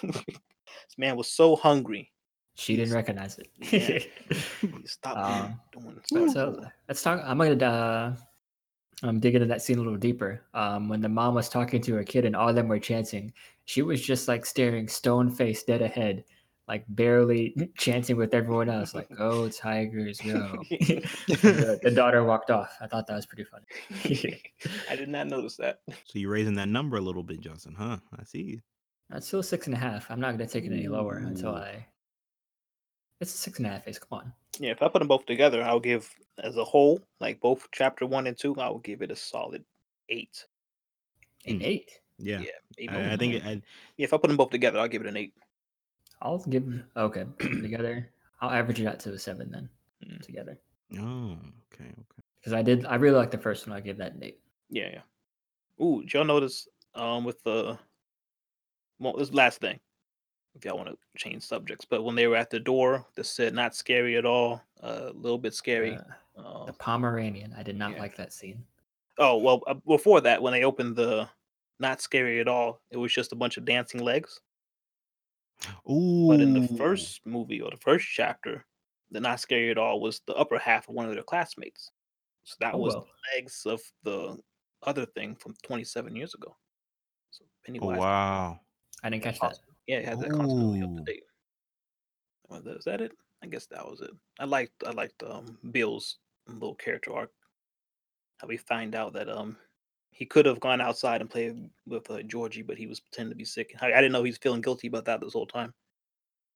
this 0.03 0.99
man 0.99 1.17
was 1.17 1.31
so 1.31 1.57
hungry. 1.57 2.13
She 2.55 2.77
didn't 2.77 2.95
recognize 2.95 3.39
it. 3.39 3.49
He 3.61 4.07
stopped 4.85 5.19
Um, 5.19 5.61
doing, 5.73 5.85
doing 5.87 6.01
So, 6.05 6.29
stuff. 6.29 6.33
so 6.65 6.67
let's 6.89 7.03
talk. 7.03 7.21
I'm 7.25 7.39
gonna 7.39 7.65
uh, 7.65 8.17
um, 9.03 9.21
dig 9.21 9.35
into 9.35 9.47
that 9.47 9.63
scene 9.63 9.79
a 9.79 9.83
little 9.83 9.97
deeper. 9.99 10.43
Um, 10.55 10.89
when 10.89 11.01
the 11.01 11.09
mom 11.09 11.35
was 11.35 11.49
talking 11.49 11.81
to 11.83 11.95
her 11.95 12.05
kid 12.05 12.25
and 12.25 12.37
all 12.37 12.49
of 12.51 12.55
them 12.55 12.69
were 12.69 12.79
chanting, 12.79 13.33
she 13.65 13.83
was 13.83 14.03
just 14.03 14.29
like 14.29 14.45
staring 14.45 14.87
stone 14.87 15.31
faced 15.31 15.67
dead 15.67 15.81
ahead, 15.81 16.25
like 16.69 16.85
barely 16.91 17.57
chanting 17.79 18.17
with 18.19 18.35
everyone 18.35 18.69
else, 18.69 18.95
like 18.95 19.09
"Go 19.17 19.49
Tigers, 19.49 20.21
go!" 20.21 20.63
the, 20.71 21.81
the 21.83 21.91
daughter 21.91 22.23
walked 22.23 22.51
off. 22.51 22.77
I 22.83 22.87
thought 22.87 23.07
that 23.07 23.17
was 23.17 23.25
pretty 23.27 23.45
funny. 23.45 24.31
I 24.91 24.95
did 24.97 25.09
not 25.09 25.27
notice 25.27 25.57
that. 25.57 25.81
So 26.05 26.19
you're 26.19 26.31
raising 26.31 26.55
that 26.57 26.69
number 26.69 26.99
a 26.99 27.01
little 27.01 27.23
bit, 27.23 27.41
Justin, 27.41 27.75
huh? 27.75 27.97
I 28.19 28.25
see. 28.25 28.61
That's 29.09 29.27
still 29.27 29.43
six 29.43 29.67
and 29.67 29.75
a 29.75 29.79
half. 29.79 30.11
I'm 30.11 30.21
not 30.21 30.33
gonna 30.33 30.47
take 30.47 30.65
it 30.65 30.73
any 30.73 30.87
lower 30.89 31.17
until 31.17 31.55
I. 31.57 31.87
It's 33.23 33.35
a 33.35 33.39
six 33.39 33.59
and 33.59 33.67
a 33.67 33.71
half. 33.71 33.87
Ace. 33.87 33.99
Come 34.01 34.19
on. 34.19 34.33
Yeah, 34.59 34.73
if 34.73 34.83
I 34.83 34.89
put 34.89 34.99
them 34.99 35.09
both 35.09 35.27
together, 35.27 35.63
I'll 35.63 35.81
give 35.81 36.13
as 36.39 36.57
a 36.57 36.65
whole, 36.65 37.01
like 37.21 37.41
both 37.41 37.69
chapter 37.71 38.05
one 38.05 38.27
and 38.27 38.37
two, 38.37 38.55
I 38.57 38.69
will 38.69 38.81
give 38.81 39.01
it 39.01 39.13
a 39.13 39.17
solid 39.17 39.65
eight. 40.09 40.45
An 41.47 41.61
Mm. 41.61 41.65
eight. 41.65 42.01
Yeah. 42.19 42.41
Yeah, 42.41 42.51
eight 42.79 42.91
I, 42.91 43.13
I 43.13 43.17
think 43.17 43.35
it, 43.35 43.45
I, 43.45 43.51
yeah, 43.97 44.05
if 44.05 44.13
I 44.13 44.17
put 44.17 44.27
them 44.29 44.37
both 44.37 44.51
together, 44.51 44.79
I'll 44.79 44.89
give 44.89 45.03
it 45.03 45.09
an 45.09 45.17
eight. 45.17 45.35
I'll 46.21 46.39
give. 46.39 46.65
Okay, 46.97 47.25
together. 47.39 48.11
I'll 48.41 48.51
average 48.51 48.81
it 48.81 48.87
out 48.87 48.99
to 49.01 49.13
a 49.13 49.19
seven 49.19 49.51
then. 49.51 49.69
Mm. 50.05 50.21
Together. 50.21 50.59
oh, 50.99 51.37
okay, 51.73 51.85
okay. 51.91 52.23
because 52.41 52.53
I 52.53 52.63
did. 52.63 52.85
I 52.87 52.97
really 52.97 53.17
like 53.17 53.31
the 53.31 53.39
first 53.39 53.69
one. 53.69 53.77
I 53.77 53.81
give 53.81 53.99
that 53.99 54.15
an 54.15 54.25
eight. 54.25 54.41
Yeah, 54.69 54.91
yeah. 54.93 55.85
Ooh, 55.85 56.03
did 56.03 56.13
y'all 56.13 56.25
notice 56.25 56.69
um 56.97 57.25
with 57.25 57.43
the 57.45 57.79
well, 58.99 59.15
this 59.17 59.33
last 59.33 59.61
thing, 59.61 59.79
if 60.55 60.65
y'all 60.65 60.77
want 60.77 60.89
to 60.91 60.99
change 61.17 61.43
subjects, 61.43 61.85
but 61.85 62.03
when 62.03 62.15
they 62.15 62.27
were 62.27 62.37
at 62.37 62.51
the 62.51 62.61
door, 62.61 63.07
that 63.15 63.25
said 63.25 63.55
not 63.55 63.75
scary 63.75 64.17
at 64.17 64.27
all, 64.27 64.63
a 64.81 65.11
little 65.15 65.39
bit 65.39 65.55
scary. 65.55 65.97
Uh, 65.97 66.03
Uh, 66.41 66.65
the 66.65 66.73
Pomeranian. 66.73 67.53
I 67.59 67.63
did 67.63 67.77
not 67.77 67.93
yeah. 67.93 67.99
like 68.01 68.17
that 68.17 68.33
scene. 68.33 68.65
oh 69.19 69.37
well, 69.37 69.63
uh, 69.67 69.75
before 69.87 70.21
that, 70.23 70.41
when 70.43 70.53
they 70.55 70.65
opened 70.65 70.97
the 70.97 71.29
not 71.79 72.01
scary 72.01 72.41
at 72.41 72.49
all, 72.49 72.81
it 72.91 72.97
was 72.97 73.13
just 73.13 73.33
a 73.33 73.37
bunch 73.37 73.57
of 73.59 73.65
dancing 73.67 74.01
legs. 74.03 74.41
Ooh. 75.91 76.29
But 76.29 76.41
in 76.41 76.55
the 76.55 76.67
first 76.77 77.25
movie 77.27 77.61
or 77.61 77.71
the 77.71 77.77
first 77.77 78.09
chapter, 78.09 78.65
the 79.11 79.21
not 79.21 79.41
scary 79.41 79.71
at 79.71 79.79
all 79.79 80.01
was 80.01 80.21
the 80.27 80.35
upper 80.35 80.59
half 80.59 80.89
of 80.89 80.95
one 80.95 81.07
of 81.07 81.15
their 81.15 81.23
classmates. 81.23 81.91
So 82.45 82.57
that 82.61 82.75
Oh, 82.75 82.79
was 82.79 82.95
well. 82.95 83.05
the 83.07 83.37
legs 83.37 83.67
of 83.67 83.81
the 84.03 84.39
other 84.83 85.05
thing 85.07 85.37
from 85.37 85.55
27 85.63 86.17
years 86.17 86.35
ago. 86.35 86.57
So 87.31 87.45
Oh 87.45 87.49
Pennywise, 87.65 87.99
wow. 87.99 88.61
I 89.03 89.11
didn't 89.11 89.23
catch 89.23 89.39
that. 89.41 89.59
Yeah, 89.87 89.99
it 89.99 90.05
had 90.05 90.21
that 90.21 90.33
constantly 90.33 90.83
up 90.83 90.97
to 90.97 91.03
date. 91.03 91.25
Was 92.49 92.65
that, 92.65 92.77
is 92.77 92.85
that 92.85 93.01
it? 93.01 93.13
I 93.43 93.47
guess 93.47 93.67
that 93.67 93.89
was 93.89 94.01
it. 94.01 94.11
I 94.39 94.45
liked 94.45 94.85
I 94.87 94.91
liked 94.91 95.23
um, 95.23 95.59
Bill's 95.71 96.19
little 96.49 96.75
character 96.75 97.13
arc. 97.13 97.31
How 98.39 98.49
we 98.49 98.57
find 98.57 98.95
out 98.95 99.13
that 99.15 99.29
um 99.29 99.57
he 100.11 100.27
could 100.27 100.47
have 100.47 100.61
gone 100.61 100.81
outside 100.81 101.21
and 101.21 101.31
played 101.31 101.69
with 101.87 102.11
uh, 102.11 102.23
Georgie, 102.23 102.63
but 102.63 102.77
he 102.77 102.87
was 102.87 103.01
pretending 103.01 103.31
to 103.31 103.37
be 103.37 103.45
sick. 103.45 103.75
I, 103.81 103.87
I 103.87 103.97
didn't 103.97 104.13
know 104.13 104.23
he 104.23 104.31
was 104.31 104.39
feeling 104.39 104.61
guilty 104.61 104.87
about 104.89 105.07
that 105.07 105.21
this 105.21 105.33
whole 105.33 105.47
time. 105.47 105.73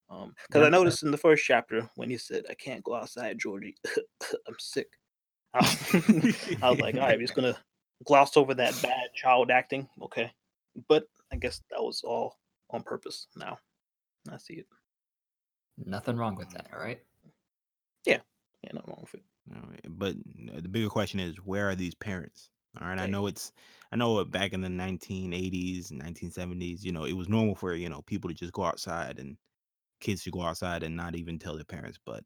Um, 0.09 0.35
because 0.47 0.63
I 0.63 0.69
noticed 0.69 1.03
in 1.03 1.11
the 1.11 1.19
first 1.19 1.45
chapter 1.45 1.91
when 1.97 2.11
he 2.11 2.17
said, 2.17 2.45
"I 2.49 2.55
can't 2.55 2.85
go 2.85 2.95
outside, 2.95 3.39
Georgie. 3.39 3.77
I'm 4.47 4.55
sick." 4.59 4.89
I 5.55 5.61
was, 5.61 6.59
I 6.63 6.71
was 6.71 6.81
like, 6.81 6.95
"All 6.95 7.01
right, 7.01 7.19
just 7.19 7.35
gonna 7.37 7.57
gloss 8.05 8.37
over 8.37 8.55
that 8.55 8.81
bad 8.83 9.09
child 9.15 9.51
acting." 9.51 9.89
Okay, 10.03 10.31
but 10.89 11.09
I 11.33 11.37
guess 11.37 11.61
that 11.71 11.83
was 11.83 12.03
all 12.05 12.37
on 12.71 12.83
purpose. 12.83 13.29
Now 13.37 13.59
I 14.31 14.39
see 14.39 14.55
it. 14.55 14.67
Nothing 15.79 16.17
wrong 16.17 16.37
with 16.37 16.51
that. 16.51 16.69
All 16.73 16.79
right. 16.81 17.01
Yeah, 18.05 18.21
yeah, 18.63 18.71
nothing 18.73 18.91
wrong 18.91 19.01
with 19.03 19.15
it. 19.15 19.25
All 19.55 19.63
right, 19.69 19.81
But 19.89 20.17
uh, 20.55 20.61
the 20.61 20.69
bigger 20.69 20.89
question 20.89 21.21
is, 21.21 21.37
where 21.37 21.69
are 21.69 21.75
these 21.75 21.95
parents? 21.95 22.51
All 22.81 22.89
right, 22.89 22.99
I 22.99 23.07
know 23.07 23.27
it's, 23.27 23.53
I 23.93 23.97
know 23.97 24.19
it 24.21 24.31
back 24.31 24.53
in 24.53 24.61
the 24.61 24.69
1980s, 24.69 25.93
1970s, 25.93 26.83
you 26.85 26.93
know, 26.93 27.05
it 27.05 27.13
was 27.15 27.29
normal 27.29 27.55
for 27.55 27.75
you 27.75 27.89
know 27.89 28.03
people 28.03 28.29
to 28.29 28.35
just 28.35 28.53
go 28.53 28.65
outside 28.65 29.19
and 29.19 29.37
kids 30.01 30.23
to 30.25 30.31
go 30.31 30.43
outside 30.43 30.83
and 30.83 30.97
not 30.97 31.17
even 31.17 31.39
tell 31.39 31.57
their 31.57 31.65
parents, 31.65 31.99
but 32.05 32.25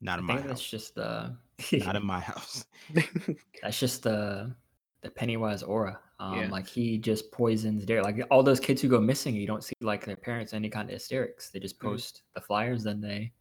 not 0.00 0.18
I 0.18 0.20
in 0.20 0.24
my 0.24 0.38
think 0.38 0.46
that's 0.46 0.62
house. 0.62 0.68
just 0.68 0.98
uh 0.98 1.30
Not 1.76 1.96
in 1.96 2.04
my 2.06 2.20
house. 2.20 2.64
that's 3.62 3.78
just 3.78 4.02
the 4.02 4.54
the 5.02 5.10
Pennywise 5.10 5.62
aura. 5.62 6.00
Um, 6.22 6.38
Yeah. 6.38 6.48
like 6.50 6.68
he 6.68 6.98
just 6.98 7.32
poisons 7.32 7.84
Derry. 7.84 8.00
Like 8.00 8.20
all 8.30 8.44
those 8.44 8.60
kids 8.60 8.80
who 8.80 8.88
go 8.88 9.00
missing, 9.00 9.34
you 9.34 9.46
don't 9.46 9.64
see 9.64 9.74
like 9.80 10.04
their 10.04 10.16
parents 10.16 10.52
any 10.52 10.70
kind 10.70 10.88
of 10.88 10.92
hysterics. 10.94 11.50
They 11.50 11.58
just 11.58 11.78
Mhm. 11.80 11.90
post 11.90 12.22
the 12.34 12.40
flyers, 12.40 12.84
then 12.84 13.00
they, 13.00 13.32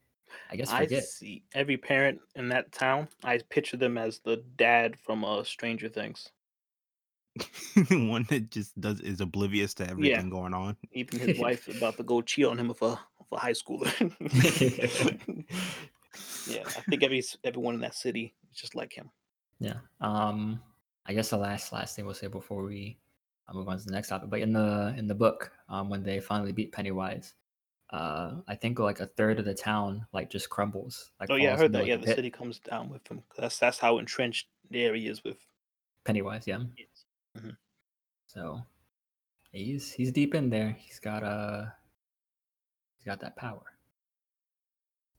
I 0.50 0.56
guess, 0.56 0.74
forget. 0.74 1.04
I 1.04 1.06
see 1.06 1.44
every 1.54 1.78
parent 1.78 2.20
in 2.36 2.50
that 2.50 2.72
town. 2.72 3.08
I 3.24 3.38
picture 3.50 3.78
them 3.78 4.00
as 4.00 4.20
the 4.20 4.38
dad 4.56 4.98
from 4.98 5.24
uh, 5.24 5.44
Stranger 5.44 5.90
Things. 5.90 6.32
One 7.92 8.26
that 8.30 8.50
just 8.50 8.80
does 8.82 9.00
is 9.02 9.22
oblivious 9.22 9.76
to 9.76 9.88
everything 9.88 10.30
going 10.32 10.54
on. 10.56 10.76
Even 10.92 11.20
his 11.20 11.40
wife 11.40 11.68
about 11.68 11.98
to 11.98 12.04
go 12.04 12.22
cheat 12.24 12.46
on 12.46 12.58
him 12.58 12.70
with 12.70 12.82
a 12.82 13.00
with 13.20 13.32
a 13.32 13.38
high 13.38 13.52
schooler. 13.52 13.92
yeah, 16.48 16.64
I 16.76 16.82
think 16.82 17.04
every 17.04 17.24
everyone 17.44 17.76
in 17.76 17.82
that 17.82 17.96
city 17.96 18.34
is 18.52 18.58
just 18.58 18.74
like 18.74 18.92
him. 18.92 19.12
Yeah. 19.60 19.78
Um, 20.02 20.62
I 21.06 21.14
guess 21.14 21.30
the 21.30 21.38
last 21.38 21.72
last 21.74 21.96
thing 21.96 22.06
we'll 22.06 22.14
say 22.16 22.28
before 22.28 22.64
we 22.64 23.00
uh, 23.48 23.54
move 23.54 23.68
on 23.68 23.78
to 23.78 23.86
the 23.86 23.92
next 23.92 24.10
topic, 24.10 24.30
but 24.30 24.40
in 24.42 24.54
the 24.54 24.94
in 24.98 25.08
the 25.08 25.16
book, 25.16 25.52
um, 25.70 25.90
when 25.90 26.04
they 26.04 26.20
finally 26.20 26.52
beat 26.52 26.72
Pennywise, 26.72 27.34
uh, 27.92 28.42
I 28.48 28.56
think 28.56 28.80
like 28.80 29.00
a 29.00 29.08
third 29.08 29.40
of 29.40 29.46
the 29.46 29.54
town 29.56 30.06
like 30.14 30.30
just 30.30 30.50
crumbles. 30.50 31.12
Like 31.20 31.30
Oh 31.32 31.36
yeah, 31.36 31.54
I 31.54 31.58
heard 31.58 31.74
that. 31.74 31.86
Yeah, 31.88 31.98
the 31.98 32.06
pit. 32.06 32.16
city 32.18 32.32
comes 32.32 32.60
down 32.60 32.90
with 32.90 33.08
him. 33.08 33.24
'cause 33.30 33.38
That's 33.40 33.60
that's 33.60 33.80
how 33.80 33.98
entrenched 33.98 34.48
the 34.70 34.84
area 34.84 35.10
is 35.12 35.24
with. 35.24 35.40
Pennywise, 36.04 36.48
yeah. 36.48 36.60
Mhm. 37.38 37.58
So 38.28 38.62
he's 39.52 39.92
he's 39.92 40.12
deep 40.12 40.36
in 40.36 40.50
there. 40.50 40.72
He's 40.72 41.00
got 41.00 41.24
uh 41.24 41.66
he's 42.98 43.06
got 43.06 43.20
that 43.22 43.36
power. 43.36 43.64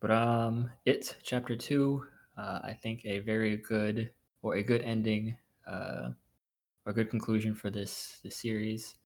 But 0.00 0.10
um 0.10 0.70
it 0.84 1.16
chapter 1.22 1.56
two, 1.56 2.06
uh 2.36 2.60
I 2.62 2.72
think 2.74 3.04
a 3.04 3.20
very 3.20 3.56
good 3.56 4.12
or 4.42 4.56
a 4.56 4.62
good 4.62 4.82
ending, 4.82 5.36
uh 5.66 6.10
a 6.86 6.92
good 6.92 7.10
conclusion 7.10 7.54
for 7.54 7.70
this 7.70 8.18
this 8.24 8.36
series. 8.36 8.96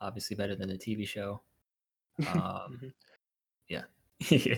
Obviously 0.00 0.36
better 0.36 0.54
than 0.54 0.68
the 0.68 0.78
TV 0.78 1.06
show. 1.06 1.40
Um 2.34 2.80
Mhm. 2.82 2.92
yeah. 3.68 3.84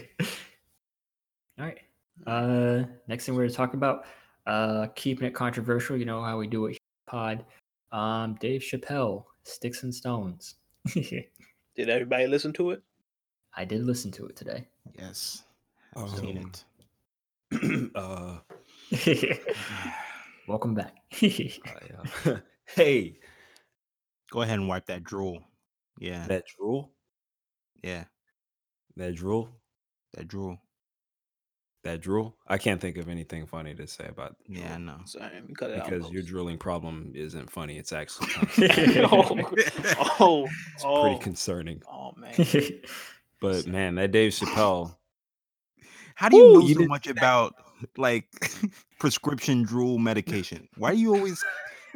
All 1.59 1.65
right. 1.67 1.79
Uh 2.27 2.85
next 3.09 3.27
thing 3.27 3.35
we're 3.35 3.45
gonna 3.45 3.55
talk 3.55 3.75
about, 3.75 4.05
uh 4.47 4.89
keeping 4.95 5.27
it 5.27 5.35
controversial, 5.35 5.97
you 5.97 6.05
know 6.05 6.23
how 6.23 6.39
we 6.39 6.47
do 6.47 6.67
it 6.67 6.73
here 6.73 6.79
on 7.13 7.37
pod. 7.39 7.45
Um 7.99 8.35
Dave 8.41 8.61
Chappelle, 8.63 9.25
Sticks 9.45 9.83
and 9.83 9.95
Stones. 9.95 10.57
Did 10.95 11.89
everybody 11.91 12.27
listen 12.27 12.53
to 12.55 12.71
it? 12.71 12.83
I 13.55 13.65
did 13.65 13.85
listen 13.85 14.11
to 14.13 14.27
it 14.27 14.37
today. 14.37 14.67
Yes, 14.99 15.45
I've 15.97 16.11
seen 16.11 16.39
Um, 16.39 16.53
it. 17.53 17.91
uh, 17.95 18.39
Welcome 20.49 20.75
back. 20.75 20.95
I, 21.23 21.51
uh, 22.27 22.37
hey, 22.67 23.19
Go 24.31 24.43
ahead 24.43 24.59
and 24.59 24.69
wipe 24.69 24.87
that 24.87 25.05
drool. 25.05 25.41
Yeah, 25.99 26.27
that 26.27 26.45
drool, 26.47 26.91
yeah, 27.83 28.05
that 28.97 29.15
drool, 29.15 29.49
that 30.15 30.29
drool. 30.29 30.59
that 31.85 32.01
drool. 32.03 32.37
I 32.49 32.59
can't 32.59 32.81
think 32.81 32.99
of 32.99 33.09
anything 33.09 33.47
funny 33.47 33.75
to 33.77 33.87
say 33.87 34.07
about 34.09 34.37
Yeah, 34.47 34.75
I 34.75 34.77
drool 34.77 34.87
know. 34.87 34.99
Sorry, 35.07 35.31
cut 35.57 35.71
it 35.71 35.81
out. 35.81 35.89
because 35.89 36.11
your 36.11 36.23
drooling 36.23 36.59
problem 36.59 37.13
isn't 37.15 37.51
funny. 37.51 37.79
It's 37.79 37.93
actually 37.93 38.29
oh, 39.05 39.39
oh, 40.21 40.49
it's 40.75 40.85
oh, 40.85 41.03
pretty 41.03 41.23
concerning. 41.23 41.81
oh 41.91 42.13
man. 42.17 42.35
But 43.41 43.67
man, 43.67 43.95
that 43.95 44.11
Dave 44.13 44.33
Chappelle, 44.33 44.97
How 46.15 46.29
do 46.29 46.37
you 46.37 46.45
Woo, 46.45 46.53
know 46.55 46.67
you 46.67 46.75
so 46.75 46.81
did- 46.81 46.89
much 46.89 47.07
about 47.07 47.55
like 47.97 48.27
prescription 48.99 49.63
drool 49.63 49.99
medication? 49.99 50.69
Why 50.77 50.93
do 50.93 50.99
you 50.99 51.15
always 51.15 51.45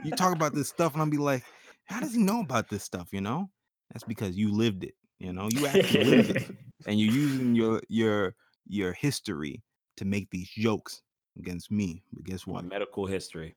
you 0.04 0.12
talk 0.12 0.34
about 0.34 0.54
this 0.54 0.68
stuff 0.68 0.92
and 0.92 1.02
I'll 1.02 1.10
be 1.10 1.18
like, 1.18 1.44
how 1.84 2.00
does 2.00 2.14
he 2.14 2.22
know 2.22 2.40
about 2.40 2.68
this 2.68 2.84
stuff? 2.84 3.08
You 3.12 3.20
know, 3.20 3.50
that's 3.92 4.04
because 4.04 4.36
you 4.36 4.52
lived 4.52 4.84
it. 4.84 4.94
You 5.18 5.32
know, 5.32 5.48
you 5.50 5.66
actually 5.66 6.04
lived 6.04 6.30
it, 6.30 6.56
and 6.86 6.98
you're 6.98 7.12
using 7.12 7.54
your 7.54 7.80
your 7.88 8.34
your 8.66 8.92
history 8.92 9.62
to 9.98 10.04
make 10.04 10.30
these 10.30 10.48
jokes 10.48 11.02
against 11.38 11.70
me. 11.70 12.02
But 12.12 12.24
guess 12.24 12.46
what? 12.46 12.64
medical 12.64 13.06
history. 13.06 13.56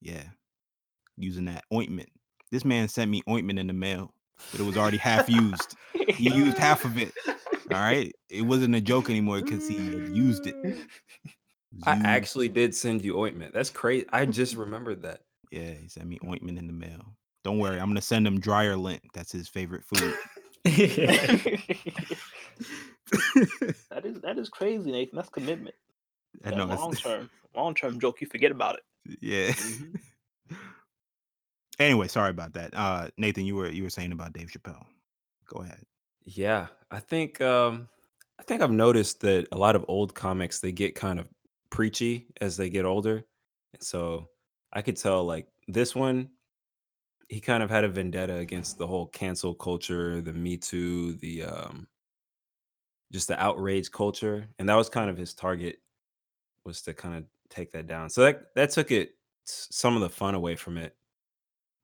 Yeah, 0.00 0.24
using 1.16 1.44
that 1.46 1.64
ointment. 1.72 2.08
This 2.50 2.64
man 2.64 2.88
sent 2.88 3.10
me 3.10 3.22
ointment 3.28 3.58
in 3.58 3.66
the 3.66 3.72
mail, 3.72 4.14
but 4.50 4.60
it 4.60 4.64
was 4.64 4.76
already 4.76 4.96
half 4.96 5.28
used. 5.28 5.76
He 5.92 6.30
used 6.30 6.56
half 6.56 6.84
of 6.84 6.96
it. 6.96 7.12
All 7.26 7.80
right, 7.80 8.12
it 8.30 8.42
wasn't 8.42 8.74
a 8.74 8.80
joke 8.80 9.10
anymore 9.10 9.40
because 9.40 9.68
he 9.68 9.76
used 9.76 10.46
it. 10.46 10.54
It 11.74 11.78
was 11.78 11.86
I 11.88 11.94
used. 11.96 12.06
actually 12.06 12.48
did 12.48 12.74
send 12.74 13.04
you 13.04 13.18
ointment. 13.18 13.52
That's 13.54 13.70
crazy. 13.70 14.06
I 14.12 14.26
just 14.26 14.54
remembered 14.64 15.02
that. 15.02 15.20
Yeah, 15.50 15.72
he 15.72 15.88
sent 15.88 16.06
me 16.06 16.18
ointment 16.26 16.58
in 16.58 16.66
the 16.66 16.72
mail. 16.72 17.04
Don't 17.44 17.58
worry, 17.58 17.78
I'm 17.78 17.88
gonna 17.88 18.00
send 18.00 18.26
him 18.26 18.40
dryer 18.40 18.76
lint. 18.76 19.02
That's 19.12 19.30
his 19.32 19.48
favorite 19.48 19.84
food. 19.84 20.14
that 23.90 24.02
is 24.04 24.20
that 24.20 24.38
is 24.38 24.48
crazy, 24.48 24.90
Nathan. 24.90 25.16
That's 25.16 25.28
commitment. 25.28 25.74
I 26.44 26.50
That 26.50 26.56
know. 26.58 26.64
it's- 26.64 26.80
long 26.80 26.92
term, 26.94 27.30
long 27.54 27.74
term 27.74 28.00
joke. 28.00 28.20
You 28.20 28.26
forget 28.26 28.50
about 28.50 28.76
it. 28.76 29.18
Yeah. 29.20 29.50
Mhm. 29.52 29.98
anyway, 31.78 32.08
sorry 32.08 32.30
about 32.30 32.54
that. 32.54 32.72
Uh, 32.74 33.08
Nathan, 33.18 33.44
you 33.44 33.56
were 33.56 33.68
you 33.68 33.82
were 33.82 33.90
saying 33.90 34.12
about 34.12 34.32
Dave 34.32 34.48
Chappelle. 34.48 34.84
Go 35.46 35.60
ahead. 35.62 35.82
Yeah, 36.24 36.68
I 36.90 37.00
think 37.00 37.40
um 37.40 37.88
I 38.38 38.42
think 38.42 38.62
I've 38.62 38.70
noticed 38.70 39.20
that 39.20 39.46
a 39.52 39.58
lot 39.58 39.76
of 39.76 39.84
old 39.88 40.14
comics 40.14 40.60
they 40.60 40.72
get 40.72 40.94
kind 40.94 41.20
of 41.20 41.28
preachy 41.74 42.28
as 42.40 42.56
they 42.56 42.70
get 42.70 42.84
older. 42.84 43.16
And 43.72 43.82
so 43.82 44.28
I 44.72 44.80
could 44.80 44.96
tell 44.96 45.24
like 45.24 45.48
this 45.66 45.92
one 45.94 46.30
he 47.28 47.40
kind 47.40 47.62
of 47.64 47.70
had 47.70 47.82
a 47.84 47.88
vendetta 47.88 48.36
against 48.36 48.78
the 48.78 48.86
whole 48.86 49.06
cancel 49.08 49.54
culture, 49.54 50.20
the 50.20 50.32
Me 50.32 50.56
Too, 50.56 51.14
the 51.14 51.42
um 51.44 51.88
just 53.12 53.26
the 53.28 53.42
outrage 53.42 53.90
culture, 53.90 54.46
and 54.58 54.68
that 54.68 54.74
was 54.76 54.88
kind 54.88 55.10
of 55.10 55.16
his 55.16 55.34
target 55.34 55.78
was 56.64 56.80
to 56.82 56.94
kind 56.94 57.16
of 57.16 57.24
take 57.50 57.72
that 57.72 57.86
down. 57.88 58.08
So 58.08 58.20
that 58.22 58.54
that 58.54 58.70
took 58.70 58.92
it 58.92 59.16
some 59.44 59.96
of 59.96 60.00
the 60.00 60.08
fun 60.08 60.34
away 60.36 60.54
from 60.54 60.78
it. 60.78 60.94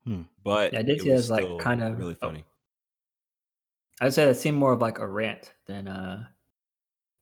Hmm. 0.05 0.21
But 0.43 0.71
Yeah, 0.71 0.79
I 0.79 0.83
did 0.83 0.97
it 0.97 1.01
see 1.01 1.09
it 1.09 1.13
was 1.13 1.23
as, 1.25 1.31
like, 1.31 1.59
kind 1.59 1.83
of- 1.83 1.97
really 1.99 2.15
funny. 2.15 2.45
I'd 3.99 4.13
say 4.13 4.25
that 4.25 4.35
seemed 4.35 4.57
more 4.57 4.71
of 4.73 4.79
like 4.81 4.99
a 4.99 5.07
rant 5.07 5.53
than 5.65 5.87
uh 5.89 6.25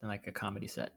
than 0.02 0.10
like 0.10 0.28
a 0.28 0.32
comedy 0.32 0.68
set. 0.68 0.94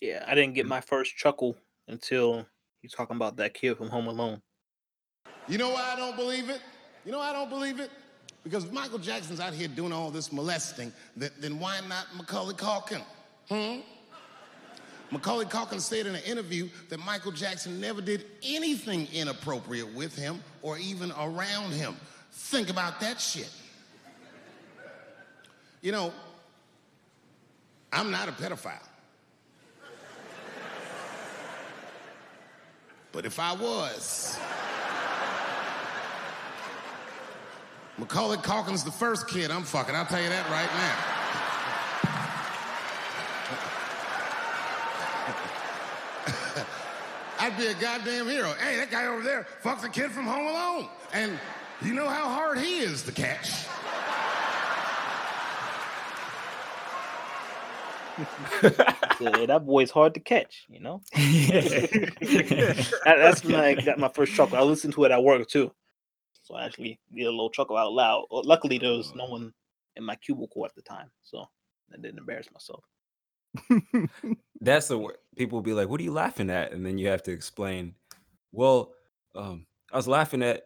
Yeah, 0.00 0.24
I 0.26 0.34
didn't 0.34 0.54
get 0.54 0.66
my 0.66 0.80
first 0.80 1.16
chuckle 1.16 1.56
until 1.86 2.46
you 2.82 2.88
talking 2.88 3.16
about 3.16 3.36
that 3.36 3.54
kid 3.54 3.76
from 3.76 3.88
Home 3.88 4.06
Alone. 4.06 4.40
You 5.46 5.58
know 5.58 5.70
why 5.70 5.92
I 5.92 5.96
don't 5.96 6.16
believe 6.16 6.48
it? 6.48 6.60
You 7.04 7.12
know 7.12 7.18
why 7.18 7.30
I 7.30 7.32
don't 7.32 7.50
believe 7.50 7.80
it? 7.80 7.90
Because 8.42 8.64
if 8.64 8.72
Michael 8.72 8.98
Jackson's 8.98 9.40
out 9.40 9.52
here 9.52 9.68
doing 9.68 9.92
all 9.92 10.10
this 10.10 10.32
molesting, 10.32 10.92
then, 11.16 11.30
then 11.38 11.58
why 11.58 11.78
not 11.88 12.06
Macaulay 12.16 12.54
Culkin? 12.54 13.02
Hmm? 13.48 13.80
Macaulay 15.10 15.44
Culkin 15.44 15.80
said 15.80 16.06
in 16.06 16.14
an 16.14 16.22
interview 16.22 16.68
that 16.88 16.98
Michael 17.00 17.32
Jackson 17.32 17.80
never 17.80 18.00
did 18.00 18.24
anything 18.42 19.08
inappropriate 19.12 19.92
with 19.94 20.16
him 20.16 20.40
or 20.62 20.78
even 20.78 21.12
around 21.12 21.72
him. 21.72 21.96
Think 22.32 22.70
about 22.70 23.00
that 23.00 23.20
shit. 23.20 23.50
You 25.82 25.92
know, 25.92 26.12
I'm 27.92 28.10
not 28.10 28.28
a 28.28 28.32
pedophile. 28.32 28.86
But 33.12 33.26
if 33.26 33.38
I 33.40 33.52
was, 33.54 34.38
Macaulay 37.98 38.38
Culkin's 38.38 38.84
the 38.84 38.90
first 38.90 39.28
kid 39.28 39.50
I'm 39.50 39.64
fucking. 39.64 39.94
I'll 39.94 40.06
tell 40.06 40.22
you 40.22 40.28
that 40.28 40.48
right 40.48 40.70
now. 40.74 41.20
I'd 47.40 47.56
be 47.58 47.66
a 47.66 47.74
goddamn 47.74 48.28
hero. 48.28 48.54
Hey, 48.54 48.76
that 48.76 48.90
guy 48.90 49.06
over 49.06 49.22
there 49.22 49.46
fucks 49.62 49.84
a 49.84 49.88
kid 49.88 50.12
from 50.12 50.26
Home 50.26 50.46
Alone. 50.46 50.88
And 51.12 51.38
you 51.82 51.94
know 51.94 52.08
how 52.08 52.28
hard 52.28 52.58
he 52.58 52.78
is 52.78 53.02
to 53.02 53.12
catch. 53.12 53.66
Yeah, 59.20 59.46
that 59.46 59.66
boy's 59.66 59.90
hard 59.90 60.14
to 60.14 60.20
catch. 60.20 60.66
You 60.68 60.80
know, 60.80 61.02
that, 61.12 62.86
that's 63.04 63.44
my 63.44 63.74
got 63.74 63.98
my 63.98 64.08
first 64.08 64.32
chuckle. 64.32 64.56
I 64.56 64.62
listened 64.62 64.94
to 64.94 65.04
it 65.04 65.10
at 65.10 65.22
work 65.22 65.46
too, 65.48 65.70
so 66.42 66.54
I 66.54 66.64
actually 66.64 66.98
did 67.14 67.26
a 67.26 67.30
little 67.30 67.50
chuckle 67.50 67.76
out 67.76 67.92
loud. 67.92 68.26
Well, 68.30 68.42
luckily, 68.44 68.78
there 68.78 68.92
was 68.92 69.14
no 69.14 69.26
one 69.26 69.52
in 69.96 70.04
my 70.04 70.16
cubicle 70.16 70.64
at 70.64 70.74
the 70.74 70.82
time, 70.82 71.10
so 71.22 71.44
I 71.92 71.96
didn't 71.96 72.18
embarrass 72.18 72.48
myself. 72.52 72.84
That's 74.60 74.88
the 74.88 74.98
word. 74.98 75.16
People 75.36 75.58
will 75.58 75.62
be 75.62 75.74
like, 75.74 75.88
"What 75.88 76.00
are 76.00 76.04
you 76.04 76.12
laughing 76.12 76.50
at?" 76.50 76.72
And 76.72 76.84
then 76.84 76.98
you 76.98 77.08
have 77.08 77.22
to 77.24 77.32
explain. 77.32 77.94
Well, 78.52 78.92
um, 79.34 79.66
I 79.92 79.96
was 79.96 80.08
laughing 80.08 80.42
at 80.42 80.62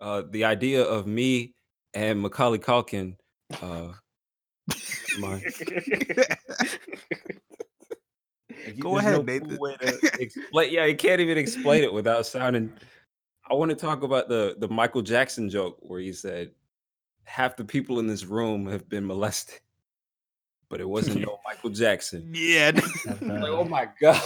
uh, 0.00 0.22
the 0.30 0.44
idea 0.44 0.82
of 0.82 1.06
me 1.06 1.54
and 1.94 2.20
Macaulay 2.20 2.58
Culkin. 2.58 3.16
Uh, 3.62 3.92
my, 5.20 5.42
Go 8.80 8.92
there's 8.92 9.04
ahead, 9.04 9.12
no 9.16 9.22
Nathan. 9.22 9.48
cool 9.50 9.58
way 9.58 9.76
to 9.76 10.10
explain. 10.20 10.72
Yeah, 10.72 10.84
you 10.86 10.96
can't 10.96 11.20
even 11.20 11.38
explain 11.38 11.82
it 11.84 11.92
without 11.92 12.26
sounding. 12.26 12.72
I 13.50 13.54
want 13.54 13.70
to 13.70 13.76
talk 13.76 14.02
about 14.02 14.28
the 14.28 14.56
the 14.58 14.68
Michael 14.68 15.02
Jackson 15.02 15.48
joke 15.48 15.78
where 15.80 16.00
he 16.00 16.12
said, 16.12 16.50
"Half 17.24 17.56
the 17.56 17.64
people 17.64 17.98
in 17.98 18.06
this 18.06 18.24
room 18.24 18.66
have 18.66 18.88
been 18.88 19.06
molested." 19.06 19.60
But 20.68 20.80
it 20.82 20.88
wasn't 20.88 21.22
no 21.22 21.38
Michael 21.46 21.70
Jackson. 21.70 22.30
yeah. 22.34 22.72
Like, 23.06 23.22
uh, 23.22 23.46
oh 23.46 23.64
my 23.64 23.88
god. 24.00 24.20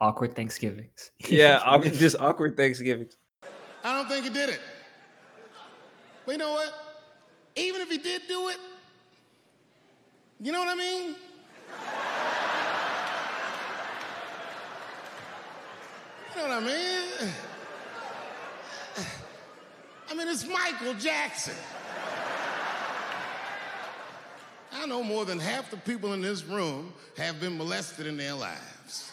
awkward 0.00 0.34
Thanksgivings. 0.34 1.10
Yeah, 1.28 1.60
awkward, 1.64 1.92
just 1.94 2.16
awkward 2.18 2.56
Thanksgivings. 2.56 3.16
I 3.84 3.92
don't 3.94 4.08
think 4.08 4.24
he 4.24 4.30
did 4.30 4.48
it. 4.48 4.60
But 6.24 6.32
you 6.32 6.38
know 6.38 6.52
what? 6.52 6.72
Even 7.56 7.82
if 7.82 7.90
he 7.90 7.98
did 7.98 8.22
do 8.26 8.48
it, 8.48 8.56
you 10.40 10.52
know 10.52 10.60
what 10.60 10.68
I 10.68 10.74
mean? 10.74 11.14
You 16.34 16.42
know 16.42 16.48
what 16.48 16.50
I 16.50 16.60
mean? 16.60 17.32
I 20.10 20.14
mean, 20.14 20.28
it's 20.28 20.46
Michael 20.46 20.94
Jackson. 20.94 21.54
I 24.72 24.86
know 24.86 25.02
more 25.02 25.24
than 25.24 25.38
half 25.38 25.70
the 25.70 25.78
people 25.78 26.12
in 26.12 26.20
this 26.20 26.44
room 26.44 26.92
have 27.16 27.40
been 27.40 27.56
molested 27.56 28.06
in 28.06 28.16
their 28.16 28.34
lives. 28.34 29.12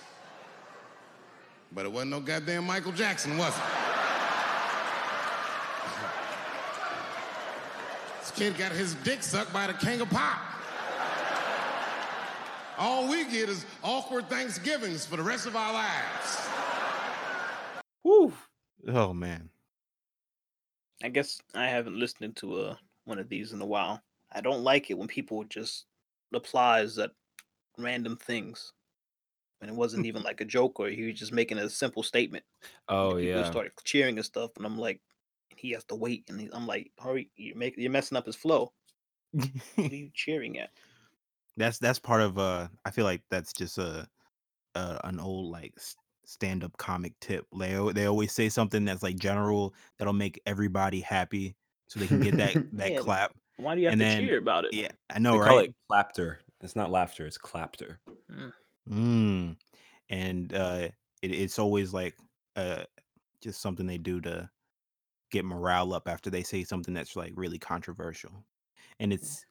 But 1.72 1.86
it 1.86 1.92
wasn't 1.92 2.12
no 2.12 2.20
goddamn 2.20 2.66
Michael 2.66 2.92
Jackson, 2.92 3.38
was 3.38 3.56
it? 3.58 3.64
This 8.20 8.32
kid 8.32 8.58
got 8.58 8.72
his 8.74 8.94
dick 8.96 9.24
sucked 9.24 9.54
by 9.54 9.68
the 9.68 9.74
king 9.74 10.02
of 10.02 10.10
pop. 10.10 10.40
All 12.78 13.08
we 13.08 13.24
get 13.26 13.50
is 13.50 13.66
awkward 13.84 14.30
Thanksgivings 14.30 15.06
for 15.06 15.18
the 15.18 15.24
rest 15.24 15.46
of 15.46 15.56
our 15.56 15.74
lives. 15.74 16.50
Woo. 18.04 18.34
Oh 18.88 19.14
man. 19.14 19.50
I 21.04 21.10
guess 21.10 21.42
I 21.54 21.68
haven't 21.68 22.00
listened 22.00 22.36
to 22.38 22.56
uh, 22.62 22.76
one 23.06 23.20
of 23.20 23.30
these 23.30 23.54
in 23.54 23.62
a 23.62 23.66
while. 23.66 24.02
I 24.32 24.42
don't 24.42 24.64
like 24.64 24.90
it 24.90 24.98
when 24.98 25.08
people 25.08 25.44
just 25.44 25.86
applies 26.34 26.96
that 26.96 27.12
random 27.78 28.18
things. 28.18 28.74
And 29.62 29.70
it 29.70 29.76
wasn't 29.76 30.06
even 30.08 30.24
like 30.24 30.42
a 30.42 30.46
joke 30.46 30.80
or 30.80 30.90
he 30.90 31.04
was 31.04 31.20
just 31.20 31.32
making 31.34 31.60
a 31.60 31.70
simple 31.70 32.04
statement. 32.04 32.44
Oh 32.90 33.18
People 33.18 33.22
yeah. 33.22 33.44
started 33.44 33.74
cheering 33.84 34.18
and 34.18 34.26
stuff, 34.26 34.52
and 34.58 34.66
I'm 34.66 34.78
like, 34.78 35.02
he 35.56 35.72
has 35.72 35.84
to 35.86 35.96
wait, 35.96 36.26
and 36.30 36.42
he- 36.42 36.50
I'm 36.52 36.66
like, 36.66 36.92
hurry, 37.00 37.30
you're 37.36 37.56
making, 37.56 37.84
you're 37.84 37.92
messing 37.92 38.18
up 38.18 38.26
his 38.26 38.36
flow. 38.36 38.74
What 39.76 39.92
are 39.92 39.96
you 39.96 40.10
cheering 40.14 40.58
at? 40.60 40.72
That's 41.58 41.78
that's 41.80 42.00
part 42.00 42.22
of 42.22 42.38
uh 42.40 42.68
i 42.86 42.92
feel 42.92 43.06
like 43.06 43.22
that's 43.30 43.54
just 43.54 43.78
a, 43.78 44.08
a 44.76 45.00
an 45.04 45.20
old 45.20 45.52
like 45.52 45.74
stand-up 46.26 46.76
comic 46.78 47.14
tip 47.20 47.46
they, 47.60 47.76
al- 47.76 47.92
they 47.94 48.06
always 48.06 48.32
say 48.32 48.48
something 48.50 48.86
that's 48.86 49.04
like 49.04 49.18
general 49.18 49.74
that'll 50.00 50.14
make 50.14 50.42
everybody 50.46 51.00
happy 51.02 51.56
so 51.88 52.00
they 52.00 52.08
can 52.08 52.22
get 52.22 52.38
that 52.38 52.54
that 52.74 52.94
Yeah, 52.94 53.00
clap 53.00 53.34
Why 53.58 53.76
do 53.76 53.82
you 53.82 53.88
have 53.88 53.94
And 53.94 54.02
to 54.02 54.06
then- 54.08 54.26
cheer 54.26 54.38
about 54.40 54.66
it? 54.66 54.74
yeah 54.74 54.88
i 55.10 55.16
They 55.16 55.20
know 55.20 55.34
call 55.40 55.58
right 55.58 55.70
it 55.70 55.76
clapter. 55.90 56.40
It's 56.62 56.76
not 56.78 56.90
laughter, 56.92 57.26
it's 57.28 57.38
clapter. 57.38 58.00
mm. 58.90 59.56
and 60.10 60.54
uh 60.54 60.88
it, 61.22 61.32
it's 61.32 61.60
always 61.60 61.94
like 61.94 62.16
uh 62.56 62.84
just 63.42 63.62
something 63.62 63.86
they 63.86 63.98
do 63.98 64.22
to 64.22 64.50
get 65.32 65.44
morale 65.46 65.94
up 65.94 66.08
after 66.08 66.30
they 66.30 66.44
say 66.44 66.64
something 66.64 66.94
that's 66.94 67.16
like 67.16 67.34
really 67.36 67.60
controversial 67.60 68.46
and 69.00 69.12
it's 69.12 69.46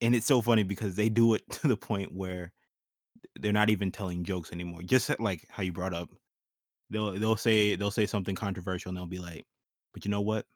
and 0.00 0.14
it's 0.14 0.26
so 0.26 0.40
funny 0.40 0.62
because 0.62 0.94
they 0.96 1.08
do 1.08 1.34
it 1.34 1.42
to 1.50 1.68
the 1.68 1.76
point 1.76 2.12
where 2.12 2.52
they're 3.40 3.52
not 3.52 3.70
even 3.70 3.90
telling 3.92 4.24
jokes 4.24 4.52
anymore 4.52 4.80
just 4.82 5.10
like 5.20 5.44
how 5.50 5.62
you 5.62 5.72
brought 5.72 5.94
up 5.94 6.08
they'll 6.90 7.12
they'll 7.12 7.36
say 7.36 7.76
they'll 7.76 7.90
say 7.90 8.06
something 8.06 8.34
controversial 8.34 8.88
and 8.90 8.96
they'll 8.98 9.06
be 9.06 9.18
like 9.18 9.44
but 9.94 10.04
you 10.04 10.10
know 10.10 10.20
what 10.20 10.46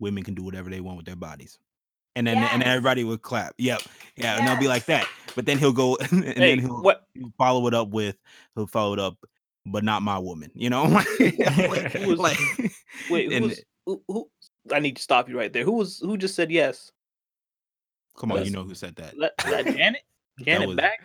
women 0.00 0.22
can 0.22 0.34
do 0.34 0.42
whatever 0.42 0.68
they 0.70 0.80
want 0.80 0.96
with 0.96 1.06
their 1.06 1.16
bodies 1.16 1.58
and 2.16 2.26
then 2.26 2.36
and 2.38 2.62
Yes. 2.62 2.68
everybody 2.68 3.04
would 3.04 3.22
clap 3.22 3.54
yep 3.58 3.80
yeah 4.16 4.36
and 4.38 4.46
they'll 4.46 4.58
be 4.58 4.68
like 4.68 4.84
that 4.86 5.06
but 5.34 5.46
then 5.46 5.58
he'll 5.58 5.72
go 5.72 5.96
and 6.10 6.24
Hey, 6.24 6.56
then 6.56 6.58
he'll 6.60 6.82
what? 6.82 7.06
follow 7.38 7.66
it 7.66 7.74
up 7.74 7.88
with 7.88 8.16
he'll 8.54 8.66
follow 8.66 8.92
it 8.92 8.98
up 8.98 9.16
but 9.64 9.82
not 9.84 10.02
my 10.02 10.18
woman 10.18 10.50
you 10.54 10.68
know 10.70 10.84
like, 10.84 11.06
Who 11.92 12.08
was- 12.08 12.18
like- 12.18 12.38
Wait, 13.10 13.32
and 13.32 13.44
who's, 13.46 13.60
who, 13.84 14.02
who? 14.08 14.28
I 14.72 14.80
need 14.80 14.96
to 14.96 15.02
stop 15.02 15.28
you 15.28 15.38
right 15.38 15.52
there. 15.52 15.62
Who 15.64 15.72
was 15.72 16.00
who 16.00 16.16
just 16.16 16.34
said 16.34 16.50
yes? 16.50 16.90
Come 18.16 18.32
on 18.32 18.44
you 18.44 18.50
know 18.50 18.62
who 18.64 18.74
said 18.74 18.96
that 18.96 19.14
That, 19.18 19.36
that 19.38 19.66
Janet? 19.76 20.02
Janet 20.40 20.68
was- 20.68 20.76
back? 20.76 21.00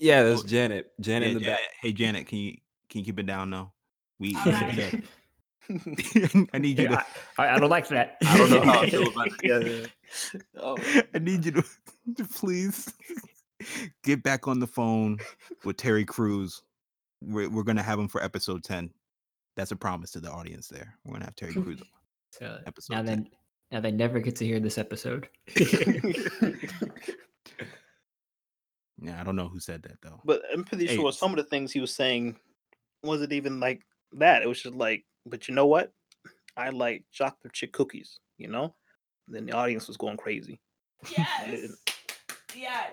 Yeah, 0.00 0.22
that's 0.22 0.42
Oh, 0.42 0.46
Janet. 0.46 0.92
Janet 1.00 1.28
Yeah, 1.28 1.32
in 1.32 1.38
the 1.38 1.44
Janet, 1.44 1.58
back. 1.60 1.70
hey 1.82 1.92
janet 1.92 2.26
can 2.26 2.38
you 2.38 2.52
can 2.88 3.00
you 3.00 3.04
keep 3.04 3.18
it 3.18 3.26
down 3.26 3.50
though 3.50 3.72
we 4.18 4.34
right. 4.46 5.02
I 6.54 6.58
need 6.58 6.78
you 6.78 6.88
to 6.88 7.04
I, 7.36 7.54
I 7.54 7.58
don't 7.58 7.68
like 7.68 7.88
that. 7.88 8.16
I 8.24 8.38
don't 8.38 8.50
know 8.50 8.62
how 8.62 8.80
I 8.80 8.88
feel 8.90 9.06
about 9.08 9.28
yeah, 9.44 9.58
yeah. 9.58 9.86
Oh, 10.58 10.78
I 11.14 11.18
need 11.18 11.44
you 11.44 11.50
to, 11.52 11.64
to 12.16 12.24
please 12.24 12.90
get 14.02 14.22
back 14.22 14.48
on 14.48 14.60
the 14.60 14.66
phone 14.66 15.18
with 15.64 15.76
Terry 15.76 16.06
Crews. 16.06 16.62
We're, 17.22 17.50
we're 17.50 17.64
gonna 17.64 17.82
have 17.82 17.98
him 17.98 18.08
for 18.08 18.22
episode 18.22 18.64
10. 18.64 18.90
That's 19.56 19.70
a 19.72 19.76
promise 19.76 20.10
to 20.12 20.20
the 20.20 20.30
audience 20.30 20.68
there. 20.68 20.94
We're 21.04 21.14
gonna 21.14 21.26
have 21.26 21.36
Terry 21.36 21.52
Crews 21.52 21.80
on 21.82 21.86
So 22.30 22.58
episode 22.66 22.94
now 22.94 22.98
10. 23.02 23.06
then, 23.06 23.28
now 23.70 23.80
they 23.80 23.90
never 23.90 24.20
get 24.20 24.36
to 24.36 24.46
hear 24.46 24.60
this 24.60 24.78
episode. 24.78 25.28
Yeah, 29.00 29.20
I 29.20 29.24
don't 29.24 29.36
know 29.36 29.48
who 29.48 29.60
said 29.60 29.82
that 29.84 30.00
though. 30.02 30.20
but 30.24 30.42
I'm 30.52 30.64
pretty 30.64 30.86
Hey, 30.86 30.96
sure 30.96 31.12
some 31.12 31.30
of 31.30 31.36
the 31.36 31.44
things 31.44 31.70
he 31.72 31.80
was 31.80 31.94
saying 31.94 32.36
wasn't 33.04 33.32
even 33.32 33.60
like 33.60 33.82
that. 34.14 34.42
It 34.42 34.48
was 34.48 34.60
just 34.60 34.74
like, 34.74 35.04
but 35.24 35.46
you 35.48 35.54
know 35.54 35.66
what? 35.66 35.92
I 36.56 36.70
like 36.70 37.04
chocolate 37.12 37.52
chip 37.52 37.72
cookies, 37.72 38.18
you 38.38 38.48
know? 38.48 38.74
then 39.28 39.44
the 39.46 39.52
audience 39.52 39.86
was 39.86 39.98
going 39.98 40.16
crazy. 40.16 40.58
Yes. 41.16 41.76
Yes. 42.56 42.90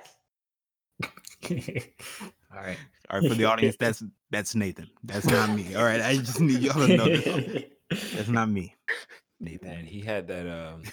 All 2.54 2.62
right. 2.62 2.78
All 3.10 3.20
right, 3.20 3.30
for 3.30 3.36
the 3.36 3.46
audience, 3.46 3.78
that's 3.80 4.04
that's 4.32 4.54
Nathan. 4.54 4.90
That's 5.04 5.26
not 5.26 5.50
me. 5.56 5.76
All 5.76 5.84
right, 5.84 6.02
I 6.02 6.18
just 6.18 6.42
need 6.42 6.60
y'all 6.60 6.86
to 6.88 6.98
know 6.98 7.06
this. 7.06 7.64
That's 8.16 8.28
not 8.30 8.50
me. 8.50 8.76
Nathan. 9.40 9.70
Man, 9.70 9.86
he 9.86 10.02
had 10.02 10.28
that. 10.28 10.48
Um, 10.48 10.84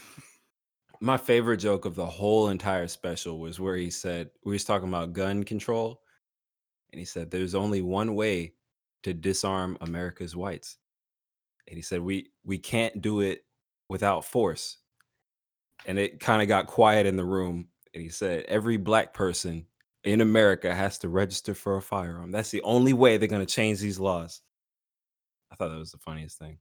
my 1.01 1.17
favorite 1.17 1.59
joke 1.59 1.85
of 1.85 1.95
the 1.95 2.07
whole 2.07 2.49
entire 2.49 2.89
special 2.89 3.41
was 3.41 3.59
where 3.59 3.77
he 3.77 3.91
said 3.91 4.31
we 4.45 4.53
was 4.53 4.65
talking 4.65 4.89
about 4.89 5.13
gun 5.13 5.45
control, 5.45 6.01
and 6.93 6.99
he 6.99 7.05
said 7.05 7.31
there's 7.31 7.55
only 7.55 7.83
one 7.83 8.15
way 8.15 8.55
to 9.03 9.15
disarm 9.15 9.77
America's 9.81 10.37
whites, 10.37 10.79
and 11.67 11.77
he 11.77 11.83
said 11.83 12.01
we 12.01 12.31
we 12.45 12.59
can't 12.59 13.03
do 13.03 13.21
it 13.21 13.45
without 13.89 14.25
force, 14.25 14.79
and 15.87 15.99
it 15.99 16.21
kind 16.21 16.43
of 16.43 16.49
got 16.49 16.67
quiet 16.67 17.07
in 17.07 17.17
the 17.17 17.25
room, 17.25 17.69
and 17.95 18.03
he 18.03 18.09
said 18.09 18.45
every 18.47 18.77
black 18.77 19.13
person 19.13 19.67
in 20.05 20.21
America 20.21 20.75
has 20.75 20.99
to 20.99 21.09
register 21.09 21.55
for 21.55 21.77
a 21.77 21.83
firearm. 21.83 22.31
That's 22.31 22.51
the 22.51 22.63
only 22.63 22.93
way 22.93 23.17
they're 23.17 23.29
going 23.29 23.45
to 23.45 23.55
change 23.55 23.81
these 23.81 24.01
laws. 24.01 24.41
I 25.51 25.55
thought 25.55 25.69
that 25.69 25.79
was 25.79 25.93
the 25.93 25.99
funniest 25.99 26.39
thing. 26.39 26.59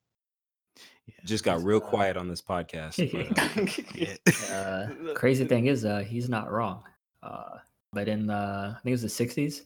Yeah, 1.17 1.25
Just 1.25 1.43
got 1.43 1.63
real 1.63 1.79
quiet 1.79 2.17
on 2.17 2.27
this 2.27 2.41
podcast. 2.41 2.97
But, 3.11 4.51
uh. 4.51 4.87
Uh, 5.11 5.13
crazy 5.15 5.45
thing 5.45 5.67
is, 5.67 5.85
uh, 5.85 5.99
he's 5.99 6.29
not 6.29 6.51
wrong. 6.51 6.83
Uh, 7.23 7.57
but 7.93 8.07
in 8.07 8.27
the, 8.27 8.33
I 8.33 8.77
think 8.83 8.91
it 8.97 9.01
was 9.01 9.01
the 9.01 9.25
'60s, 9.25 9.61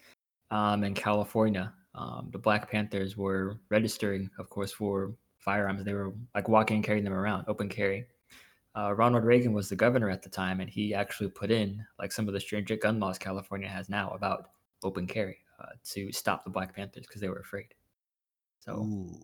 um, 0.51 0.83
in 0.83 0.93
California, 0.93 1.73
um, 1.95 2.29
the 2.31 2.37
Black 2.37 2.69
Panthers 2.69 3.17
were 3.17 3.57
registering, 3.69 4.29
of 4.39 4.49
course, 4.49 4.71
for 4.71 5.13
firearms. 5.39 5.83
They 5.83 5.93
were 5.93 6.13
like 6.33 6.49
walking 6.49 6.77
and 6.77 6.83
carrying 6.83 7.03
them 7.03 7.13
around, 7.13 7.45
open 7.47 7.69
carry. 7.69 8.05
Uh, 8.77 8.93
Ronald 8.93 9.23
Reagan 9.23 9.53
was 9.53 9.69
the 9.69 9.75
governor 9.75 10.09
at 10.09 10.21
the 10.21 10.29
time, 10.29 10.59
and 10.59 10.69
he 10.69 10.93
actually 10.93 11.29
put 11.29 11.49
in 11.49 11.85
like 11.97 12.11
some 12.11 12.27
of 12.27 12.33
the 12.33 12.39
stringent 12.39 12.81
gun 12.81 12.99
laws 12.99 13.17
California 13.17 13.69
has 13.69 13.89
now 13.89 14.09
about 14.09 14.49
open 14.83 15.07
carry 15.07 15.37
uh, 15.59 15.71
to 15.83 16.11
stop 16.11 16.43
the 16.43 16.49
Black 16.49 16.75
Panthers 16.75 17.05
because 17.07 17.21
they 17.21 17.29
were 17.29 17.39
afraid. 17.39 17.73
So 18.59 18.77
Ooh, 18.77 19.23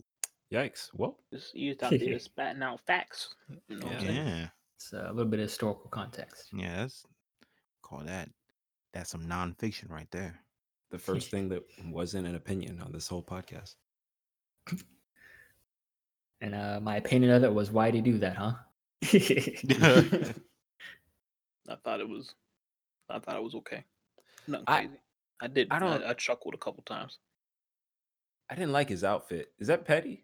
Yikes. 0.51 0.89
Well, 0.93 1.17
Just, 1.33 1.55
you 1.55 1.71
just 1.73 1.83
out 1.83 1.91
there 1.99 2.19
spatting 2.19 2.61
out 2.67 2.79
facts. 2.85 3.35
You 3.69 3.77
know 3.77 3.87
what 3.87 4.01
yeah, 4.01 4.47
it's 4.75 4.91
a 4.93 5.09
little 5.13 5.25
bit 5.31 5.39
of 5.39 5.43
historical 5.45 5.89
context. 5.89 6.49
yeah. 6.53 6.77
That's 6.81 7.05
call 7.81 7.99
that. 8.05 8.29
That's 8.93 9.09
some 9.09 9.25
nonfiction 9.27 9.89
right 9.89 10.09
there. 10.11 10.37
the 10.89 10.99
first 10.99 11.31
thing 11.31 11.47
that 11.49 11.63
wasn't 11.85 12.27
an 12.27 12.35
opinion 12.35 12.81
on 12.81 12.91
this 12.91 13.07
whole 13.07 13.23
podcast. 13.23 13.75
And 16.43 16.55
uh, 16.55 16.79
my 16.81 16.95
opinion 16.95 17.31
of 17.33 17.43
it 17.43 17.53
was, 17.53 17.69
why 17.69 17.91
did 17.91 18.03
he 18.03 18.11
do 18.13 18.17
that, 18.17 18.35
huh? 18.35 18.53
I 21.69 21.75
thought 21.83 21.99
it 21.99 22.09
was, 22.09 22.33
I 23.09 23.19
thought 23.19 23.35
it 23.35 23.43
was 23.43 23.53
okay. 23.55 23.83
Nothing 24.47 24.63
I- 24.67 24.79
crazy. 24.85 24.99
I, 25.43 25.47
did. 25.47 25.67
I 25.71 25.75
I 25.75 25.79
don't- 25.79 26.01
don't. 26.01 26.09
I, 26.09 26.13
chuckled 26.13 26.55
a 26.55 26.57
couple 26.57 26.81
times. 26.83 27.19
I 28.49 28.55
didn't 28.55 28.71
like 28.73 28.89
his 28.89 29.03
outfit. 29.03 29.51
Is 29.59 29.67
that 29.67 29.85
petty? 29.85 30.23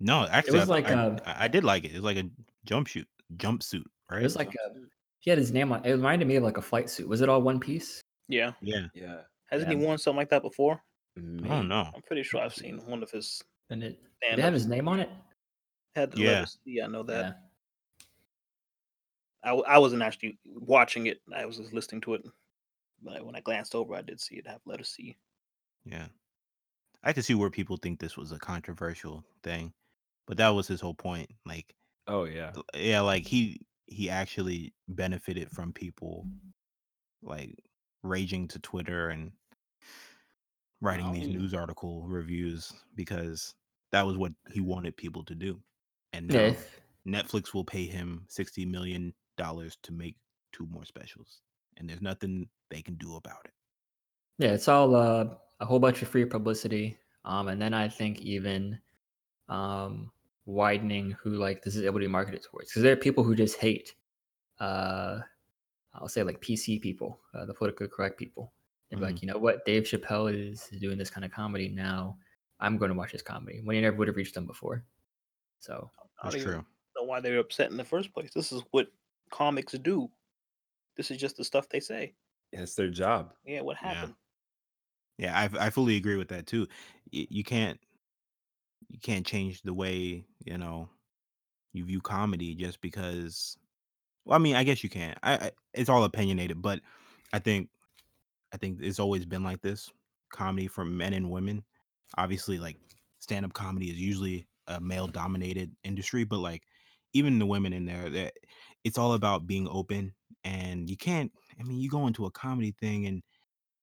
No, 0.00 0.26
actually, 0.30 0.58
it 0.58 0.60
was 0.60 0.70
I, 0.70 0.72
like, 0.72 0.88
I, 0.90 0.92
um, 0.94 1.18
I 1.26 1.44
I 1.44 1.48
did 1.48 1.64
like 1.64 1.84
it. 1.84 1.90
It 1.92 1.94
was 1.94 2.04
like 2.04 2.16
a 2.18 2.30
jumpsuit, 2.66 3.06
jumpsuit, 3.36 3.84
right? 4.10 4.20
It 4.20 4.24
was 4.24 4.36
like 4.36 4.54
a, 4.54 4.74
he 5.20 5.30
had 5.30 5.38
his 5.38 5.52
name 5.52 5.72
on. 5.72 5.84
It 5.84 5.90
It 5.90 5.92
reminded 5.94 6.28
me 6.28 6.36
of 6.36 6.44
like 6.44 6.56
a 6.56 6.62
flight 6.62 6.88
suit. 6.88 7.08
Was 7.08 7.20
it 7.20 7.28
all 7.28 7.42
one 7.42 7.58
piece? 7.58 8.00
Yeah. 8.28 8.52
yeah. 8.60 8.86
Yeah. 8.94 9.22
Hasn't 9.46 9.72
Yeah. 9.72 9.78
he 9.78 9.84
worn 9.84 9.98
something 9.98 10.18
like 10.18 10.30
that 10.30 10.42
before? 10.42 10.80
I 11.16 11.20
don't 11.20 11.66
know. 11.68 11.90
I'm 11.94 12.02
pretty 12.02 12.22
sure 12.22 12.40
I've 12.40 12.54
seen 12.54 12.78
one 12.86 13.02
of 13.02 13.10
his 13.10 13.42
And 13.70 13.82
it 13.82 13.98
did 14.22 14.38
it 14.38 14.42
have 14.42 14.52
his 14.52 14.66
name 14.66 14.86
on 14.86 15.00
it? 15.00 15.10
had 15.96 16.12
the 16.12 16.20
Yeah. 16.20 16.28
letters. 16.30 16.58
Yeah, 16.64 16.84
I 16.84 16.88
know 16.88 17.02
that. 17.04 17.24
Yeah. 17.24 17.32
I, 19.42 19.48
w- 19.48 19.64
I 19.66 19.78
wasn't 19.78 20.02
actually 20.02 20.38
watching 20.44 21.06
it. 21.06 21.20
I 21.34 21.44
was 21.44 21.56
just 21.56 21.72
listening 21.72 22.00
to 22.02 22.14
it. 22.14 22.22
But 23.02 23.24
when 23.24 23.34
I 23.34 23.40
glanced 23.40 23.74
over, 23.74 23.94
I 23.94 24.02
did 24.02 24.20
see 24.20 24.36
it 24.36 24.46
have 24.46 24.60
letter 24.66 24.84
C. 24.84 25.16
Yeah. 25.84 26.06
I 27.02 27.12
could 27.12 27.24
see 27.24 27.34
where 27.34 27.50
people 27.50 27.76
think 27.76 27.98
this 27.98 28.16
was 28.16 28.32
a 28.32 28.38
controversial 28.38 29.24
thing, 29.42 29.72
but 30.28 30.38
that 30.38 30.50
was 30.50 30.68
his 30.68 30.82
whole 30.82 30.94
point. 30.94 31.32
Like, 31.46 31.74
Oh 32.06 32.24
yeah. 32.24 32.56
yeah, 32.74 33.00
like 33.00 33.26
he 33.26 33.60
he 33.86 34.10
actually 34.10 34.74
benefited 34.88 35.50
from 35.50 35.72
people 35.72 36.28
like 37.22 37.56
raging 38.02 38.48
to 38.48 38.58
Twitter 38.60 39.10
and 39.10 39.32
writing 40.80 41.10
these 41.12 41.28
news 41.28 41.54
article 41.54 42.06
reviews 42.06 42.72
because 42.94 43.54
that 43.92 44.06
was 44.06 44.16
what 44.16 44.32
he 44.52 44.60
wanted 44.60 44.96
people 44.96 45.24
to 45.24 45.34
do. 45.34 45.62
And 46.12 46.28
now 46.28 46.36
if- 46.46 46.80
Netflix 47.06 47.54
will 47.54 47.64
pay 47.64 47.86
him 47.86 48.26
sixty 48.28 48.66
million 48.66 49.14
dollars 49.36 49.76
to 49.84 49.92
make 49.92 50.16
two 50.52 50.66
more 50.66 50.84
specials, 50.84 51.40
and 51.76 51.88
there's 51.88 52.02
nothing 52.02 52.50
they 52.70 52.82
can 52.82 52.96
do 52.96 53.16
about 53.16 53.46
it. 53.46 53.52
Yeah, 54.38 54.52
it's 54.52 54.68
all 54.68 54.94
uh, 54.94 55.36
a 55.60 55.66
whole 55.66 55.78
bunch 55.80 56.02
of 56.02 56.08
free 56.08 56.24
publicity. 56.24 56.98
Um, 57.24 57.48
and 57.48 57.60
then 57.60 57.74
I 57.74 57.88
think 57.88 58.20
even 58.20 58.80
um, 59.48 60.12
widening 60.48 61.10
who 61.12 61.30
like 61.30 61.62
this 61.62 61.76
is 61.76 61.84
able 61.84 62.00
to 62.00 62.06
be 62.06 62.08
marketed 62.08 62.42
towards 62.42 62.70
because 62.70 62.82
there 62.82 62.92
are 62.92 62.96
people 62.96 63.22
who 63.22 63.34
just 63.34 63.58
hate. 63.58 63.94
Uh, 64.58 65.20
I'll 65.94 66.08
say 66.08 66.22
like 66.22 66.40
PC 66.40 66.80
people, 66.80 67.20
uh, 67.34 67.44
the 67.44 67.54
politically 67.54 67.88
correct 67.88 68.18
people. 68.18 68.52
They're 68.90 68.98
like, 68.98 69.20
you 69.20 69.28
know 69.28 69.36
what, 69.36 69.66
Dave 69.66 69.82
Chappelle 69.82 70.32
is 70.34 70.68
doing 70.80 70.96
this 70.96 71.10
kind 71.10 71.24
of 71.24 71.30
comedy 71.30 71.68
now. 71.68 72.16
I'm 72.58 72.78
going 72.78 72.90
to 72.90 72.96
watch 72.96 73.12
his 73.12 73.20
comedy 73.22 73.60
when 73.62 73.76
he 73.76 73.82
never 73.82 73.96
would 73.96 74.08
have 74.08 74.16
reached 74.16 74.34
them 74.34 74.46
before. 74.46 74.82
So 75.60 75.90
I 76.22 76.30
That's 76.30 76.36
don't 76.36 76.44
true. 76.52 76.66
know 76.96 77.02
why 77.04 77.20
they 77.20 77.30
were 77.32 77.38
upset 77.38 77.70
in 77.70 77.76
the 77.76 77.84
first 77.84 78.14
place. 78.14 78.32
This 78.32 78.50
is 78.50 78.62
what 78.70 78.88
comics 79.30 79.72
do. 79.74 80.10
This 80.96 81.10
is 81.10 81.18
just 81.18 81.36
the 81.36 81.44
stuff 81.44 81.68
they 81.68 81.80
say. 81.80 82.14
Yeah, 82.52 82.62
It's 82.62 82.74
their 82.74 82.88
job. 82.88 83.34
Yeah, 83.44 83.60
what 83.60 83.76
happened? 83.76 84.14
Yeah, 85.18 85.38
I 85.38 85.66
I 85.66 85.70
fully 85.70 85.96
agree 85.96 86.16
with 86.16 86.28
that 86.28 86.46
too. 86.46 86.66
You 87.10 87.44
can't 87.44 87.78
you 88.88 88.98
can't 89.00 89.26
change 89.26 89.62
the 89.62 89.74
way 89.74 90.24
you 90.44 90.58
know 90.58 90.88
you 91.72 91.84
view 91.84 92.00
comedy 92.00 92.54
just 92.54 92.80
because. 92.80 93.56
Well, 94.24 94.36
I 94.36 94.38
mean, 94.38 94.56
I 94.56 94.64
guess 94.64 94.82
you 94.84 94.90
can. 94.90 95.14
I, 95.22 95.34
I 95.34 95.50
it's 95.74 95.88
all 95.88 96.04
opinionated, 96.04 96.60
but 96.60 96.80
I 97.32 97.38
think 97.38 97.68
I 98.52 98.56
think 98.56 98.78
it's 98.80 98.98
always 98.98 99.24
been 99.24 99.44
like 99.44 99.60
this. 99.60 99.90
Comedy 100.30 100.66
for 100.66 100.84
men 100.84 101.14
and 101.14 101.30
women. 101.30 101.64
Obviously, 102.16 102.58
like 102.58 102.76
stand 103.20 103.44
up 103.44 103.52
comedy 103.52 103.90
is 103.90 103.98
usually 103.98 104.46
a 104.66 104.80
male 104.80 105.06
dominated 105.06 105.74
industry, 105.84 106.24
but 106.24 106.38
like 106.38 106.62
even 107.14 107.38
the 107.38 107.46
women 107.46 107.72
in 107.72 107.86
there, 107.86 108.10
that 108.10 108.34
it's 108.84 108.98
all 108.98 109.14
about 109.14 109.46
being 109.46 109.68
open. 109.68 110.14
And 110.44 110.88
you 110.88 110.96
can't. 110.96 111.32
I 111.58 111.62
mean, 111.64 111.78
you 111.78 111.90
go 111.90 112.06
into 112.06 112.26
a 112.26 112.30
comedy 112.30 112.74
thing 112.80 113.06
and 113.06 113.22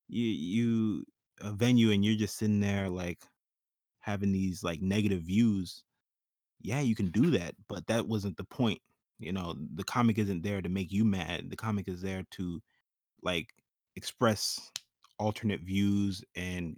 you 0.08 0.26
you 0.26 1.06
a 1.42 1.52
venue 1.52 1.92
and 1.92 2.06
you're 2.06 2.16
just 2.16 2.38
sitting 2.38 2.60
there 2.60 2.90
like 2.90 3.20
having 4.06 4.32
these 4.34 4.64
like 4.64 4.82
negative 4.82 5.24
views 5.24 5.84
yeah 6.62 6.80
you 6.82 6.96
can 6.96 7.12
do 7.12 7.32
that 7.32 7.56
but 7.68 7.86
that 7.88 8.08
wasn't 8.08 8.38
the 8.38 8.44
point 8.44 8.80
you 9.20 9.32
know 9.32 9.56
the 9.76 9.84
comic 9.84 10.18
isn't 10.18 10.42
there 10.44 10.62
to 10.62 10.70
make 10.70 10.92
you 10.92 11.06
mad 11.06 11.50
the 11.50 11.56
comic 11.56 11.88
is 11.88 12.02
there 12.02 12.24
to 12.32 12.62
like 13.24 13.50
express 13.96 14.72
alternate 15.20 15.62
views 15.62 16.24
and 16.36 16.78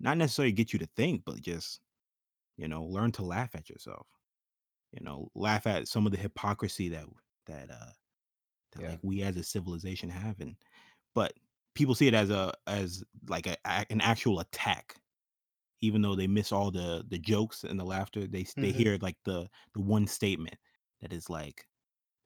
not 0.00 0.18
necessarily 0.18 0.52
get 0.52 0.72
you 0.72 0.78
to 0.78 0.88
think 0.96 1.22
but 1.26 1.40
just 1.42 1.80
you 2.56 2.68
know 2.68 2.84
learn 2.84 3.12
to 3.12 3.24
laugh 3.24 3.54
at 3.54 3.70
yourself 3.70 4.06
you 4.92 5.04
know 5.04 5.30
laugh 5.34 5.66
at 5.66 5.88
some 5.88 6.06
of 6.06 6.12
the 6.12 6.18
hypocrisy 6.18 6.88
that 6.88 7.06
that 7.46 7.70
uh 7.70 7.92
that 8.72 8.82
Yeah. 8.82 8.88
like 8.88 9.00
we 9.02 9.22
as 9.22 9.36
a 9.36 9.44
civilization 9.44 10.10
have 10.10 10.40
and 10.40 10.56
but 11.14 11.34
people 11.74 11.94
see 11.94 12.08
it 12.08 12.14
as 12.14 12.30
a 12.30 12.52
as 12.66 13.04
like 13.28 13.46
a, 13.46 13.56
an 13.90 14.00
actual 14.00 14.40
attack 14.40 14.96
even 15.84 16.02
though 16.02 16.14
they 16.16 16.26
miss 16.26 16.52
all 16.52 16.70
the 16.70 17.04
the 17.08 17.18
jokes 17.18 17.64
and 17.64 17.78
the 17.78 17.84
laughter 17.84 18.26
they 18.26 18.44
they 18.56 18.72
Mhm. 18.72 18.74
hear 18.74 18.98
like 19.00 19.16
the 19.24 19.48
the 19.74 19.80
one 19.80 20.06
statement 20.06 20.56
that 21.00 21.12
is 21.12 21.28
like 21.30 21.66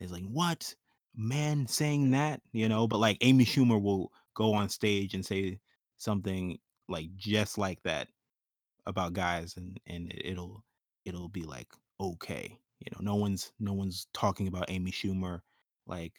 is 0.01 0.13
like 0.13 0.25
what 0.25 0.75
man 1.15 1.67
saying 1.67 2.11
that 2.13 2.41
you 2.53 2.69
know 2.69 2.87
but 2.87 2.99
like 2.99 3.19
amy 3.23 3.45
schumer 3.45 3.81
will 3.81 4.13
go 4.35 4.55
on 4.55 4.69
stage 4.69 5.15
and 5.15 5.27
say 5.27 5.59
something 5.97 6.59
like 6.89 7.09
just 7.17 7.59
like 7.59 7.83
that 7.83 8.09
about 8.87 9.13
guys 9.13 9.57
and 9.57 9.79
and 9.87 10.13
it- 10.13 10.27
it'll 10.33 10.63
it'll 11.05 11.29
be 11.29 11.43
like 11.43 11.69
okay 12.01 12.57
you 12.81 12.87
know 12.93 13.01
no 13.01 13.17
one's 13.17 13.53
no 13.59 13.73
one's 13.73 14.07
talking 14.15 14.47
about 14.49 14.71
amy 14.71 14.91
schumer 14.93 15.41
like 15.87 16.13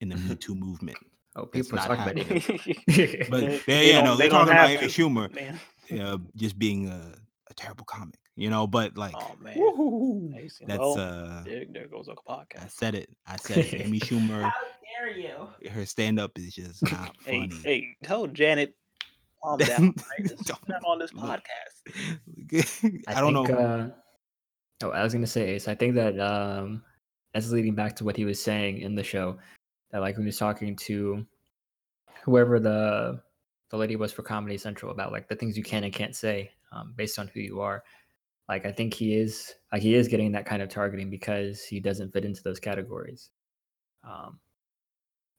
in 0.00 0.08
the 0.08 0.16
me 0.16 0.36
too 0.40 0.54
movement 0.54 0.98
oh, 1.34 1.46
people 1.46 1.78
are 1.78 1.86
talking 1.88 2.02
about 2.02 2.16
it. 2.16 3.28
but 3.30 3.40
They- 3.40 3.52
yeah, 3.56 3.60
they 3.66 3.90
yeah, 3.90 4.00
no, 4.02 4.14
they 4.16 4.28
they're 4.28 4.30
don't 4.30 4.46
talking 4.46 4.52
about 4.52 4.70
Amy 4.70 4.86
Schumer 4.88 5.34
Man. 5.34 5.60
Uh, 5.92 6.18
just 6.36 6.58
being 6.58 6.88
a, 6.88 7.12
a 7.50 7.54
terrible 7.54 7.84
comic, 7.84 8.18
you 8.36 8.50
know. 8.50 8.66
But 8.66 8.96
like, 8.96 9.14
Oh 9.16 9.34
man. 9.40 9.56
Woohoo. 9.56 10.32
Hey, 10.34 10.48
see, 10.48 10.64
that's 10.66 10.78
well, 10.80 10.98
uh, 10.98 11.42
there, 11.44 11.64
there 11.72 11.86
goes 11.88 12.08
our 12.08 12.16
I 12.28 12.32
podcast. 12.44 12.70
said 12.72 12.94
it. 12.94 13.08
I 13.26 13.36
said 13.40 13.58
it. 13.58 13.74
Amy 13.82 14.00
Schumer, 14.00 14.42
How 14.42 14.52
dare 15.04 15.16
you? 15.18 15.70
her 15.70 15.86
stand 15.86 16.18
up 16.18 16.32
is 16.38 16.54
just 16.54 16.82
not 16.90 17.14
Hey, 17.24 17.48
funny. 17.48 17.62
hey, 17.64 17.96
tell 18.02 18.26
Janet, 18.26 18.74
calm 19.42 19.58
down. 19.58 19.94
Right? 20.18 20.30
It's 20.30 20.44
Don't- 20.44 20.68
not 20.68 20.82
on 20.84 20.98
this 20.98 21.12
podcast. 21.12 22.18
I, 23.08 23.20
don't 23.20 23.34
think, 23.46 23.48
know. 23.58 23.64
Uh, 23.64 23.90
oh, 24.86 24.90
I 24.90 25.02
was 25.02 25.12
gonna 25.12 25.26
say, 25.26 25.50
Ace. 25.54 25.68
I 25.68 25.74
think 25.74 25.94
that 25.94 26.18
um, 26.20 26.82
that's 27.34 27.50
leading 27.50 27.74
back 27.74 27.96
to 27.96 28.04
what 28.04 28.16
he 28.16 28.24
was 28.24 28.40
saying 28.42 28.78
in 28.78 28.94
the 28.94 29.02
show. 29.04 29.38
That 29.92 30.00
like 30.00 30.16
when 30.16 30.24
he 30.24 30.28
was 30.28 30.38
talking 30.38 30.74
to 30.76 31.24
whoever 32.24 32.58
the 32.58 33.20
the 33.70 33.76
lady 33.76 33.96
was 33.96 34.12
for 34.12 34.22
Comedy 34.22 34.56
Central 34.58 34.92
about 34.92 35.12
like 35.12 35.28
the 35.28 35.34
things 35.36 35.56
you 35.56 35.62
can 35.64 35.84
and 35.84 35.92
can't 35.92 36.14
say 36.14 36.50
um, 36.72 36.92
based 36.96 37.18
on 37.18 37.28
who 37.28 37.40
you 37.40 37.60
are. 37.60 37.82
Like 38.48 38.64
I 38.64 38.70
think 38.72 38.94
he 38.94 39.14
is 39.16 39.54
like 39.72 39.82
he 39.82 39.94
is 39.94 40.06
getting 40.08 40.30
that 40.32 40.46
kind 40.46 40.62
of 40.62 40.68
targeting 40.68 41.10
because 41.10 41.64
he 41.64 41.80
doesn't 41.80 42.12
fit 42.12 42.24
into 42.24 42.42
those 42.42 42.60
categories. 42.60 43.30
Um, 44.04 44.38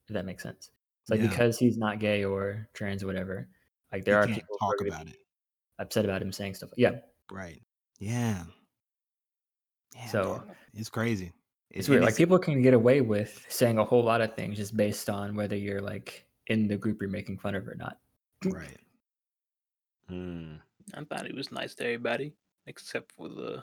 if 0.08 0.14
that 0.14 0.26
makes 0.26 0.42
sense. 0.42 0.70
It's 1.02 1.10
like 1.10 1.20
Yeah. 1.20 1.28
because 1.28 1.58
he's 1.58 1.78
not 1.78 2.00
gay 2.00 2.24
or 2.24 2.68
trans 2.74 3.02
or 3.02 3.06
whatever. 3.06 3.48
Like 3.92 4.04
there 4.04 4.16
You 4.16 4.20
are 4.32 4.34
people 4.34 4.56
talk 4.58 4.74
about 4.86 5.06
it, 5.08 5.16
upset 5.78 6.04
about 6.04 6.20
him 6.20 6.32
saying 6.32 6.54
stuff. 6.54 6.70
Yeah. 6.76 6.96
right? 7.32 7.62
Yeah. 7.98 8.44
Yeah, 9.96 10.06
So 10.06 10.42
man, 10.46 10.56
it's 10.74 10.90
crazy. 10.90 11.32
it's 11.70 11.88
It- 11.88 11.92
weird. 11.92 12.04
Like 12.04 12.16
people 12.16 12.38
can 12.38 12.60
get 12.62 12.74
away 12.74 13.00
with 13.00 13.44
saying 13.48 13.78
a 13.78 13.84
whole 13.84 14.02
lot 14.04 14.20
of 14.20 14.34
things 14.34 14.58
just 14.58 14.76
based 14.76 15.08
on 15.08 15.34
whether 15.34 15.56
you're 15.56 15.80
like 15.80 16.26
in 16.48 16.68
the 16.68 16.76
group 16.76 17.00
you're 17.00 17.10
making 17.10 17.38
fun 17.38 17.54
of 17.54 17.66
or 17.66 17.74
not. 17.74 17.98
Right. 18.44 18.78
Hmm. 20.08 20.54
I 20.94 21.04
thought 21.04 21.26
he 21.26 21.32
was 21.34 21.52
nice 21.52 21.74
to 21.76 21.84
everybody 21.84 22.32
except 22.66 23.12
for 23.12 23.28
the 23.28 23.62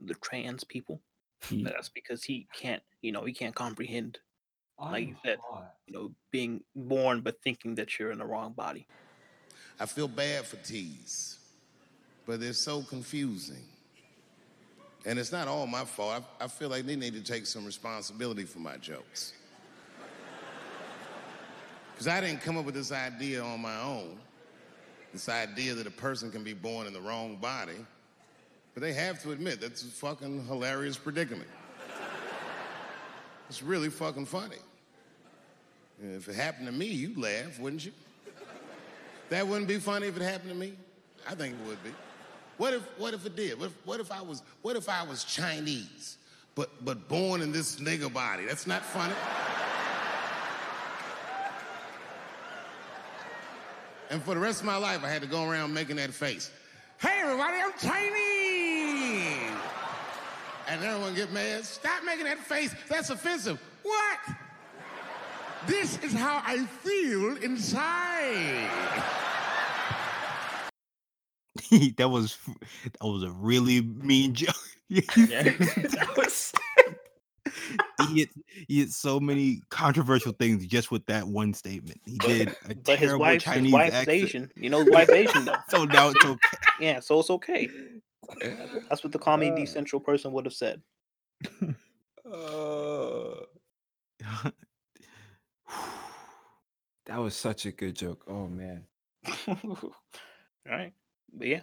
the 0.00 0.14
trans 0.14 0.64
people. 0.64 1.00
He- 1.48 1.62
That's 1.62 1.88
because 1.88 2.22
he 2.24 2.46
can't, 2.54 2.82
you 3.02 3.12
know, 3.12 3.24
he 3.24 3.32
can't 3.32 3.54
comprehend, 3.54 4.18
Like 4.78 5.08
you 5.08 5.16
said. 5.24 5.38
you 5.86 5.92
know, 5.94 6.12
being 6.30 6.62
born 6.74 7.20
but 7.20 7.40
thinking 7.42 7.74
that 7.76 7.98
you're 7.98 8.10
in 8.12 8.18
the 8.18 8.26
wrong 8.26 8.52
body. 8.52 8.86
I 9.78 9.86
feel 9.86 10.08
bad 10.08 10.44
for 10.46 10.56
teas, 10.56 11.38
but 12.26 12.40
they're 12.40 12.52
so 12.52 12.82
confusing. 12.82 13.64
And 15.06 15.18
it's 15.18 15.32
not 15.32 15.48
all 15.48 15.66
my 15.66 15.84
fault. 15.86 16.22
I, 16.40 16.44
I 16.44 16.48
feel 16.48 16.68
like 16.68 16.84
they 16.84 16.96
need 16.96 17.14
to 17.14 17.22
take 17.22 17.46
some 17.46 17.64
responsibility 17.64 18.44
for 18.44 18.58
my 18.58 18.76
jokes. 18.76 19.32
Because 22.00 22.14
I 22.14 22.22
didn't 22.22 22.40
come 22.40 22.56
up 22.56 22.64
with 22.64 22.74
this 22.74 22.92
idea 22.92 23.42
on 23.42 23.60
my 23.60 23.78
own. 23.78 24.16
This 25.12 25.28
idea 25.28 25.74
that 25.74 25.86
a 25.86 25.90
person 25.90 26.30
can 26.30 26.42
be 26.42 26.54
born 26.54 26.86
in 26.86 26.94
the 26.94 27.00
wrong 27.00 27.36
body. 27.36 27.76
But 28.72 28.82
they 28.82 28.94
have 28.94 29.20
to 29.20 29.32
admit 29.32 29.60
that's 29.60 29.82
a 29.82 29.88
fucking 29.88 30.46
hilarious 30.46 30.96
predicament. 30.96 31.50
It's 33.50 33.62
really 33.62 33.90
fucking 33.90 34.24
funny. 34.24 34.56
If 36.02 36.26
it 36.26 36.36
happened 36.36 36.68
to 36.68 36.72
me, 36.72 36.86
you'd 36.86 37.18
laugh, 37.18 37.58
wouldn't 37.58 37.84
you? 37.84 37.92
That 39.28 39.46
wouldn't 39.46 39.68
be 39.68 39.76
funny 39.76 40.06
if 40.06 40.16
it 40.16 40.22
happened 40.22 40.52
to 40.52 40.56
me. 40.56 40.72
I 41.28 41.34
think 41.34 41.54
it 41.54 41.68
would 41.68 41.84
be. 41.84 41.90
What 42.56 42.72
if 42.72 42.80
what 42.98 43.12
if 43.12 43.26
it 43.26 43.36
did? 43.36 43.60
What 43.60 43.66
if, 43.66 43.72
what 43.84 44.00
if 44.00 44.10
I 44.10 44.22
was 44.22 44.42
what 44.62 44.74
if 44.74 44.88
I 44.88 45.02
was 45.02 45.24
Chinese, 45.24 46.16
but 46.54 46.70
but 46.82 47.08
born 47.08 47.42
in 47.42 47.52
this 47.52 47.76
nigger 47.76 48.10
body? 48.10 48.46
That's 48.46 48.66
not 48.66 48.82
funny. 48.86 49.12
And 54.10 54.20
for 54.20 54.34
the 54.34 54.40
rest 54.40 54.60
of 54.60 54.66
my 54.66 54.76
life, 54.76 55.04
I 55.04 55.08
had 55.08 55.22
to 55.22 55.28
go 55.28 55.48
around 55.48 55.72
making 55.72 55.94
that 55.96 56.12
face. 56.12 56.50
Hey, 56.98 57.20
everybody, 57.22 57.58
I'm 57.62 57.72
Chinese. 57.78 59.56
And 60.68 60.82
everyone 60.82 61.14
get 61.14 61.32
mad. 61.32 61.64
Stop 61.64 62.02
making 62.04 62.24
that 62.24 62.38
face. 62.38 62.74
That's 62.88 63.10
offensive. 63.10 63.60
What? 63.84 64.18
This 65.66 66.02
is 66.02 66.12
how 66.12 66.42
I 66.44 66.64
feel 66.64 67.36
inside. 67.36 68.68
that 71.96 72.08
was 72.10 72.36
that 72.82 73.06
was 73.06 73.22
a 73.22 73.30
really 73.30 73.80
mean 73.80 74.34
joke. 74.34 74.56
Yeah, 74.92 75.02
that 75.14 76.14
was. 76.16 76.52
He 78.08 78.20
hit 78.20 78.30
he 78.68 78.78
hit 78.80 78.90
so 78.90 79.20
many 79.20 79.62
controversial 79.70 80.32
things 80.32 80.66
just 80.66 80.90
with 80.90 81.04
that 81.06 81.26
one 81.26 81.54
statement. 81.54 82.00
He 82.04 82.18
did 82.18 82.48
a 82.68 82.74
But 82.74 82.98
his 82.98 83.14
wife, 83.14 83.42
Chinese 83.42 83.64
his 83.64 83.72
wife's 83.72 83.94
accent. 83.94 84.08
Asian. 84.08 84.52
You 84.56 84.70
know, 84.70 84.80
his 84.80 84.90
wife's 84.90 85.10
Asian 85.12 85.44
though. 85.44 85.56
So 85.70 85.84
now 85.84 86.08
it's 86.08 86.24
okay. 86.24 86.58
Yeah, 86.80 87.00
so 87.00 87.20
it's 87.20 87.30
okay. 87.30 87.68
That's 88.88 89.02
what 89.02 89.12
the 89.12 89.18
Comedy 89.18 89.66
Central 89.66 90.00
person 90.00 90.32
would 90.32 90.44
have 90.44 90.54
said. 90.54 90.82
Uh, 92.30 93.34
that 97.06 97.18
was 97.18 97.34
such 97.34 97.66
a 97.66 97.72
good 97.72 97.96
joke. 97.96 98.24
Oh 98.28 98.46
man. 98.46 98.84
All 99.48 99.56
right, 100.66 100.92
but 101.32 101.48
yeah, 101.48 101.62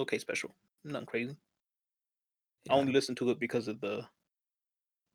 okay, 0.00 0.18
special, 0.18 0.54
nothing 0.84 1.06
crazy. 1.06 1.36
I 2.68 2.74
only 2.74 2.92
listened 2.92 3.16
to 3.18 3.30
it 3.30 3.38
because 3.40 3.68
of 3.68 3.80
the 3.80 4.04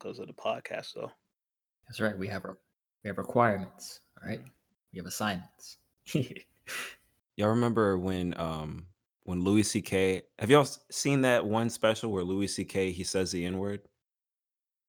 because 0.04 0.20
of 0.20 0.28
the 0.28 0.34
podcast. 0.34 0.92
So 0.94 1.12
That's 1.88 2.00
right. 2.02 2.18
We 2.18 2.28
have 2.28 2.44
re- 2.44 2.54
we 3.04 3.08
have 3.10 3.18
requirements. 3.18 4.02
All 4.22 4.30
right. 4.30 4.42
We 4.92 4.98
have 5.00 5.06
assignments. 5.06 5.78
Y'all 7.36 7.50
remember 7.50 7.98
when 7.98 8.38
um 8.40 8.86
when 9.24 9.44
Louis 9.44 9.64
C.K. 9.64 10.22
Have 10.40 10.50
y'all 10.52 10.68
seen 10.92 11.22
that 11.22 11.46
one 11.46 11.70
special 11.70 12.12
where 12.12 12.24
Louis 12.24 12.48
C.K. 12.48 12.92
he 12.92 13.04
says 13.04 13.32
the 13.32 13.46
N 13.46 13.58
word? 13.58 13.82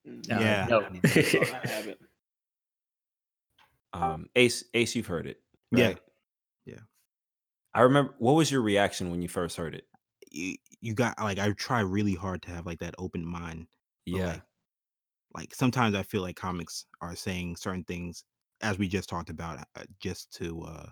mm, 0.07 0.31
Uh, 0.31 0.41
Yeah. 0.41 0.67
No. 0.69 0.81
I 0.83 1.67
haven't. 1.67 1.99
Um, 3.93 4.27
Ace, 4.35 4.65
Ace, 4.75 4.97
you've 4.97 5.07
heard 5.07 5.29
it, 5.29 5.41
Yeah. 5.71 5.87
right? 5.87 5.99
Yeah. 6.67 6.81
I 7.75 7.83
remember. 7.83 8.13
What 8.19 8.33
was 8.33 8.51
your 8.51 8.61
reaction 8.63 9.13
when 9.13 9.23
you 9.23 9.29
first 9.29 9.57
heard 9.57 9.73
it? 9.77 9.87
You, 10.33 10.57
you 10.81 10.95
got 10.95 11.17
like 11.23 11.39
I 11.39 11.53
try 11.53 11.79
really 11.79 12.17
hard 12.17 12.43
to 12.43 12.51
have 12.51 12.67
like 12.67 12.81
that 12.81 12.97
open 12.99 13.25
mind. 13.25 13.69
Yeah, 14.05 14.27
Like, 14.27 14.43
like 15.35 15.55
sometimes 15.55 15.95
I 15.95 16.03
feel 16.03 16.23
like 16.23 16.37
comics 16.37 16.87
are 17.01 17.17
saying 17.17 17.57
certain 17.57 17.85
things 17.85 18.25
as 18.63 18.79
we 18.79 18.89
just 18.89 19.09
talked 19.09 19.31
about 19.31 19.59
uh, 19.77 19.85
just 20.01 20.33
to 20.35 20.63
uh 20.63 20.87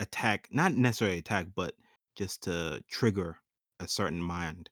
attack 0.00 0.48
not 0.50 0.72
necessarily 0.74 1.18
attack 1.18 1.46
but 1.54 1.74
just 2.16 2.42
to 2.44 2.82
trigger 2.88 3.38
a 3.80 3.88
certain 3.88 4.20
mind 4.22 4.70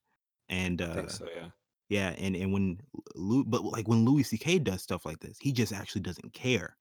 and 0.49 0.81
I 0.83 0.87
uh 0.87 0.95
think 0.95 1.11
so. 1.11 1.26
Yeah, 1.35 1.51
Yeah, 1.89 2.14
and 2.18 2.37
and 2.37 2.53
when 2.53 2.81
Lou, 3.14 3.45
but 3.45 3.64
like 3.64 3.89
when 3.89 4.05
Louis 4.05 4.24
C.K. 4.24 4.59
does 4.61 4.83
stuff 4.83 5.07
like 5.07 5.20
this, 5.20 5.39
he 5.41 5.53
just 5.53 5.72
actually 5.72 6.03
doesn't 6.03 6.33
care. 6.35 6.76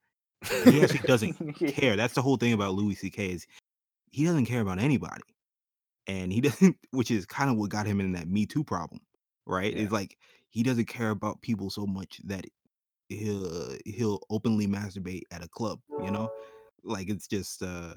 He 0.63 0.81
actually 0.81 1.01
doesn't 1.01 1.37
care. 1.67 1.95
That's 1.95 2.13
the 2.15 2.21
whole 2.21 2.37
thing 2.37 2.53
about 2.53 2.73
Louis 2.75 2.95
C.K. 2.95 3.31
is 3.31 3.47
he 4.11 4.25
doesn't 4.25 4.45
care 4.47 4.61
about 4.61 4.79
anybody, 4.79 5.23
and 6.07 6.31
he 6.33 6.41
doesn't, 6.47 6.77
which 6.91 7.11
is 7.11 7.25
kind 7.25 7.49
of 7.49 7.57
what 7.57 7.69
got 7.71 7.87
him 7.87 7.99
in 8.01 8.13
that 8.13 8.27
Me 8.29 8.45
Too 8.45 8.63
problem, 8.63 9.01
right? 9.45 9.73
Yeah. 9.73 9.83
It's 9.83 9.91
like 9.91 10.17
he 10.49 10.63
doesn't 10.63 10.87
care 10.87 11.09
about 11.11 11.41
people 11.41 11.69
so 11.69 11.85
much 11.85 12.19
that 12.25 12.45
he'll 13.09 13.75
he'll 13.85 14.21
openly 14.29 14.67
masturbate 14.67 15.23
at 15.31 15.43
a 15.43 15.47
club, 15.47 15.79
you 16.03 16.11
know, 16.11 16.29
like 16.83 17.09
it's 17.09 17.27
just 17.27 17.61
uh, 17.63 17.93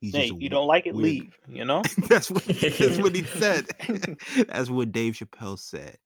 he's 0.00 0.14
Hey, 0.14 0.28
just 0.28 0.40
you 0.40 0.48
don't 0.48 0.66
like 0.66 0.86
it, 0.86 0.94
weird- 0.94 1.04
leave. 1.04 1.38
You 1.48 1.64
know. 1.64 1.82
that's 2.08 2.30
what 2.30 2.44
that's 2.44 2.98
what 2.98 3.14
he 3.14 3.24
said. 3.24 3.66
that's 4.48 4.70
what 4.70 4.92
Dave 4.92 5.14
Chappelle 5.14 5.58
said. 5.58 5.96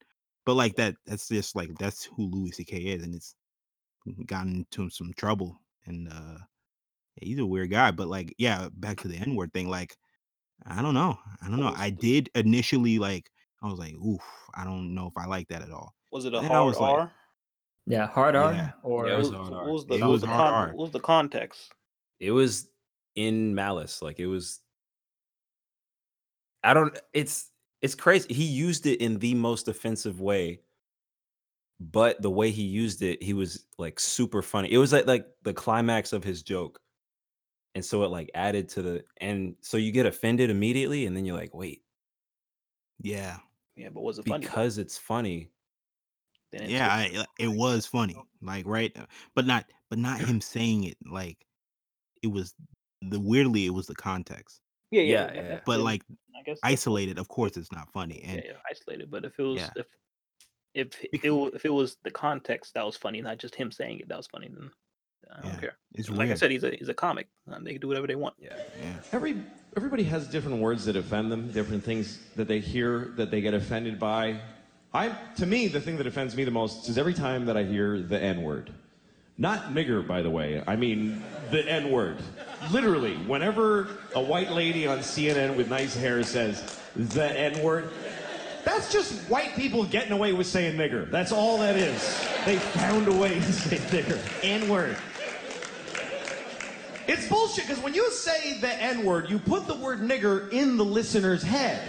But 0.45 0.55
like 0.55 0.77
that, 0.77 0.95
that's 1.07 1.29
just 1.29 1.57
like 1.57 1.70
that's 1.79 2.05
who 2.05 2.31
Louis 2.31 2.53
C.K. 2.53 2.77
is, 2.77 3.03
and 3.03 3.14
it's 3.14 3.35
gotten 4.27 4.57
into 4.57 4.83
him 4.83 4.91
some 4.91 5.12
trouble. 5.16 5.61
And 5.87 6.09
uh 6.09 6.39
he's 7.16 7.39
a 7.39 7.47
weird 7.47 7.70
guy. 7.70 7.91
But 7.91 8.09
like, 8.09 8.35
yeah, 8.39 8.68
back 8.74 9.01
to 9.01 9.09
the 9.09 9.16
N 9.16 9.35
word 9.35 9.53
thing. 9.53 9.68
Like, 9.68 9.97
I 10.66 10.83
don't 10.83 10.95
know. 10.95 11.18
I 11.43 11.49
don't 11.49 11.61
know. 11.61 11.74
I 11.77 11.91
did 11.91 12.31
initially 12.35 12.99
like. 12.99 13.31
I 13.62 13.66
was 13.68 13.78
like, 13.78 13.94
oof. 13.94 14.20
I 14.54 14.64
don't 14.64 14.94
know 14.94 15.07
if 15.07 15.14
I 15.16 15.26
like 15.26 15.48
that 15.48 15.62
at 15.62 15.70
all. 15.70 15.94
Was 16.12 16.24
it 16.24 16.34
a 16.34 16.40
Then 16.40 16.50
I 16.50 16.54
hard 16.54 16.66
was 16.66 16.78
like- 16.78 16.90
R? 16.98 17.12
yeah, 17.86 18.07
hard 18.07 18.36
R 18.36 18.52
Yeah. 18.52 18.70
or 18.82 19.07
Yeah, 19.09 19.14
it 19.14 19.18
was 19.18 19.30
What 19.30 19.38
hard 19.38 19.52
what 19.52 19.66
was 19.72 19.86
the, 19.86 19.94
It 19.94 20.04
was 20.04 20.20
the 20.22 20.26
hard 20.26 20.38
con- 20.38 20.54
R. 20.54 20.66
what 20.68 20.82
was 20.82 20.90
the 20.92 21.00
context? 21.00 21.72
it 22.20 22.30
was 22.32 22.68
in 23.14 23.54
malice. 23.54 24.02
Like 24.02 24.18
it 24.18 24.26
was. 24.26 24.61
I 26.62 26.74
don't. 26.74 26.98
It's 27.12 27.50
it's 27.82 27.94
crazy. 27.94 28.32
He 28.32 28.44
used 28.44 28.86
it 28.86 29.00
in 29.00 29.18
the 29.18 29.34
most 29.34 29.68
offensive 29.68 30.20
way, 30.20 30.61
but 31.80 32.20
the 32.22 32.30
way 32.30 32.50
he 32.50 32.62
used 32.62 33.02
it, 33.02 33.22
he 33.22 33.34
was 33.34 33.66
like 33.78 34.00
super 34.00 34.42
funny. 34.42 34.72
It 34.72 34.78
was 34.78 34.92
like 34.92 35.07
like 35.07 35.26
the 35.42 35.54
climax 35.54 36.12
of 36.12 36.24
his 36.24 36.42
joke, 36.42 36.80
and 37.74 37.84
so 37.84 38.02
it 38.04 38.11
like 38.11 38.30
added 38.34 38.68
to 38.70 38.82
the 38.82 39.04
and 39.20 39.54
so 39.61 39.76
you 39.76 39.92
get 39.92 40.07
offended 40.07 40.50
immediately, 40.50 41.07
and 41.07 41.16
then 41.16 41.24
you're 41.24 41.36
like, 41.36 41.54
wait, 41.54 41.82
Yeah. 43.00 43.36
Yeah, 43.77 43.91
but 43.91 44.03
was 44.03 44.18
it 44.18 44.27
funny? 44.27 44.47
because 44.47 44.79
it's 44.79 44.97
funny. 44.97 45.51
It 46.53 46.70
Yeah. 46.70 46.89
I, 46.89 47.24
it 47.39 47.49
was 47.49 47.87
funny. 47.87 48.16
Like 48.41 48.66
right, 48.66 48.97
uh, 48.97 49.07
but 49.35 49.47
not 49.47 49.66
but 49.91 49.99
not 49.99 50.20
him 50.20 50.41
saying 50.41 50.85
it. 50.85 50.97
Like 51.05 51.47
it 52.22 52.29
was 52.29 52.55
the 53.03 53.20
weirdly 53.20 53.66
it 53.66 53.70
was 53.70 53.87
the 53.87 53.95
context. 53.95 54.61
yeah, 54.91 55.03
Yeah, 55.03 55.33
yeah, 55.35 55.43
yeah. 55.43 55.61
But 55.66 55.77
then 55.77 55.85
like 55.85 56.03
I 56.37 56.43
guess 56.43 56.59
isolated, 56.62 57.18
of 57.18 57.29
course, 57.29 57.57
it's 57.57 57.72
not 57.72 57.93
funny. 57.93 58.22
And 58.24 58.43
yeah, 58.45 58.53
isolated. 58.70 59.11
But 59.11 59.24
if 59.24 59.39
it 59.39 59.43
was 59.43 59.59
Yeah. 59.59 59.70
if 59.77 59.87
if 60.74 61.24
it 61.24 61.33
if 61.55 61.64
it 61.64 61.70
was 61.72 61.97
the 62.05 62.11
context 62.11 62.74
that 62.74 62.85
was 62.85 62.97
funny, 62.97 63.20
not 63.20 63.39
just 63.39 63.55
him 63.55 63.70
saying 63.70 64.01
it 64.01 64.09
that 64.09 64.16
was 64.16 64.27
funny, 64.27 64.49
then 64.49 64.70
I 65.35 65.43
don't 65.43 65.55
Yeah, 65.55 65.61
care. 65.61 65.77
it's 65.95 66.09
Like 66.11 66.31
I 66.31 66.35
said, 66.35 66.51
he's 66.51 66.64
a 66.64 66.70
he's 66.70 66.89
a 66.89 66.95
comic. 66.95 67.29
Uh, 67.51 67.59
they 67.61 67.72
can 67.72 67.81
do 67.81 67.89
whatever 67.89 68.07
they 68.07 68.14
want. 68.14 68.35
Yeah, 68.39 68.55
yeah. 68.83 68.93
Every 69.12 69.37
everybody 69.77 70.03
has 70.05 70.27
different 70.27 70.59
words 70.59 70.85
that 70.87 70.97
offend 70.97 71.31
them, 71.31 71.51
different 71.53 71.85
things 71.85 72.18
that 72.37 72.49
they 72.49 72.61
hear 72.61 73.12
that 73.16 73.31
they 73.31 73.41
get 73.41 73.55
offended 73.55 73.99
by. 73.99 74.39
I 74.95 75.12
to 75.37 75.47
me, 75.47 75.68
the 75.68 75.81
thing 75.81 75.97
that 75.99 76.07
offends 76.07 76.35
me 76.37 76.45
the 76.45 76.51
most 76.51 76.89
is 76.89 76.97
every 76.99 77.14
time 77.14 77.47
that 77.47 77.57
I 77.57 77.64
hear 77.64 78.01
the 78.01 78.20
N 78.22 78.43
word. 78.43 78.72
Not 79.39 79.74
nigger, 79.74 80.07
by 80.07 80.22
the 80.22 80.31
way. 80.31 80.62
I 80.66 80.77
mean 80.77 81.22
the 81.51 81.66
N 81.68 81.91
word. 81.91 82.16
Literally, 82.72 83.16
whenever 83.16 83.89
a 84.14 84.20
white 84.20 84.51
lady 84.51 84.87
on 84.87 84.99
CNN 85.01 85.57
with 85.57 85.68
nice 85.68 85.95
hair 85.95 86.22
says 86.22 86.81
the 86.95 87.31
N 87.39 87.62
word, 87.62 87.91
that's 88.64 88.91
just 88.91 89.12
white 89.29 89.55
people 89.55 89.85
getting 89.85 90.12
away 90.12 90.33
with 90.33 90.47
saying 90.47 90.77
nigger. 90.77 91.11
That's 91.11 91.33
all 91.33 91.59
that 91.59 91.77
is. 91.77 92.01
They 92.47 92.57
found 92.57 93.09
a 93.09 93.12
way 93.14 93.35
to 93.35 93.53
say 93.53 93.77
nigger. 93.77 94.18
N 94.43 94.68
word. 94.70 94.97
It's 97.09 97.28
bullshit 97.28 97.66
because 97.68 97.82
when 97.82 97.94
you 97.94 98.11
say 98.11 98.59
the 98.59 98.72
N 98.82 99.04
word, 99.04 99.30
you 99.30 99.38
put 99.38 99.66
the 99.66 99.74
word 99.74 100.00
nigger 100.00 100.50
in 100.52 100.76
the 100.76 100.84
listener's 100.84 101.42
head. 101.42 101.80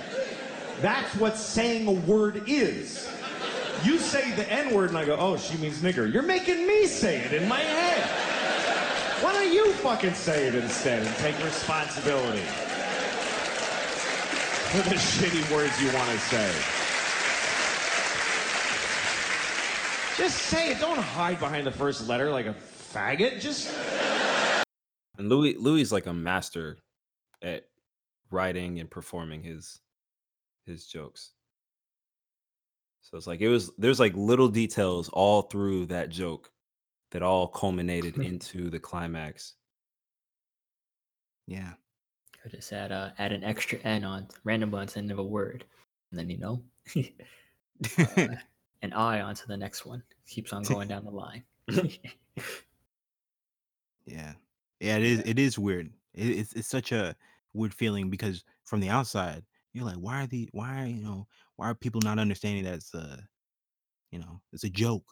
That's 0.82 1.14
what 1.16 1.38
saying 1.38 1.88
a 1.88 1.92
word 1.92 2.44
is. 2.48 3.10
You 3.84 3.98
say 3.98 4.32
the 4.32 4.52
N 4.52 4.74
word 4.74 4.90
and 4.90 4.98
I 4.98 5.06
go, 5.06 5.18
oh, 5.20 5.38
she 5.38 5.58
means 5.58 5.80
nigger. 5.80 6.12
You're 6.12 6.24
making 6.24 6.68
me 6.68 6.86
say 6.86 7.18
it 7.18 7.34
in 7.34 7.48
my 7.48 7.60
head. 7.60 8.28
Why 9.24 9.34
don't 9.34 9.52
you 9.52 9.72
fucking 9.74 10.14
say 10.14 10.48
it 10.48 10.54
instead 10.54 11.02
and 11.02 11.16
take 11.18 11.44
responsibility 11.44 12.44
for 14.70 14.90
the 14.90 14.96
shitty 14.96 15.52
words 15.52 15.82
you 15.82 15.92
want 15.94 16.12
to 16.12 16.20
say? 16.20 16.52
Just 20.16 20.38
say 20.44 20.72
it. 20.72 20.80
Don't 20.80 21.00
hide 21.00 21.40
behind 21.40 21.66
the 21.66 21.72
first 21.72 22.08
letter 22.08 22.30
like 22.30 22.46
a 22.46 22.56
faggot. 22.94 23.40
Just 23.40 23.70
and 25.18 25.30
Louis 25.30 25.56
Louis 25.58 25.82
is 25.82 25.92
like 25.92 26.06
a 26.06 26.14
master 26.14 26.78
at 27.42 27.66
writing 28.32 28.80
and 28.80 28.90
performing 28.90 29.44
his 29.44 29.80
his 30.66 30.86
jokes. 30.86 31.32
So 33.02 33.18
it's 33.18 33.28
like 33.28 33.42
it 33.42 33.50
was 33.50 33.72
there's 33.78 34.00
like 34.00 34.16
little 34.16 34.50
details 34.50 35.10
all 35.10 35.44
through 35.44 35.88
that 35.88 36.10
joke 36.10 36.52
that 37.12 37.22
all 37.24 37.48
culminated 37.48 38.18
into 38.22 38.70
the 38.70 38.80
climax. 38.80 39.54
Yeah. 41.48 41.74
I 42.46 42.50
just 42.50 42.72
add 42.72 42.92
uh, 42.92 43.10
add 43.18 43.32
an 43.32 43.44
extra 43.44 43.80
N 43.80 44.04
on 44.04 44.28
random 44.44 44.74
on 44.74 44.86
the 44.86 44.98
end 44.98 45.12
of 45.12 45.20
a 45.20 45.24
word, 45.24 45.66
and 46.12 46.20
then 46.20 46.30
you 46.30 46.38
know, 46.38 46.62
uh, 47.98 48.28
an 48.82 48.94
I 48.94 49.22
onto 49.22 49.48
the 49.48 49.58
next 49.58 49.86
one. 49.86 50.04
Keeps 50.28 50.54
on 50.54 50.64
going 50.64 50.88
down 50.88 51.04
the 51.04 51.12
line. 51.12 51.44
Yeah, 54.06 54.34
yeah, 54.80 54.98
it 54.98 55.04
is. 55.04 55.20
It 55.26 55.40
is 55.40 55.58
weird. 55.60 55.92
It, 56.14 56.28
it's 56.40 56.54
it's 56.54 56.68
such 56.68 56.92
a 56.92 57.16
weird 57.54 57.74
feeling 57.74 58.10
because 58.10 58.44
from 58.64 58.80
the 58.80 58.90
outside, 58.90 59.44
you're 59.74 59.86
like, 59.86 59.96
why 59.96 60.24
are 60.24 60.28
the 60.28 60.50
why 60.52 60.86
you 60.86 61.04
know 61.04 61.28
why 61.56 61.70
are 61.70 61.76
people 61.76 62.02
not 62.04 62.20
understanding 62.20 62.64
that 62.66 62.76
it's 62.76 62.94
a 62.94 63.20
you 64.12 64.20
know 64.20 64.42
it's 64.54 64.64
a 64.64 64.70
joke? 64.70 65.06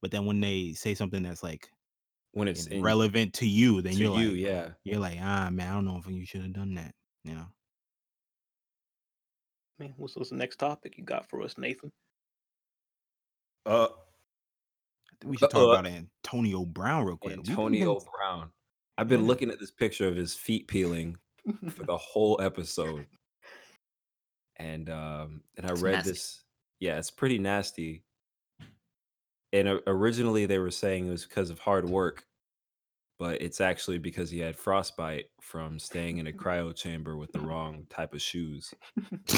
But 0.00 0.10
then 0.10 0.26
when 0.26 0.40
they 0.40 0.72
say 0.72 0.94
something 0.94 1.22
that's 1.22 1.42
like 1.42 1.70
when 2.32 2.48
it's 2.48 2.64
and 2.64 2.74
in, 2.74 2.82
relevant 2.82 3.34
to 3.34 3.46
you, 3.46 3.82
then 3.82 3.92
to 3.92 3.98
you're 3.98 4.18
you, 4.18 4.30
like, 4.30 4.40
yeah. 4.40 4.68
you're 4.84 5.00
like, 5.00 5.18
ah, 5.20 5.48
man, 5.50 5.68
I 5.70 5.74
don't 5.74 5.84
know 5.84 6.00
if 6.04 6.10
you 6.12 6.24
should 6.26 6.42
have 6.42 6.52
done 6.54 6.74
that. 6.74 6.94
You 7.24 7.34
know, 7.34 7.46
Man, 9.78 9.94
what's, 9.96 10.16
what's 10.16 10.30
the 10.30 10.36
next 10.36 10.56
topic 10.56 10.98
you 10.98 11.04
got 11.04 11.28
for 11.28 11.42
us, 11.42 11.56
Nathan? 11.56 11.92
Uh, 13.64 13.84
I 13.84 15.14
think 15.20 15.30
we 15.30 15.36
should 15.36 15.50
talk 15.50 15.68
Uh, 15.68 15.70
about 15.70 15.86
Antonio 15.86 16.64
Brown 16.64 17.04
real 17.04 17.16
quick. 17.16 17.36
We've 17.36 17.44
been- 17.44 17.52
Antonio 17.52 18.00
Brown. 18.00 18.50
I've 18.98 19.08
been 19.08 19.26
looking 19.26 19.50
at 19.50 19.58
this 19.58 19.70
picture 19.70 20.06
of 20.08 20.16
his 20.16 20.34
feet 20.34 20.68
peeling 20.68 21.16
for 21.70 21.84
the 21.84 21.96
whole 21.96 22.40
episode, 22.42 23.06
and 24.56 24.88
um, 24.90 25.42
and 25.56 25.66
I 25.66 25.72
It's 25.72 25.80
read 25.82 25.92
nasty. 25.92 26.10
this. 26.10 26.44
Yeah, 26.80 26.98
it's 26.98 27.10
pretty 27.10 27.38
nasty. 27.38 28.02
And 29.52 29.68
o- 29.68 29.80
originally 29.86 30.46
they 30.46 30.58
were 30.58 30.70
saying 30.70 31.06
it 31.06 31.10
was 31.10 31.24
because 31.26 31.50
of 31.50 31.58
hard 31.58 31.88
work, 31.88 32.24
but 33.18 33.40
it's 33.42 33.60
actually 33.60 33.98
because 33.98 34.30
he 34.30 34.38
had 34.40 34.56
frostbite 34.56 35.26
from 35.40 35.78
staying 35.78 36.18
in 36.18 36.26
a 36.26 36.32
cryo 36.32 36.74
chamber 36.74 37.16
with 37.16 37.32
the 37.32 37.40
wrong 37.40 37.86
type 37.90 38.14
of 38.14 38.22
shoes. 38.22 38.72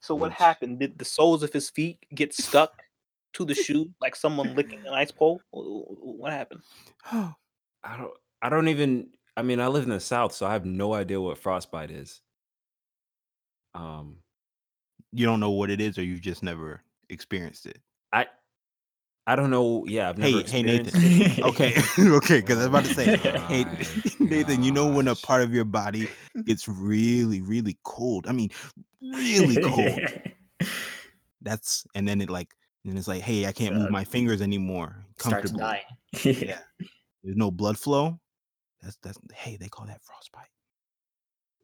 so 0.00 0.14
what 0.14 0.30
Which- 0.30 0.38
happened? 0.38 0.78
Did 0.78 0.98
the 0.98 1.04
soles 1.04 1.42
of 1.42 1.52
his 1.52 1.70
feet 1.70 1.98
get 2.14 2.34
stuck 2.34 2.72
to 3.34 3.44
the 3.44 3.54
shoe 3.54 3.90
like 4.00 4.16
someone 4.16 4.54
licking 4.54 4.80
an 4.86 4.92
ice 4.94 5.10
pole? 5.10 5.40
Wh- 5.52 5.86
wh- 5.86 6.18
What 6.20 6.32
happened? 6.32 6.62
I 7.12 7.96
don't. 7.96 8.12
I 8.42 8.48
don't 8.48 8.68
even. 8.68 9.08
I 9.36 9.42
mean, 9.42 9.60
I 9.60 9.68
live 9.68 9.84
in 9.84 9.90
the 9.90 10.00
South, 10.00 10.32
so 10.32 10.46
I 10.46 10.52
have 10.52 10.64
no 10.66 10.92
idea 10.94 11.20
what 11.20 11.38
frostbite 11.38 11.90
is. 11.90 12.20
Um, 13.74 14.16
you 15.12 15.24
don't 15.26 15.40
know 15.40 15.50
what 15.50 15.70
it 15.70 15.80
is, 15.80 15.98
or 15.98 16.02
you've 16.02 16.20
just 16.20 16.42
never 16.42 16.82
experienced 17.08 17.66
it. 17.66 17.78
I 18.12 18.26
I 19.26 19.36
don't 19.36 19.50
know. 19.50 19.84
Yeah, 19.86 20.08
I've 20.08 20.18
never. 20.18 20.38
Hey, 20.38 20.42
hey, 20.42 20.62
Nathan. 20.62 21.30
Okay, 21.44 21.74
okay, 21.98 22.40
because 22.40 22.58
I 22.58 22.66
was 22.66 22.66
about 22.66 22.84
to 22.84 22.94
say, 22.94 23.16
hey, 23.48 23.64
My 23.64 24.26
Nathan, 24.26 24.62
you 24.62 24.72
know 24.72 24.86
when 24.86 25.08
a 25.08 25.14
part 25.14 25.42
of 25.42 25.54
your 25.54 25.64
body 25.64 26.08
gets 26.44 26.68
really, 26.68 27.40
really 27.40 27.78
cold. 27.82 28.26
I 28.26 28.32
mean, 28.32 28.50
really 29.00 29.56
cold. 29.62 30.00
That's 31.40 31.86
and 31.94 32.06
then 32.06 32.20
it 32.20 32.28
like, 32.28 32.48
and 32.84 32.98
it's 32.98 33.08
like, 33.08 33.22
hey, 33.22 33.46
I 33.46 33.52
can't 33.52 33.76
move 33.76 33.90
my 33.90 34.04
fingers 34.04 34.40
anymore. 34.42 35.04
Starts 35.18 35.52
Comfortably. 35.52 35.60
dying. 35.60 35.84
Yeah. 36.24 36.60
There's 37.22 37.36
no 37.36 37.50
blood 37.50 37.78
flow. 37.78 38.18
That's 38.82 38.96
that's 39.02 39.18
hey, 39.34 39.56
they 39.56 39.68
call 39.68 39.86
that 39.86 40.02
frostbite. 40.02 40.48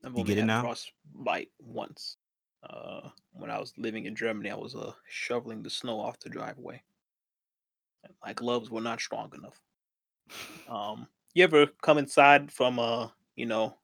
I've 0.04 0.16
You 0.16 0.20
only 0.20 0.24
get 0.24 0.38
it 0.38 0.42
had 0.42 0.46
now? 0.46 0.60
frostbite 0.62 1.50
once. 1.58 2.18
Uh, 2.62 3.10
when 3.32 3.50
I 3.50 3.58
was 3.58 3.72
living 3.78 4.06
in 4.06 4.14
Germany, 4.16 4.50
I 4.50 4.56
was 4.56 4.74
uh 4.74 4.92
shoveling 5.08 5.62
the 5.62 5.70
snow 5.70 6.00
off 6.00 6.18
the 6.20 6.28
driveway. 6.28 6.82
And 8.04 8.14
my 8.24 8.32
gloves 8.32 8.70
were 8.70 8.80
not 8.80 9.00
strong 9.00 9.32
enough. 9.34 9.60
Um, 10.68 11.08
you 11.34 11.44
ever 11.44 11.66
come 11.82 11.98
inside 11.98 12.52
from 12.52 12.78
uh, 12.78 13.08
you 13.36 13.46
know, 13.46 13.76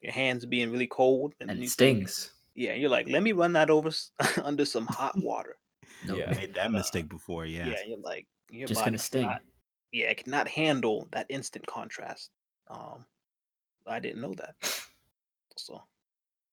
your 0.00 0.12
hands 0.12 0.46
being 0.46 0.70
really 0.70 0.86
cold, 0.86 1.34
and 1.40 1.48
then 1.48 1.58
it 1.58 1.62
you 1.62 1.68
stings. 1.68 2.32
Yeah, 2.54 2.74
you're 2.74 2.90
like, 2.90 3.08
let 3.08 3.22
me 3.22 3.32
run 3.32 3.52
that 3.52 3.70
over 3.70 3.90
under 4.42 4.64
some 4.64 4.86
hot 4.86 5.16
water. 5.16 5.56
No, 6.06 6.16
Yeah. 6.16 6.30
I 6.30 6.34
made 6.34 6.54
that 6.54 6.70
mistake 6.70 7.08
before. 7.08 7.44
Yeah, 7.46 7.66
Yeah. 7.68 7.76
you're 7.86 7.98
like, 7.98 8.26
your 8.50 8.68
just 8.68 8.80
body 8.80 8.90
gonna 8.92 8.98
sting. 8.98 9.22
cannot- 9.24 9.42
yeah, 9.92 10.06
it 10.10 10.24
cannot 10.24 10.48
handle 10.48 11.08
that 11.12 11.26
instant 11.28 11.66
contrast. 11.66 12.30
Um, 12.68 13.04
I 13.86 13.98
didn't 14.00 14.20
know 14.20 14.34
that, 14.34 14.54
so 15.56 15.82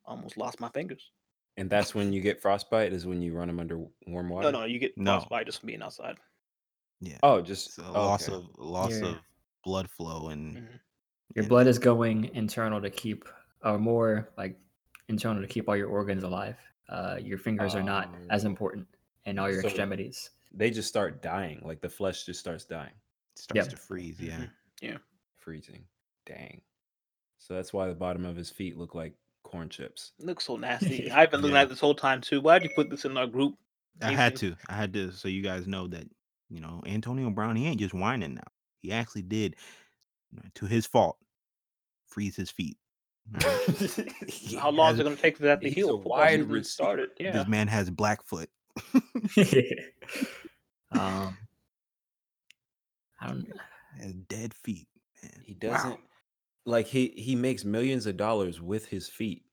almost 0.06 0.38
lost 0.38 0.60
my 0.60 0.70
fingers. 0.70 1.12
And 1.58 1.70
that's 1.70 1.94
when 1.96 2.12
you 2.14 2.22
get 2.22 2.42
frostbite. 2.42 2.92
Is 2.94 3.06
when 3.06 3.22
you 3.22 3.34
run 3.34 3.48
them 3.48 3.60
under 3.60 3.78
warm 4.08 4.30
water. 4.30 4.52
No, 4.52 4.60
no, 4.62 4.66
you 4.66 4.80
get 4.80 4.98
No. 4.98 5.18
frostbite 5.20 5.46
just 5.46 5.60
from 5.60 5.68
being 5.68 5.82
outside. 5.82 6.18
Yeah. 7.02 7.18
Oh, 7.24 7.42
just 7.42 7.68
It's 7.68 7.78
a 7.78 7.88
oh, 7.88 7.92
loss 7.94 8.28
okay. 8.30 8.36
of 8.38 8.58
loss 8.58 8.92
Yeah. 8.92 9.08
of 9.10 9.22
blood 9.64 9.90
flow 9.90 10.30
and 10.30 10.58
Mhm. 10.58 10.80
Your 11.36 11.44
Yeah. 11.44 11.50
blood 11.50 11.68
is 11.68 11.80
going 11.80 12.26
internal 12.36 12.80
to 12.82 12.90
keep, 12.90 13.26
or 13.64 13.78
more 13.80 14.32
like 14.38 14.58
internal 15.10 15.42
to 15.42 15.48
keep 15.48 15.68
all 15.68 15.76
your 15.76 15.90
organs 15.90 16.24
alive. 16.24 16.58
Uh, 16.88 17.18
your 17.22 17.38
fingers 17.38 17.74
are 17.76 17.84
not 17.84 18.14
as 18.30 18.46
Oh. 18.46 18.50
important, 18.50 18.88
and 19.26 19.40
all 19.40 19.50
your 19.52 19.62
So- 19.62 19.68
extremities. 19.68 20.30
They 20.52 20.70
just 20.72 20.88
start 20.88 21.22
dying. 21.22 21.62
Like 21.64 21.82
the 21.82 21.90
flesh 21.90 22.24
just 22.26 22.40
starts 22.40 22.64
dying, 22.66 22.94
starts 23.36 23.66
Yep. 23.68 23.70
to 23.70 23.78
freeze. 23.78 24.20
Yeah. 24.22 24.46
Mhm. 24.82 25.00
freezing. 25.38 25.86
Dang. 26.26 26.62
So 27.38 27.54
that's 27.54 27.72
why 27.74 27.88
the 27.88 27.94
bottom 27.94 28.26
of 28.26 28.36
his 28.36 28.50
feet 28.50 28.78
look 28.78 28.96
like 28.96 29.14
corn 29.44 29.70
chips. 29.70 30.14
It 30.20 30.26
looks 30.26 30.46
so 30.46 30.56
nasty. 30.58 31.12
I've 31.12 31.30
been 31.30 31.42
looking 31.42 31.54
Yeah. 31.56 31.62
at 31.62 31.68
it 31.68 31.70
this 31.70 31.80
whole 31.80 31.94
time 31.96 32.20
too. 32.22 32.42
Why'd 32.42 32.64
you 32.64 32.70
put 32.76 32.90
this 32.90 33.06
in 33.06 33.16
our 33.18 33.28
group? 33.28 33.58
I 34.02 34.12
had 34.12 34.34
Nathan? 34.34 34.56
to. 34.56 34.58
I 34.70 34.74
had 34.76 34.94
to 34.94 35.12
so 35.12 35.28
you 35.28 35.42
guys 35.44 35.68
know 35.68 35.88
that, 35.90 36.10
you 36.50 36.60
know, 36.62 36.82
Antonio 36.86 37.30
Brown, 37.30 37.56
he 37.56 37.68
ain't 37.68 37.80
just 37.80 37.94
whining 37.94 38.34
now. 38.36 38.48
He 38.82 38.92
actually 38.92 39.22
did 39.24 39.56
to 40.56 40.66
his 40.66 40.86
fault 40.86 41.18
freeze 42.08 42.36
his 42.36 42.50
feet. 42.50 42.78
How 44.60 44.70
long 44.72 44.94
is 44.94 45.00
it 45.00 45.04
going 45.04 45.16
to 45.16 45.22
take 45.22 45.38
for 45.38 45.44
that 45.44 45.62
to 45.62 45.68
He's 45.68 45.76
heal? 45.76 45.90
a 45.90 45.92
Football 45.98 46.12
wide 46.18 46.32
season 46.40 46.50
receiver. 46.50 46.64
started. 46.70 47.10
Yeah. 47.20 47.32
This 47.32 47.48
man 47.48 47.68
has 47.68 47.90
Blackfoot. 47.90 48.50
um, 50.92 51.38
I 53.20 53.28
don't. 53.28 53.48
Has 54.00 54.14
dead 54.14 54.54
feet, 54.54 54.88
man. 55.24 55.42
He 55.46 55.54
doesn't 55.54 56.00
like 56.66 56.88
he 56.88 57.14
he 57.16 57.36
makes 57.36 57.64
millions 57.64 58.06
of 58.06 58.18
dollars 58.18 58.62
with 58.62 58.86
his 58.88 59.08
feet. 59.08 59.44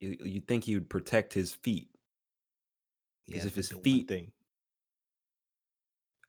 You 0.00 0.16
you 0.24 0.40
think 0.40 0.64
he 0.64 0.74
would 0.74 0.88
protect 0.88 1.32
his 1.32 1.54
feet? 1.54 1.88
Because 3.26 3.42
has 3.42 3.50
if 3.50 3.56
his 3.56 3.72
feet- 3.82 4.08
thing. 4.08 4.32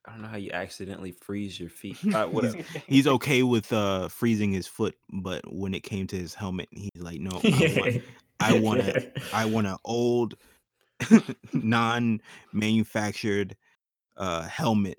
I 0.08 0.12
don't 0.14 0.22
know 0.22 0.30
how 0.30 0.38
you 0.38 0.52
accidentally 0.54 1.12
freeze 1.12 1.60
your 1.60 1.70
feet. 1.70 1.98
Uh, 2.16 2.28
whatever. 2.28 2.58
He's 2.88 3.08
okay 3.08 3.44
with 3.44 3.72
uh 3.74 4.08
freezing 4.08 4.54
his 4.54 4.66
foot, 4.66 4.96
but 5.12 5.42
when 5.54 5.74
it 5.74 5.84
came 5.84 6.08
to 6.08 6.16
his 6.18 6.34
helmet, 6.34 6.70
he's 6.72 6.90
like, 6.96 7.20
no, 7.20 7.42
I 7.44 7.74
want, 7.78 8.04
I 8.40 8.60
want 8.60 8.80
a- 8.82 9.12
I 9.34 9.46
want 9.46 9.68
an 9.68 9.76
old, 9.84 10.36
non-manufactured 11.54 13.56
uh 14.18 14.42
helmet 14.44 14.98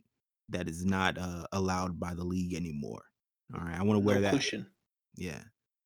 that 0.49 0.69
is 0.69 0.85
not 0.85 1.19
uh 1.19 1.45
allowed 1.53 1.99
by 1.99 2.15
the 2.15 2.25
league 2.25 2.55
anymore. 2.55 3.03
All 3.55 3.65
right, 3.65 3.79
I 3.79 3.83
want 3.83 4.01
to 4.01 4.05
wear 4.05 4.17
no 4.17 4.23
that. 4.23 4.35
cushion. 4.35 4.67
Yeah. 5.17 5.41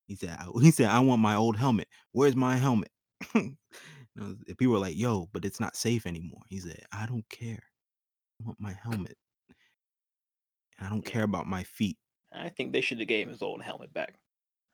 He 0.06 0.16
said, 0.16 0.36
I- 0.38 0.48
he 0.60 0.70
said, 0.70 0.90
I 0.90 1.00
want 1.00 1.22
my 1.22 1.36
old 1.36 1.56
helmet. 1.56 1.88
Where's 2.12 2.36
my 2.36 2.56
helmet? 2.56 2.90
You 3.34 3.56
know, 4.16 4.36
if 4.46 4.58
people 4.58 4.74
were 4.74 4.78
like, 4.78 4.98
yo, 4.98 5.30
but 5.32 5.46
it's 5.46 5.58
not 5.58 5.74
safe 5.74 6.06
anymore. 6.06 6.42
He 6.50 6.58
said, 6.58 6.82
I 6.92 7.06
don't 7.06 7.26
care. 7.30 7.62
I 8.40 8.44
want 8.44 8.60
my 8.60 8.74
helmet. 8.82 9.16
I 10.78 10.90
don't 10.90 11.04
care 11.04 11.22
about 11.22 11.46
my 11.46 11.62
feet. 11.62 11.96
I 12.30 12.50
think 12.50 12.72
they 12.72 12.82
should 12.82 12.98
have 12.98 13.08
gave 13.08 13.26
him 13.26 13.32
his 13.32 13.40
old 13.40 13.62
helmet 13.62 13.94
back. 13.94 14.16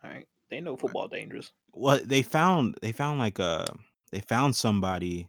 All 0.03 0.11
right. 0.11 0.27
They 0.51 0.61
know 0.61 0.77
football 0.77 1.07
dangerous. 1.07 1.53
Well, 1.73 2.01
they 2.03 2.23
found 2.23 2.79
they 2.83 2.91
found 2.91 3.21
like 3.21 3.39
a 3.39 3.65
they 4.11 4.21
found 4.21 4.57
somebody 4.57 5.29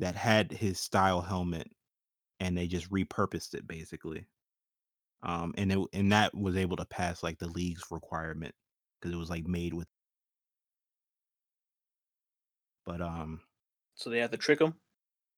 that 0.00 0.16
had 0.16 0.52
his 0.52 0.80
style 0.80 1.22
helmet 1.22 1.70
and 2.40 2.56
they 2.56 2.66
just 2.68 2.90
repurposed 2.90 3.54
it 3.54 3.66
basically. 3.66 4.26
Um 5.22 5.54
and 5.56 5.72
it 5.72 5.78
and 5.92 6.12
that 6.12 6.34
was 6.34 6.56
able 6.56 6.76
to 6.76 6.84
pass 6.86 7.22
like 7.22 7.38
the 7.38 7.48
league's 7.48 7.84
requirement 7.90 8.54
because 9.00 9.14
it 9.14 9.18
was 9.18 9.30
like 9.30 9.46
made 9.46 9.74
with 9.74 9.88
but 12.84 13.00
um 13.00 13.40
So 13.94 14.10
they 14.10 14.18
have 14.18 14.30
to 14.32 14.36
trick 14.36 14.60
him. 14.60 14.74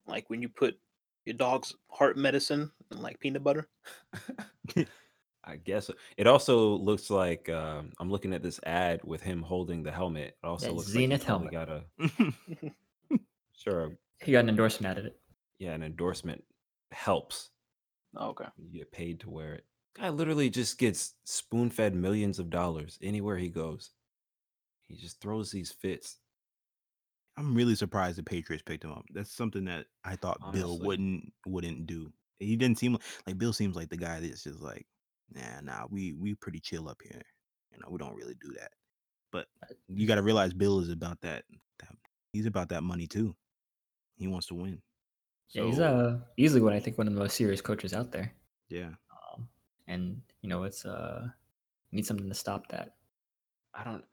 Like 0.06 0.30
when 0.30 0.42
you 0.42 0.48
put 0.48 0.80
your 1.24 1.36
dog's 1.36 1.74
heart 1.90 2.16
medicine 2.16 2.72
in 2.90 3.02
like 3.02 3.20
peanut 3.20 3.44
butter. 3.44 3.68
I 5.46 5.56
guess 5.56 5.90
it 6.16 6.26
also 6.26 6.70
looks 6.76 7.08
like 7.08 7.48
um, 7.48 7.92
I'm 8.00 8.10
looking 8.10 8.32
at 8.34 8.42
this 8.42 8.58
ad 8.66 9.00
with 9.04 9.22
him 9.22 9.42
holding 9.42 9.82
the 9.84 9.92
helmet. 9.92 10.36
It 10.42 10.46
also 10.46 10.66
That 10.66 10.74
looks 10.74 10.90
Xenith 10.90 11.10
like 11.10 11.20
he 11.20 11.24
probably 11.24 11.48
helmet. 11.50 11.52
got 11.52 11.68
a 11.68 11.84
sure, 13.52 13.96
he 14.22 14.32
got 14.32 14.40
an 14.40 14.48
endorsement 14.48 14.90
out 14.90 14.98
of 14.98 15.06
it. 15.06 15.16
yeah, 15.58 15.72
an 15.72 15.82
endorsement 15.82 16.42
helps. 16.92 17.50
Oh, 18.16 18.28
okay. 18.30 18.46
You 18.56 18.78
get 18.80 18.92
paid 18.92 19.20
to 19.20 19.30
wear 19.30 19.54
it. 19.54 19.64
Guy 19.96 20.08
literally 20.10 20.50
just 20.50 20.78
gets 20.78 21.14
spoon 21.24 21.70
fed 21.70 21.94
millions 21.94 22.38
of 22.38 22.50
dollars 22.50 22.98
anywhere 23.02 23.36
he 23.36 23.48
goes. 23.48 23.90
He 24.88 24.96
just 24.96 25.20
throws 25.20 25.50
these 25.50 25.72
fits. 25.72 26.16
I'm 27.38 27.54
really 27.54 27.74
surprised 27.74 28.18
the 28.18 28.22
Patriots 28.22 28.62
picked 28.64 28.84
him 28.84 28.92
up. 28.92 29.04
That's 29.12 29.30
something 29.34 29.64
that 29.66 29.86
I 30.04 30.16
thought 30.16 30.52
Bill 30.52 30.70
Honestly. 30.70 30.86
wouldn't 30.86 31.32
wouldn't 31.46 31.86
do. 31.86 32.12
He 32.38 32.56
didn't 32.56 32.78
seem 32.78 32.92
like, 32.94 33.02
like 33.26 33.38
Bill 33.38 33.52
seems 33.52 33.76
like 33.76 33.88
the 33.90 33.96
guy 33.96 34.20
that's 34.20 34.42
just 34.44 34.60
like, 34.60 34.86
nah, 35.34 35.60
nah, 35.62 35.86
we 35.90 36.12
we 36.14 36.34
pretty 36.34 36.60
chill 36.60 36.88
up 36.88 37.00
here. 37.02 37.22
You 37.72 37.78
know, 37.78 37.88
we 37.90 37.98
don't 37.98 38.14
really 38.14 38.36
do 38.40 38.52
that. 38.58 38.72
But 39.32 39.46
you 39.88 40.06
got 40.06 40.14
to 40.16 40.22
realize 40.22 40.54
Bill 40.54 40.80
is 40.80 40.90
about 40.90 41.20
that, 41.22 41.44
that. 41.80 41.94
He's 42.32 42.46
about 42.46 42.68
that 42.70 42.82
money 42.82 43.06
too. 43.06 43.34
He 44.16 44.28
wants 44.28 44.46
to 44.48 44.54
win. 44.54 44.80
Yeah, 45.50 45.64
he's 45.64 45.76
So- 45.76 45.84
uh 45.84 46.18
easily 46.36 46.60
what 46.62 46.72
I 46.72 46.80
think 46.80 46.98
one 46.98 47.06
of 47.06 47.14
the 47.14 47.20
most 47.20 47.36
serious 47.36 47.60
coaches 47.60 47.92
out 47.92 48.12
there. 48.12 48.32
Yeah. 48.68 48.90
Um, 49.10 49.48
and 49.88 50.20
you 50.42 50.48
know, 50.48 50.62
it's 50.64 50.84
uh 50.84 51.28
need 51.92 52.06
something 52.06 52.28
to 52.28 52.34
stop 52.34 52.68
that. 52.68 52.96
I 53.74 53.84
don't. 53.84 54.04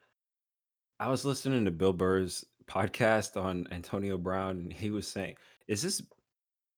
I 1.00 1.10
was 1.10 1.26
listening 1.26 1.66
to 1.66 1.72
Bill 1.72 1.94
Burr's 1.94 2.46
podcast 2.66 3.42
on 3.42 3.68
Antonio 3.72 4.18
Brown, 4.18 4.58
and 4.58 4.74
he 4.74 4.90
was 4.92 5.08
saying, 5.08 5.36
"Is 5.68 5.82
this 5.82 6.00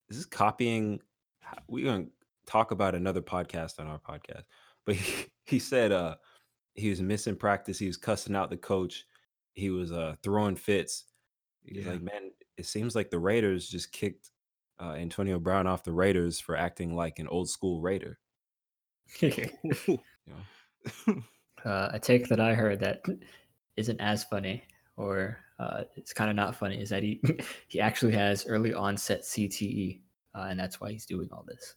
is 0.09 0.17
this 0.17 0.25
copying? 0.25 0.99
h- 1.51 1.59
We 1.67 1.83
gonna 1.83 2.05
talk 2.45 2.71
about 2.71 2.95
another 2.95 3.21
podcast 3.21 3.79
on 3.79 3.87
our 3.87 3.99
podcast, 3.99 4.43
but 4.85 4.95
he, 4.95 5.27
he 5.45 5.59
said 5.59 5.91
uh 5.91 6.15
he 6.75 6.89
was 6.89 7.01
missing 7.01 7.35
practice. 7.37 7.79
He 7.79 7.87
was 7.87 7.97
cussing 7.97 8.35
out 8.35 8.49
the 8.49 8.57
coach. 8.57 9.05
He 9.53 9.69
was 9.69 9.91
uh 9.91 10.15
throwing 10.23 10.55
fits. 10.55 11.05
He's 11.63 11.85
Yeah. 11.85 11.93
like, 11.93 12.01
man, 12.01 12.31
it 12.57 12.65
seems 12.65 12.95
like 12.95 13.09
the 13.09 13.19
Raiders 13.19 13.67
just 13.69 13.91
kicked 13.91 14.31
uh, 14.79 14.91
Antonio 14.93 15.39
Brown 15.39 15.67
off 15.67 15.83
the 15.83 15.93
Raiders 15.93 16.39
for 16.39 16.55
acting 16.55 16.95
like 16.95 17.19
an 17.19 17.27
old 17.29 17.49
school 17.49 17.81
Raider. 17.81 18.19
Uh, 21.63 21.89
a 21.93 21.99
take 21.99 22.27
that 22.27 22.39
I 22.39 22.53
heard 22.53 22.79
that 22.81 23.03
isn't 23.77 23.99
as 23.99 24.23
funny, 24.23 24.63
or 24.97 25.39
uh, 25.57 25.85
it's 25.95 26.13
kind 26.13 26.29
of 26.29 26.35
not 26.35 26.55
funny, 26.55 26.79
is 26.79 26.89
that 26.89 27.01
he 27.01 27.21
he 27.67 27.79
actually 27.79 28.13
has 28.13 28.45
early 28.45 28.73
onset 28.73 29.21
CTE, 29.21 30.01
uh, 30.35 30.45
and 30.49 30.59
that's 30.59 30.79
why 30.79 30.91
he's 30.91 31.05
doing 31.07 31.29
all 31.31 31.43
this. 31.47 31.75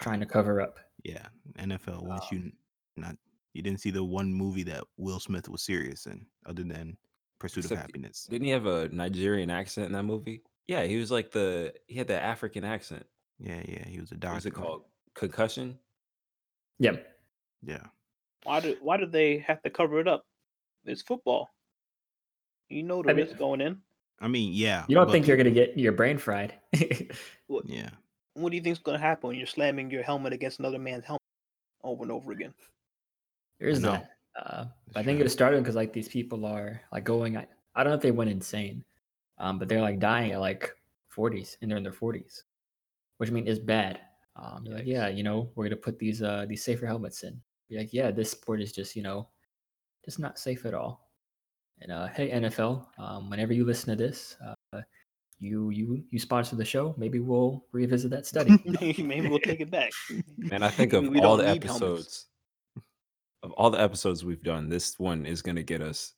trying 0.00 0.20
to 0.20 0.26
cover 0.26 0.60
up. 0.60 0.78
Yeah, 1.04 1.26
NFL. 1.58 2.02
Once 2.02 2.24
you 2.32 2.50
not 2.96 3.16
you 3.54 3.62
didn't 3.62 3.80
see 3.80 3.90
the 3.90 4.02
one 4.04 4.32
movie 4.32 4.62
that 4.64 4.84
Will 4.96 5.20
Smith 5.20 5.48
was 5.48 5.62
serious 5.62 6.06
in, 6.06 6.24
other 6.46 6.62
than 6.62 6.96
Pursuit 7.38 7.70
of 7.70 7.76
Happiness. 7.78 8.26
Didn't 8.30 8.44
he 8.46 8.50
have 8.52 8.66
a 8.66 8.88
Nigerian 8.90 9.50
accent 9.50 9.86
in 9.86 9.92
that 9.92 10.04
movie? 10.04 10.42
Yeah, 10.68 10.84
he 10.84 10.96
was 10.96 11.10
like 11.10 11.30
the 11.32 11.72
he 11.88 11.96
had 11.98 12.06
the 12.06 12.20
African 12.22 12.64
accent. 12.64 13.04
Yeah, 13.38 13.60
yeah, 13.66 13.86
he 13.86 13.98
was 14.00 14.10
a 14.12 14.14
What 14.14 14.20
doctor. 14.20 14.34
was 14.36 14.46
it 14.46 14.54
called? 14.54 14.82
Concussion. 15.14 15.78
Yep. 16.78 17.06
Yeah, 17.64 17.82
Why 18.44 18.60
do 18.60 18.76
why 18.80 18.96
do 18.96 19.06
they 19.06 19.38
have 19.38 19.62
to 19.62 19.70
cover 19.70 20.00
it 20.00 20.08
up? 20.08 20.24
It's 20.84 21.02
football. 21.02 21.48
You 22.68 22.82
know 22.82 23.02
the 23.02 23.10
I 23.10 23.12
mean- 23.12 23.26
risk 23.26 23.38
going 23.38 23.60
in. 23.60 23.78
I 24.20 24.28
mean, 24.28 24.52
yeah. 24.52 24.84
You 24.88 24.94
don't 24.94 25.10
think 25.10 25.26
you're 25.26 25.36
gonna 25.36 25.50
get 25.50 25.76
your 25.76 25.92
brain 25.92 26.16
fried? 26.18 26.54
What, 27.48 27.68
Yeah, 27.68 27.90
what 28.34 28.50
do 28.50 28.56
you 28.56 28.62
think's 28.62 28.78
going 28.78 28.98
to 28.98 29.04
happen 29.04 29.28
when 29.28 29.36
you're 29.36 29.46
slamming 29.46 29.90
your 29.90 30.02
helmet 30.02 30.32
against 30.32 30.58
another 30.60 30.78
man's 30.78 31.04
helmet 31.04 31.20
over 31.84 32.02
and 32.04 32.10
over 32.12 32.32
again? 32.32 32.54
There 33.62 33.70
is 33.70 33.78
know. 33.78 33.92
that. 33.92 34.10
Uh, 34.34 34.64
I 34.96 35.04
think 35.04 35.20
it 35.20 35.22
was 35.22 35.32
started 35.32 35.62
because 35.62 35.76
like 35.76 35.92
these 35.92 36.08
people 36.08 36.44
are 36.46 36.80
like 36.90 37.04
going. 37.04 37.36
I, 37.36 37.46
I 37.76 37.84
don't 37.84 37.92
know 37.92 37.96
if 37.96 38.02
they 38.02 38.10
went 38.10 38.28
insane, 38.28 38.82
um, 39.38 39.60
but 39.60 39.68
they're 39.68 39.80
like 39.80 40.00
dying 40.00 40.32
at 40.32 40.40
like 40.40 40.74
40s 41.16 41.58
and 41.62 41.70
they're 41.70 41.78
in 41.78 41.84
their 41.84 41.92
40s, 41.92 42.42
which 43.18 43.30
I 43.30 43.32
mean 43.32 43.46
is 43.46 43.60
bad. 43.60 44.00
Um, 44.34 44.64
they're 44.64 44.74
like, 44.74 44.86
yeah, 44.86 45.06
you 45.06 45.22
know, 45.22 45.48
we're 45.54 45.62
gonna 45.66 45.76
put 45.76 45.96
these 45.96 46.22
uh 46.22 46.44
these 46.48 46.64
safer 46.64 46.86
helmets 46.86 47.22
in. 47.22 47.40
Be 47.70 47.78
like, 47.78 47.92
yeah, 47.92 48.10
this 48.10 48.32
sport 48.32 48.60
is 48.60 48.72
just 48.72 48.96
you 48.96 49.02
know, 49.04 49.28
just 50.04 50.18
not 50.18 50.40
safe 50.40 50.66
at 50.66 50.74
all. 50.74 51.08
And 51.80 51.92
uh, 51.92 52.08
hey 52.08 52.32
NFL, 52.32 52.84
um, 52.98 53.30
whenever 53.30 53.52
you 53.52 53.64
listen 53.64 53.96
to 53.96 54.02
this, 54.04 54.36
uh, 54.44 54.80
you 55.38 55.70
you 55.70 56.02
you 56.10 56.18
sponsor 56.18 56.56
the 56.56 56.64
show. 56.64 56.96
Maybe 56.98 57.20
we'll 57.20 57.64
revisit 57.70 58.10
that 58.10 58.26
study. 58.26 58.58
Maybe 58.98 59.28
we'll 59.28 59.38
take 59.38 59.60
it 59.60 59.70
back. 59.70 59.92
And 60.50 60.64
I 60.64 60.68
think 60.68 60.92
of 60.94 61.06
We 61.06 61.20
all 61.20 61.36
the 61.36 61.48
episodes. 61.48 61.80
helmets. 61.80 62.26
Episodes 63.42 63.52
of 63.52 63.52
all 63.52 63.70
the 63.70 63.80
episodes 63.80 64.24
we've 64.24 64.42
done, 64.42 64.68
this 64.68 64.98
one 64.98 65.26
is 65.26 65.42
gonna 65.42 65.62
get 65.62 65.82
us 65.82 66.14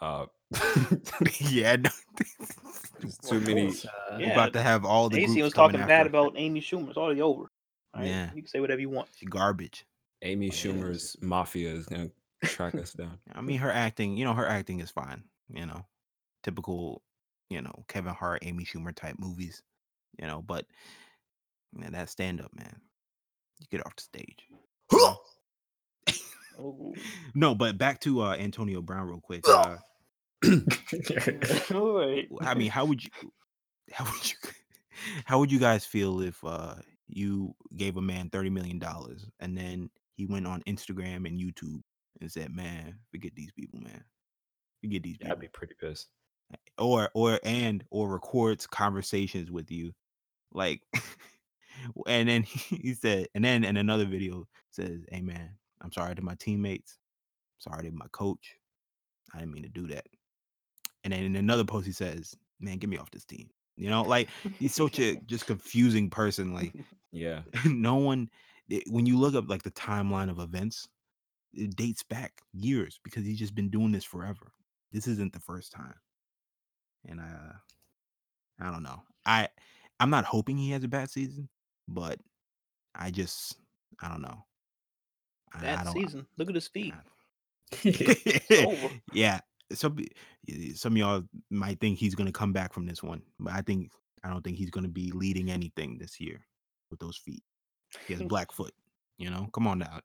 uh 0.00 0.26
yeah. 1.40 1.76
No. 1.76 1.90
too 3.24 3.40
many 3.40 3.68
uh, 3.68 3.72
We're 4.12 4.20
Yeah, 4.20 4.32
about 4.32 4.52
to 4.52 4.62
have 4.62 4.84
all 4.84 5.08
the 5.08 5.18
AC 5.18 5.26
groups 5.26 5.42
was 5.42 5.52
talking 5.52 5.80
bad 5.86 6.06
about 6.06 6.34
Amy 6.36 6.60
Schumer. 6.60 6.88
It's 6.88 6.98
already 6.98 7.22
over. 7.22 7.50
All 7.94 8.00
right? 8.00 8.06
Yeah. 8.08 8.30
You 8.34 8.42
can 8.42 8.48
say 8.48 8.60
whatever 8.60 8.80
you 8.80 8.90
want. 8.90 9.08
garbage. 9.28 9.86
Amy 10.22 10.46
Yeah. 10.46 10.52
Schumer's 10.52 11.16
mafia 11.20 11.70
is 11.72 11.86
gonna 11.86 12.10
track 12.44 12.74
us 12.74 12.92
down. 12.92 13.18
I 13.34 13.40
mean, 13.40 13.58
her 13.58 13.70
acting, 13.70 14.16
you 14.16 14.24
know, 14.24 14.34
her 14.34 14.46
acting 14.46 14.80
is 14.80 14.90
fine. 14.90 15.24
You 15.48 15.66
know, 15.66 15.84
typical, 16.42 17.02
you 17.50 17.60
know, 17.62 17.84
Kevin 17.88 18.14
Hart, 18.14 18.44
Amy 18.44 18.64
Schumer 18.64 18.94
type 18.94 19.16
movies. 19.18 19.62
You 20.18 20.26
know, 20.26 20.42
but 20.42 20.66
man, 21.72 21.92
that 21.92 22.10
stand 22.10 22.40
up, 22.40 22.54
man, 22.54 22.80
you 23.60 23.66
get 23.70 23.84
off 23.86 23.96
the 23.96 24.02
stage. 24.02 24.46
No, 27.34 27.54
but 27.54 27.78
back 27.78 28.00
to 28.00 28.22
uh, 28.22 28.34
Antonio 28.34 28.82
Brown 28.82 29.08
real 29.08 29.20
quick. 29.20 29.46
Uh, 29.48 29.76
I 30.44 32.54
mean, 32.56 32.70
how 32.70 32.84
would 32.84 33.02
you, 33.02 33.10
how 33.92 34.04
would 34.04 34.30
you, 34.30 34.36
how 35.24 35.38
would 35.38 35.52
you 35.52 35.58
guys 35.58 35.84
feel 35.84 36.20
if 36.20 36.42
uh, 36.44 36.74
you 37.08 37.54
gave 37.76 37.96
a 37.96 38.02
man 38.02 38.28
thirty 38.30 38.50
million 38.50 38.78
dollars 38.78 39.26
and 39.40 39.56
then 39.56 39.90
he 40.16 40.26
went 40.26 40.46
on 40.46 40.62
Instagram 40.62 41.26
and 41.26 41.38
YouTube 41.38 41.80
and 42.20 42.30
said, 42.30 42.54
"Man, 42.54 42.98
forget 43.10 43.32
these 43.34 43.52
people, 43.52 43.80
man, 43.80 44.04
forget 44.80 45.02
these 45.02 45.18
people." 45.18 45.32
I'd 45.32 45.40
be 45.40 45.48
pretty 45.48 45.74
pissed. 45.80 46.08
or 46.78 47.10
or 47.14 47.38
and 47.44 47.84
or 47.90 48.08
records 48.08 48.66
conversations 48.66 49.50
with 49.50 49.70
you 49.70 49.92
like 50.54 50.82
and 52.06 52.28
then 52.28 52.42
he 52.42 52.94
said 52.94 53.26
and 53.34 53.44
then 53.44 53.64
in 53.64 53.76
another 53.76 54.04
video 54.04 54.46
says 54.70 55.00
hey 55.10 55.20
man 55.20 55.50
i'm 55.82 55.92
sorry 55.92 56.14
to 56.14 56.22
my 56.22 56.34
teammates 56.36 56.98
sorry 57.58 57.84
to 57.84 57.92
my 57.92 58.06
coach 58.12 58.56
i 59.34 59.38
didn't 59.38 59.52
mean 59.52 59.62
to 59.62 59.68
do 59.68 59.86
that. 59.88 60.06
And 61.04 61.12
then 61.12 61.24
in 61.24 61.36
another 61.36 61.64
post 61.64 61.86
he 61.86 61.92
says 61.92 62.34
man 62.60 62.78
get 62.78 62.88
me 62.90 62.96
off 62.96 63.10
this 63.10 63.24
team 63.24 63.50
you 63.76 63.90
know 63.90 64.02
like 64.02 64.28
he's 64.58 64.74
such 64.74 64.98
a 64.98 65.16
just 65.26 65.46
confusing 65.46 66.10
person 66.10 66.52
like 66.54 66.72
Yeah. 67.12 67.42
no 67.66 67.96
one 67.96 68.30
it- 68.68 68.84
when 68.88 69.04
you 69.06 69.18
look 69.18 69.34
up 69.34 69.48
like 69.48 69.62
the 69.62 69.70
timeline 69.72 70.30
of 70.30 70.38
events 70.38 70.88
it 71.52 71.76
dates 71.76 72.02
back 72.02 72.40
years 72.54 72.98
because 73.04 73.24
he's 73.26 73.38
just 73.38 73.54
been 73.54 73.68
doing 73.68 73.92
this 73.92 74.04
forever. 74.04 74.52
This 74.90 75.06
isn't 75.06 75.34
the 75.34 75.40
first 75.40 75.70
time. 75.72 75.94
And 77.06 77.20
uh 77.20 77.52
i 78.60 78.70
don't 78.70 78.82
know. 78.82 79.02
I 79.26 79.48
i'm 80.00 80.10
not 80.10 80.24
hoping 80.24 80.56
he 80.56 80.70
has 80.70 80.84
a 80.84 80.88
bad 80.88 81.10
season 81.10 81.48
but 81.88 82.18
i 82.94 83.10
just 83.10 83.56
i 84.00 84.08
don't 84.08 84.22
know 84.22 84.44
I 85.54 85.92
season. 85.92 86.26
Look 86.36 86.48
at 86.48 86.54
his 86.54 86.68
feet. 86.68 86.94
Yeah 89.12 89.40
some 89.74 89.98
some 90.74 90.92
of 90.92 90.98
y'all 90.98 91.22
might 91.50 91.80
think 91.80 91.98
he's 91.98 92.14
going 92.14 92.26
to 92.26 92.32
come 92.32 92.52
back 92.52 92.72
from 92.72 92.86
this 92.86 93.02
one 93.02 93.22
but 93.38 93.52
i 93.52 93.60
think 93.60 93.90
i 94.24 94.28
don't 94.28 94.42
think 94.42 94.56
he's 94.56 94.70
going 94.70 94.84
to 94.84 94.90
be 94.90 95.10
leading 95.12 95.50
anything 95.50 95.98
this 95.98 96.20
year 96.20 96.40
with 96.90 97.00
those 97.00 97.16
feet 97.16 97.42
he 98.06 98.14
has 98.14 98.20
hmm. 98.20 98.28
black 98.28 98.52
foot 98.52 98.72
you 99.18 99.30
know 99.30 99.48
come 99.52 99.66
on 99.66 99.78
now 99.78 100.00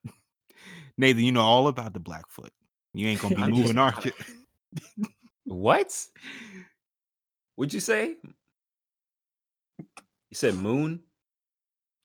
nathan 0.98 1.24
you 1.24 1.32
know 1.32 1.42
all 1.42 1.68
about 1.68 1.94
the 1.94 2.00
black 2.00 2.30
foot 2.30 2.52
you 2.94 3.08
ain't 3.08 3.22
gonna 3.22 3.36
be 3.36 3.52
moving 3.52 3.78
our 3.78 4.00
shit 4.02 4.14
What? 5.46 6.06
What'd 7.56 7.74
you 7.74 7.80
say? 7.80 8.18
You 9.80 10.34
said 10.34 10.56
moon? 10.56 11.02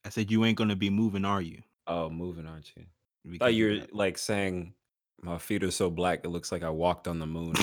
i 0.05 0.11
said 0.11 0.31
you 0.31 0.45
ain't 0.45 0.57
gonna 0.57 0.77
be 0.77 0.91
moving 0.91 1.25
are 1.25 1.43
you 1.43 1.63
Oh, 1.89 2.09
moving, 2.09 2.47
aren't 2.47 2.71
you? 2.77 2.85
I 3.31 3.37
thought 3.39 3.55
you 3.55 3.67
were 3.67 3.79
that. 3.81 3.95
like 3.95 4.19
saying 4.19 4.75
my 5.21 5.39
feet 5.39 5.63
are 5.65 5.71
so 5.71 5.91
black 5.91 6.21
it 6.25 6.29
looks 6.29 6.51
like 6.51 6.63
I 6.63 6.71
walked 6.71 7.07
on 7.07 7.19
the 7.19 7.27
moon. 7.27 7.55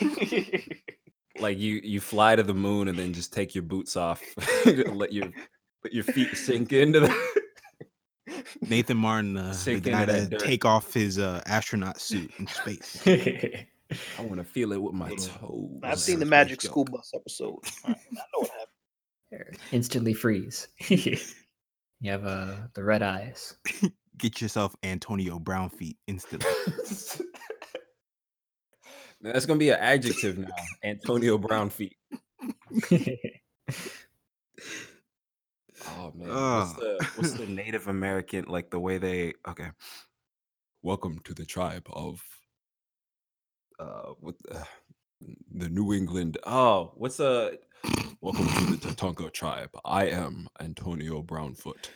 like 1.40 1.58
you 1.58 1.80
you 1.82 2.00
fly 2.00 2.36
to 2.36 2.42
the 2.42 2.54
moon 2.54 2.88
and 2.88 2.98
then 2.98 3.12
just 3.12 3.32
take 3.32 3.54
your 3.54 3.62
boots 3.62 3.96
off, 3.96 4.22
let 4.66 5.12
your 5.12 5.30
let 5.84 5.92
your 5.92 6.04
feet 6.04 6.36
sink 6.36 6.72
into 6.72 7.00
the 7.00 7.30
nathan 8.68 8.96
martin 8.96 9.36
uh, 9.36 9.52
the 9.64 9.80
guy 9.80 10.02
into 10.02 10.12
that 10.12 10.30
to 10.30 10.38
take 10.38 10.64
off 10.64 10.94
his 10.94 11.18
uh, 11.18 11.42
astronaut 11.46 12.00
suit 12.00 12.30
in 12.38 12.46
space 12.46 13.02
I 14.18 14.22
want 14.22 14.36
to 14.36 14.44
feel 14.44 14.72
it 14.72 14.80
with 14.80 14.94
my 14.94 15.10
toes. 15.14 15.80
I've 15.82 15.98
seen 15.98 16.18
the 16.18 16.26
Magic 16.26 16.60
joke. 16.60 16.70
School 16.70 16.84
Bus 16.84 17.12
episode. 17.14 17.58
I 17.84 17.90
know 17.90 17.94
what 18.34 18.50
happened. 19.30 19.58
Instantly 19.72 20.14
freeze. 20.14 20.68
you 20.88 21.16
have 22.04 22.24
uh, 22.24 22.54
the 22.74 22.84
red 22.84 23.02
eyes. 23.02 23.56
Get 24.20 24.40
yourself 24.40 24.74
antonio 24.82 25.38
brown 25.38 25.68
feet 25.68 25.96
instantly 26.06 26.48
That's 29.22 29.44
gonna 29.44 29.58
be 29.58 29.68
an 29.68 29.78
adjective 29.80 30.38
now. 30.38 30.48
Antonio 30.82 31.36
Brown 31.36 31.70
feet. 31.70 31.96
Oh 35.86 36.12
man, 36.14 36.28
what's 36.28 36.72
the 36.74 37.08
what's 37.16 37.32
the 37.32 37.46
Native 37.62 37.88
American 37.88 38.44
like 38.46 38.70
the 38.70 38.78
way 38.78 38.98
they 38.98 39.32
okay? 39.48 39.70
Welcome 40.82 41.20
to 41.24 41.32
the 41.32 41.46
tribe 41.46 41.86
of 41.90 42.22
uh 43.78 44.10
what 44.20 44.34
uh, 44.52 44.62
the 45.54 45.70
New 45.70 45.94
England. 45.94 46.36
Oh, 46.44 46.92
what's 46.96 47.16
the 47.16 47.58
welcome 48.20 48.46
to 48.46 48.76
the 48.76 48.76
Tatanka 48.94 49.32
tribe. 49.32 49.70
I 49.84 50.06
am 50.08 50.48
Antonio 50.60 51.22
Brownfoot, 51.22 51.90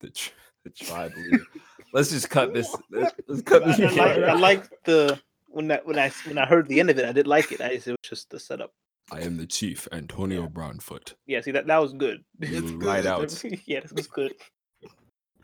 the 0.00 0.10
tr- 0.10 0.32
the 0.66 0.84
tribe 0.84 1.12
leader. 1.16 1.44
Let's 1.92 2.10
just 2.10 2.28
cut 2.28 2.52
this. 2.52 2.74
Let's, 2.90 3.14
let's 3.28 3.42
cut 3.42 3.62
I, 3.62 3.66
this. 3.76 3.80
I 3.80 3.96
part 3.96 4.18
like 4.18 4.28
I 4.28 4.34
like 4.34 4.84
the 4.84 5.20
when 5.48 5.68
that 5.68 5.86
when 5.86 5.98
I 5.98 6.10
when 6.26 6.38
I 6.38 6.44
heard 6.46 6.66
the 6.68 6.80
end 6.80 6.90
of 6.90 6.98
it, 6.98 7.04
I 7.04 7.12
did 7.12 7.26
like 7.26 7.52
it. 7.52 7.60
I 7.60 7.74
just, 7.76 7.86
it 7.86 7.92
was 7.92 7.98
just 8.10 8.30
the 8.30 8.40
setup. 8.40 8.72
I 9.12 9.20
am 9.20 9.36
the 9.36 9.46
chief, 9.46 9.86
Antonio 9.92 10.48
Brownfoot. 10.48 11.14
Yeah, 11.26 11.40
see 11.40 11.52
that 11.52 11.66
that 11.68 11.78
was 11.78 11.92
good. 11.92 12.24
You 12.40 12.78
ride 12.78 13.06
out. 13.12 13.44
yeah, 13.66 13.80
this 13.80 13.92
was 13.92 14.08
good. 14.08 14.34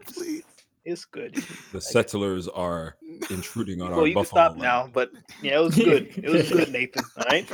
Please. 0.05 0.43
It's 0.85 1.05
good. 1.05 1.37
The 1.71 1.81
settlers 1.81 2.49
are 2.49 2.97
intruding 3.31 3.81
on 3.81 3.93
Well, 3.93 4.01
our 4.01 4.07
you 4.09 4.15
can 4.15 4.25
stop 4.25 4.51
land. 4.51 4.63
now, 4.63 4.91
but 4.93 5.13
yeah, 5.41 5.61
it 5.61 5.63
was 5.63 5.77
good. 5.77 6.09
It 6.17 6.29
was 6.29 6.51
good, 6.51 6.73
Nathan. 6.73 7.05
All 7.17 7.25
right, 7.31 7.49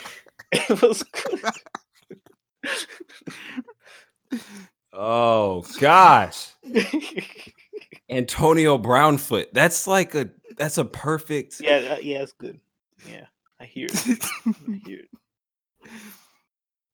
it 0.53 0.81
was 0.81 1.03
good. 1.03 1.41
Oh 4.95 5.63
gosh. 5.79 6.49
Antonio 8.11 8.79
Brownfoot. 8.79 9.53
That's 9.53 9.87
like 9.87 10.15
a 10.15 10.31
that's 10.57 10.79
a 10.79 10.85
perfect 10.85 11.61
yeah, 11.61 11.81
that- 11.81 12.05
yeah, 12.05 12.23
it's 12.23 12.33
good. 12.33 12.61
Yeah, 13.09 13.27
I 13.61 13.65
hear 13.65 13.87
it. 13.91 14.25
I 14.47 14.81
hear 14.87 15.01
it. 15.01 15.91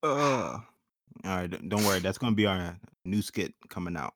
Uh, 0.03 0.07
all 0.07 0.61
right, 1.25 1.51
don't 1.51 1.69
don't 1.69 1.85
worry. 1.85 2.01
That's 2.01 2.19
gonna 2.19 2.35
be 2.37 2.47
our 2.47 2.79
new 3.05 3.23
skit 3.23 3.55
coming 3.69 3.97
out. 3.97 4.15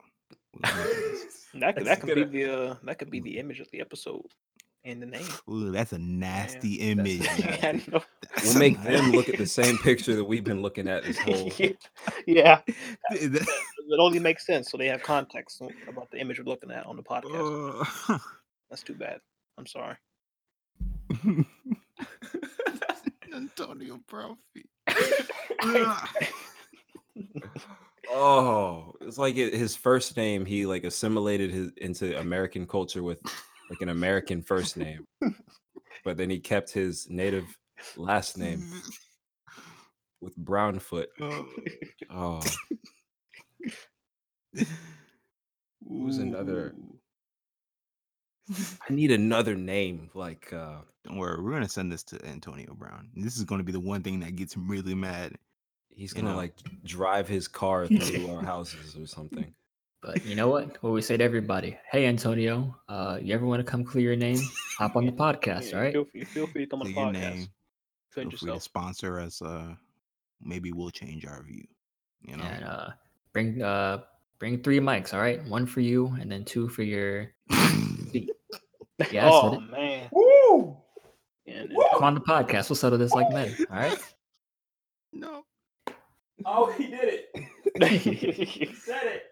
We're 0.54 0.70
gonna 0.70 0.84
do 0.84 0.90
this. 1.24 1.46
That 1.54 1.76
could 1.76 1.86
that 1.86 2.00
could 2.00 2.14
be 2.14 2.24
the 2.44 2.52
uh, 2.70 2.74
that 2.84 2.98
could 2.98 3.10
be 3.10 3.20
the 3.20 3.38
image 3.38 3.60
of 3.60 3.70
the 3.70 3.80
episode 3.80 4.26
and 4.88 5.02
the 5.02 5.06
name. 5.06 5.26
Ooh, 5.50 5.70
that's 5.70 5.92
a 5.92 5.98
nasty 5.98 6.74
image. 6.76 7.20
Yeah, 7.38 7.58
I 7.62 7.72
know. 7.90 8.02
We'll 8.44 8.58
make 8.58 8.82
them 8.82 9.12
look 9.12 9.28
at 9.28 9.38
the 9.38 9.46
same 9.46 9.78
picture 9.78 10.14
that 10.16 10.24
we've 10.24 10.44
been 10.44 10.62
looking 10.62 10.88
at 10.88 11.04
this 11.04 11.18
whole 11.24 11.50
yeah, 12.26 12.60
that- 13.10 13.48
it 13.90 13.98
only 13.98 14.18
makes 14.18 14.44
sense 14.46 14.70
so 14.70 14.76
they 14.76 14.86
have 14.86 15.02
context 15.02 15.62
about 15.88 16.10
the 16.10 16.18
image 16.18 16.38
we're 16.38 16.44
looking 16.44 16.70
at 16.70 16.84
on 16.86 16.96
the 16.96 17.02
podcast. 17.02 17.86
uh, 18.10 18.18
That's 18.70 18.82
too 18.82 18.94
bad. 18.94 19.20
I'm 19.56 19.66
sorry. 19.66 19.96
Antonio 23.34 23.98
Brown 24.08 24.36
feet. 24.52 24.66
Oh, 28.10 28.94
it's 29.02 29.18
like 29.18 29.34
his 29.36 29.76
first 29.76 30.16
name 30.16 30.46
he 30.46 30.64
like 30.64 30.84
assimilated 30.84 31.50
his 31.50 31.72
into 31.76 32.18
American 32.18 32.66
culture 32.66 33.02
with 33.02 33.20
like 33.70 33.80
an 33.80 33.88
American 33.88 34.42
first 34.42 34.76
name. 34.76 35.06
But 36.04 36.16
then 36.16 36.30
he 36.30 36.38
kept 36.40 36.70
his 36.72 37.08
native 37.10 37.44
last 37.96 38.38
name 38.38 38.62
with 40.20 40.36
Brownfoot. 40.36 41.08
Oh, 42.10 42.40
Who's 45.86 46.18
another- 46.18 46.74
I 48.88 48.92
need 48.92 49.10
another 49.10 49.54
name 49.54 50.10
like 50.14 50.50
uh 50.54 50.78
Don't 51.04 51.18
worry, 51.18 51.42
we're 51.42 51.52
gonna 51.52 51.68
send 51.68 51.92
this 51.92 52.02
to 52.04 52.24
Antonio 52.26 52.74
Brown. 52.74 53.10
This 53.14 53.36
is 53.36 53.44
gonna 53.44 53.62
be 53.62 53.72
the 53.72 53.80
one 53.80 54.02
thing 54.02 54.20
that 54.20 54.36
gets 54.36 54.54
him 54.56 54.66
really 54.68 54.94
mad. 54.94 55.34
he's 55.90 56.12
gonna 56.14 56.30
know. 56.30 56.36
like 56.36 56.54
drive 56.84 57.28
his 57.28 57.46
car 57.46 57.86
through 57.86 58.30
our 58.30 58.42
houses 58.42 58.96
or 58.96 59.06
something. 59.06 59.52
But 60.00 60.24
you 60.24 60.34
know 60.36 60.48
what? 60.48 60.80
What 60.82 60.92
we 60.92 61.02
say 61.02 61.16
to 61.16 61.24
everybody: 61.24 61.76
Hey, 61.90 62.06
Antonio, 62.06 62.76
uh, 62.88 63.18
you 63.20 63.34
ever 63.34 63.44
want 63.46 63.60
to 63.64 63.64
come 63.70 63.84
clear 63.84 64.04
your 64.04 64.16
name? 64.16 64.38
Hop 64.78 64.94
on 64.96 65.06
the 65.06 65.12
podcast, 65.24 65.70
Yeah, 65.70 65.76
all 65.76 65.82
right? 65.82 65.92
Feel 65.92 66.04
free, 66.04 66.24
feel 66.24 66.46
free 66.46 66.64
to 66.64 66.70
come 66.70 66.82
on 66.82 66.86
the 66.88 66.94
podcast. 66.94 67.12
name. 67.12 67.48
Defend 68.10 68.30
Feel 68.30 68.38
free 68.38 68.52
to 68.54 68.60
sponsor 68.60 69.20
us. 69.20 69.42
Uh, 69.42 69.74
maybe 70.40 70.72
we'll 70.72 70.90
change 70.90 71.26
our 71.26 71.42
view. 71.42 71.64
You 72.22 72.36
know. 72.36 72.44
And 72.44 72.64
uh, 72.64 72.88
bring 73.32 73.60
uh, 73.62 74.02
bring 74.38 74.62
three 74.62 74.78
mics, 74.80 75.12
all 75.14 75.20
right? 75.20 75.44
One 75.46 75.66
for 75.66 75.80
you, 75.80 76.16
and 76.20 76.30
then 76.30 76.44
two 76.44 76.68
for 76.68 76.82
your. 76.84 77.32
feet. 78.12 78.30
Yeah, 79.12 79.28
oh 79.30 79.52
said 79.52 79.62
it. 79.62 79.70
man. 79.70 80.08
Woo! 80.10 80.76
And, 81.46 81.70
Come 81.92 82.02
on 82.02 82.14
the 82.14 82.20
podcast. 82.20 82.68
We'll 82.68 82.74
settle 82.74 82.98
this 82.98 83.12
like 83.12 83.30
men, 83.30 83.56
all 83.70 83.76
right? 83.76 83.96
no. 85.12 85.44
Oh, 86.44 86.72
he 86.72 86.88
did 86.88 87.04
it. 87.04 87.92
He 88.00 88.74
said 88.74 89.02
it. 89.06 89.22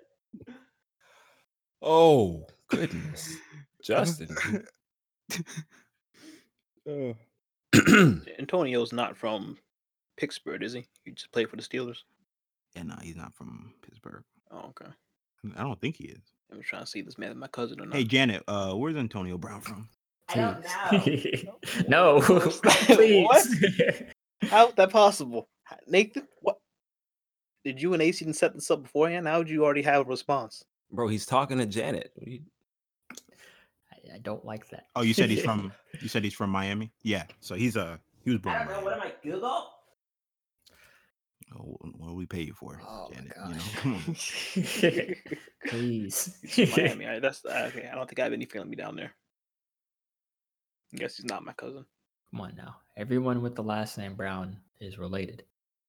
Oh 1.86 2.44
goodness. 2.68 3.36
Justin. 3.82 4.36
Antonio's 8.38 8.92
not 8.92 9.16
from 9.16 9.56
Pittsburgh, 10.16 10.64
is 10.64 10.72
he? 10.72 10.84
He 11.04 11.12
just 11.12 11.30
played 11.30 11.48
for 11.48 11.54
the 11.54 11.62
Steelers. 11.62 11.98
Yeah, 12.74 12.82
no, 12.82 12.96
he's 13.00 13.14
not 13.14 13.34
from 13.34 13.72
Pittsburgh. 13.82 14.24
Oh, 14.50 14.70
okay. 14.70 14.90
I 15.56 15.62
don't 15.62 15.80
think 15.80 15.96
he 15.96 16.06
is. 16.06 16.22
I'm 16.52 16.60
trying 16.62 16.82
to 16.82 16.86
see 16.86 17.02
this 17.02 17.18
man, 17.18 17.38
my 17.38 17.46
cousin 17.46 17.80
or 17.80 17.86
not. 17.86 17.94
Hey, 17.94 18.02
Janet, 18.02 18.42
uh, 18.48 18.72
where's 18.72 18.96
Antonio 18.96 19.38
Brown 19.38 19.60
from? 19.60 19.88
I 20.28 20.34
don't 20.34 20.62
know. 20.62 21.58
no, 21.88 22.20
please. 22.20 23.26
What? 23.26 23.46
How's 24.42 24.74
that 24.74 24.90
possible? 24.90 25.48
Nathan, 25.86 26.26
what? 26.40 26.56
Did 27.64 27.80
you 27.80 27.92
and 27.92 28.02
AC 28.02 28.32
set 28.32 28.54
this 28.54 28.70
up 28.72 28.82
beforehand? 28.82 29.28
How 29.28 29.38
would 29.38 29.50
you 29.50 29.64
already 29.64 29.82
have 29.82 30.00
a 30.02 30.10
response? 30.10 30.64
Bro, 30.90 31.08
he's 31.08 31.26
talking 31.26 31.58
to 31.58 31.66
Janet. 31.66 32.12
What 32.14 32.24
do 32.26 32.30
you- 32.32 32.42
I, 33.92 34.14
I 34.16 34.18
don't 34.18 34.44
like 34.44 34.68
that. 34.70 34.84
Oh, 34.94 35.02
you 35.02 35.14
said 35.14 35.30
he's 35.30 35.42
from. 35.44 35.72
you 36.00 36.08
said 36.08 36.22
he's 36.24 36.34
from 36.34 36.50
Miami. 36.50 36.92
Yeah. 37.02 37.24
So 37.40 37.54
he's 37.54 37.76
uh 37.76 37.96
he 38.24 38.30
was 38.30 38.40
born. 38.40 38.54
I 38.56 38.64
don't 38.64 38.72
know. 38.72 38.84
What 38.84 38.94
am 38.94 39.02
I, 39.02 39.12
Google? 39.22 39.70
Oh, 41.54 41.76
what 41.98 42.08
do 42.08 42.14
we 42.14 42.26
pay 42.26 42.42
you 42.42 42.52
for, 42.54 42.80
Oh 42.86 43.08
my 43.08 43.16
Janet? 43.16 43.32
gosh. 43.36 43.46
You 43.46 43.52
know, 43.54 43.64
come 43.76 43.94
on. 43.94 45.16
Please. 45.68 46.36
Miami. 46.76 47.06
I, 47.08 47.18
that's 47.20 47.44
uh, 47.44 47.70
okay. 47.74 47.88
I 47.90 47.94
don't 47.94 48.08
think 48.08 48.18
I 48.18 48.24
have 48.24 48.32
any 48.32 48.46
feeling 48.46 48.68
me 48.68 48.76
down 48.76 48.96
there. 48.96 49.12
I 50.92 50.96
guess 50.98 51.16
he's 51.16 51.24
not 51.26 51.44
my 51.44 51.52
cousin. 51.52 51.84
Come 52.32 52.40
on 52.40 52.54
now. 52.56 52.76
Everyone 52.96 53.42
with 53.42 53.54
the 53.54 53.62
last 53.62 53.96
name 53.96 54.14
Brown 54.14 54.56
is 54.80 54.98
related. 54.98 55.44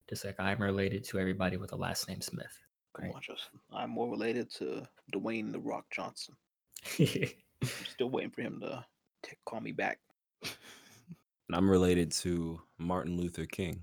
Just 0.10 0.24
like 0.26 0.40
I'm 0.40 0.62
related 0.62 1.04
to 1.06 1.20
everybody 1.20 1.58
with 1.58 1.72
the 1.72 1.76
last 1.78 2.08
name 2.08 2.22
Smith. 2.22 2.56
Come 2.98 3.06
Right. 3.06 3.16
on, 3.16 3.22
Justin. 3.22 3.60
I'm 3.72 3.92
more 3.92 4.10
related 4.10 4.50
to 4.56 4.84
Dwayne 5.14 5.52
the 5.52 5.60
Rock 5.60 5.86
Johnson. 5.92 6.36
I'm 7.00 7.08
still 7.94 8.10
waiting 8.10 8.32
for 8.32 8.42
him 8.42 8.60
to 8.62 8.84
t- 9.24 9.38
call 9.46 9.62
me 9.62 9.72
back. 9.72 10.00
And 10.44 11.56
I'm 11.56 11.70
related 11.70 12.12
to 12.24 12.60
Martin 12.80 13.16
Luther 13.18 13.46
King. 13.46 13.82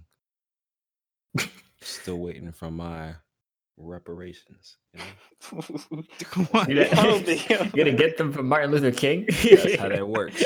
Still 1.80 2.18
waiting 2.18 2.50
for 2.52 2.70
my 2.70 3.14
reparations. 3.76 4.78
You 4.94 5.00
know? 5.00 6.02
Come 6.24 6.48
on. 6.54 6.70
You're 6.70 6.84
I 6.86 7.02
don't 7.06 7.24
think- 7.24 7.48
gonna, 7.48 7.70
you're 7.74 7.84
gonna 7.86 7.96
get 7.96 8.16
them 8.18 8.32
from 8.32 8.48
Martin 8.48 8.70
Luther 8.70 8.90
King? 8.90 9.26
That's 9.28 9.76
how 9.76 9.88
that 9.88 10.06
works. 10.08 10.42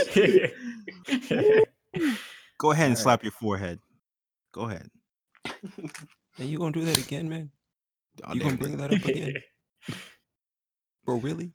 Go 2.58 2.72
ahead 2.72 2.86
and 2.86 2.92
Alright. 2.92 2.98
slap 2.98 3.22
your 3.22 3.32
forehead. 3.32 3.80
Go 4.52 4.62
ahead. 4.62 4.90
Are 6.38 6.44
you 6.44 6.58
gonna 6.58 6.72
do 6.72 6.84
that 6.84 6.98
again, 6.98 7.28
man? 7.28 7.50
Oh, 8.24 8.34
you 8.34 8.40
gonna 8.40 8.56
bring 8.56 8.76
that 8.76 8.92
up 8.92 9.04
again? 9.04 9.34
Bro, 11.04 11.16
really? 11.16 11.52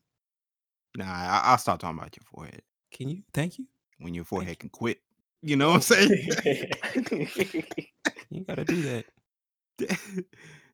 Nah, 0.98 1.06
I, 1.06 1.42
I'll 1.46 1.58
stop 1.58 1.80
talking 1.80 1.98
about 1.98 2.16
your 2.16 2.24
forehead 2.26 2.62
Can 2.92 3.10
you? 3.10 3.24
Thank 3.34 3.58
you. 3.58 3.66
when 4.00 4.14
your 4.14 4.26
forehead 4.26 4.60
can 4.60 4.70
quit. 4.70 5.00
You 5.42 5.56
know 5.56 5.70
what 5.70 5.76
I'm 5.76 5.82
saying? 5.82 6.30
You 8.34 8.44
gotta 8.46 8.66
do 8.66 8.82
that. 8.82 9.06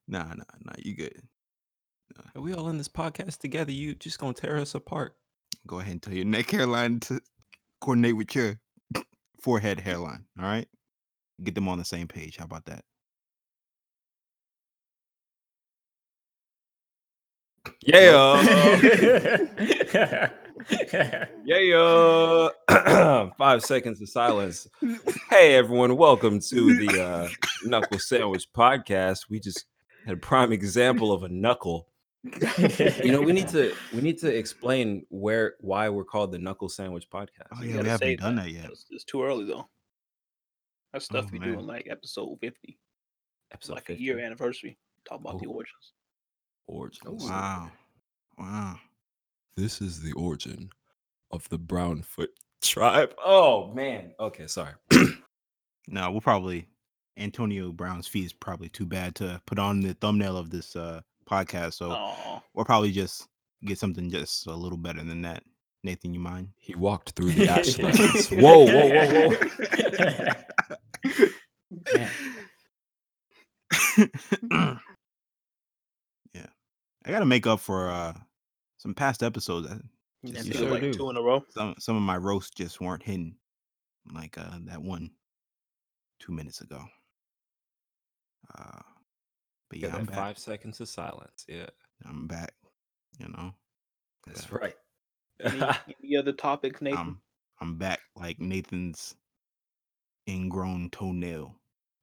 nah, 0.08 0.24
nah, 0.24 0.44
nah. 0.64 0.74
You 0.78 0.96
good. 0.96 1.22
Are 2.34 2.42
we 2.42 2.54
all 2.54 2.70
in 2.70 2.78
this 2.78 2.88
podcast 2.88 3.40
together? 3.40 3.74
You 3.74 3.96
just 3.96 4.18
gonna 4.18 4.34
tear 4.34 4.58
us 4.58 4.76
apart. 4.76 5.16
Go 5.68 5.80
ahead 5.80 5.92
and 5.92 6.02
tell 6.02 6.14
your 6.14 6.24
neck 6.24 6.50
hairline 6.52 7.02
to 7.02 7.20
coordinate 7.82 8.16
with 8.16 8.34
your 8.34 8.62
forehead 9.42 9.82
hairline. 9.82 10.24
All 10.40 10.46
right. 10.46 10.68
Get 11.44 11.54
them 11.54 11.68
on 11.68 11.80
the 11.80 11.86
same 11.86 12.08
page. 12.08 12.38
How 12.38 12.46
about 12.46 12.66
that? 12.66 12.86
Yeah. 17.86 19.60
Yeah. 21.46 22.50
Five 23.38 23.64
seconds 23.64 24.02
of 24.02 24.10
silence. 24.10 24.68
Hey 25.30 25.56
everyone, 25.56 25.96
welcome 25.98 26.40
to 26.40 26.78
the 26.86 27.02
uh, 27.04 27.28
Knuckle 27.64 28.00
Sandwich 28.00 28.48
Podcast. 28.56 29.30
We 29.30 29.40
just 29.40 29.66
had 30.06 30.16
a 30.16 30.18
prime 30.18 30.52
example 30.52 31.12
of 31.12 31.24
a 31.24 31.30
knuckle. 31.30 31.88
You 32.24 33.12
know, 33.12 33.22
we 33.22 33.32
need 33.34 33.48
to 33.50 33.74
we 33.94 34.02
need 34.02 34.20
to 34.20 34.28
explain 34.36 35.06
where 35.10 35.56
why 35.62 35.90
we're 35.90 36.04
called 36.06 36.32
the 36.32 36.40
Knuckle 36.40 36.70
Sandwich 36.70 37.10
Podcast. 37.10 37.48
Oh 37.58 37.64
yeah, 37.64 37.82
we 37.82 37.88
haven't 37.88 38.20
done 38.20 38.36
that 38.36 38.52
yet. 38.52 38.66
It's, 38.70 38.86
it's 38.92 39.04
too 39.06 39.24
early 39.24 39.46
though. 39.46 39.68
That's 40.94 41.06
stuff 41.06 41.26
Oh, 41.28 41.30
we 41.32 41.40
do 41.40 41.54
in 41.60 41.66
like 41.68 41.88
episode 41.90 42.38
fifty, 42.42 42.78
Episode 43.52 43.74
like 43.76 43.88
50. 43.88 44.02
a 44.02 44.06
year 44.06 44.20
anniversary. 44.20 44.78
Talk 45.08 45.22
about 45.22 45.40
the 45.40 45.48
Oh. 45.48 45.52
origins. 45.54 45.94
Origins. 46.70 47.24
Wow. 47.24 47.72
Wow. 48.38 48.80
This 49.58 49.82
is 49.82 50.02
the 50.02 50.14
origin 50.14 50.70
of 51.32 51.48
the 51.50 51.58
Brownfoot 51.58 52.30
tribe. 52.62 53.14
Oh 53.24 53.74
man. 53.74 54.14
Okay, 54.20 54.48
sorry. 54.48 54.74
No, 55.92 56.12
we'll 56.12 56.22
probably 56.22 56.68
Antonio 57.18 57.72
Brown's 57.72 58.06
feet 58.06 58.26
is 58.26 58.34
probably 58.34 58.70
too 58.70 58.86
bad 58.86 59.16
to 59.16 59.42
put 59.48 59.58
on 59.58 59.82
the 59.82 59.96
thumbnail 59.96 60.38
of 60.38 60.52
this 60.52 60.76
uh 60.76 61.02
podcast. 61.28 61.74
So 61.74 61.92
Oh, 61.92 62.44
we'll 62.54 62.64
probably 62.66 62.92
just 62.92 63.28
get 63.66 63.80
something 63.80 64.08
just 64.12 64.46
a 64.46 64.54
little 64.54 64.78
better 64.78 65.04
than 65.04 65.24
that. 65.24 65.42
Nathan, 65.84 66.14
you 66.14 66.20
mind? 66.20 66.50
He 66.60 66.76
walked 66.76 67.14
through 67.14 67.32
the 67.32 67.48
ashlands. 67.48 68.28
whoa, 68.32 68.66
whoa, 68.66 68.90
whoa, 68.90 69.30
whoa. 74.52 74.76
Man. 77.10 77.12
yeah. 77.12 77.18
I 77.18 77.20
gotta 77.20 77.26
make 77.26 77.48
up 77.48 77.60
for 77.60 77.90
uh 77.90 78.14
some 78.78 78.94
past 78.94 79.24
episodes. 79.24 79.68
I- 79.72 79.80
Just- 80.26 80.48
you 80.48 80.54
sure 80.54 80.70
like 80.72 80.82
do. 80.82 80.94
two 80.94 81.10
in 81.10 81.18
a 81.18 81.22
row. 81.22 81.44
Some 81.50 81.76
some 81.80 81.96
of 81.96 82.02
my 82.02 82.18
roasts 82.18 82.52
just 82.56 82.82
weren't 82.82 83.04
hidden. 83.04 83.36
Like 84.14 84.38
uh 84.38 84.60
that 84.66 84.82
one 84.82 85.12
two 86.20 86.32
minutes 86.32 86.62
ago. 86.62 86.84
Uh 88.58 88.80
but 89.70 89.80
yeah, 89.80 89.88
Yeah, 89.90 89.96
I'm 89.98 90.06
back. 90.06 90.16
five 90.16 90.38
seconds 90.40 90.80
of 90.82 90.90
silence. 90.90 91.46
Yeah, 91.48 91.68
I'm 92.06 92.28
back. 92.28 92.54
You 93.20 93.28
know. 93.30 93.54
that's 94.26 94.46
back. 94.46 94.62
right. 94.62 94.76
Any, 95.42 95.62
any 96.04 96.18
other 96.18 96.32
topics, 96.34 96.82
Nathan? 96.82 97.00
I'm 97.00 97.22
I'm 97.62 97.76
back 97.78 98.00
like 98.16 98.40
Nathan's 98.40 99.16
ingrown 100.28 100.90
toenail 100.92 101.56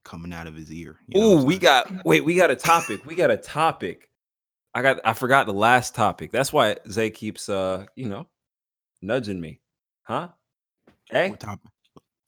coming 0.05 0.33
out 0.33 0.47
of 0.47 0.55
his 0.55 0.73
ear. 0.73 0.99
you 1.09 1.21
know 1.21 1.39
Ooh, 1.41 1.45
we 1.45 1.59
got 1.59 1.91
wait, 2.05 2.25
we 2.25 2.35
got 2.37 2.51
a 2.51 2.57
topic. 2.57 3.05
We 3.05 3.15
got 3.15 3.31
a 3.31 3.37
topic. 3.37 4.09
I 4.77 4.83
got 4.83 5.01
I 5.07 5.15
forgot 5.15 5.47
the 5.47 5.55
last 5.55 5.95
topic. 5.95 6.31
That's 6.33 6.53
why 6.53 6.77
Zay 6.91 7.09
keeps 7.09 7.49
uh, 7.49 7.87
you 7.97 8.11
know, 8.11 8.27
nudging 9.01 9.41
me. 9.41 9.61
Huh? 10.03 10.29
Hey, 11.11 11.31
What 11.31 11.41
topic? 11.41 11.71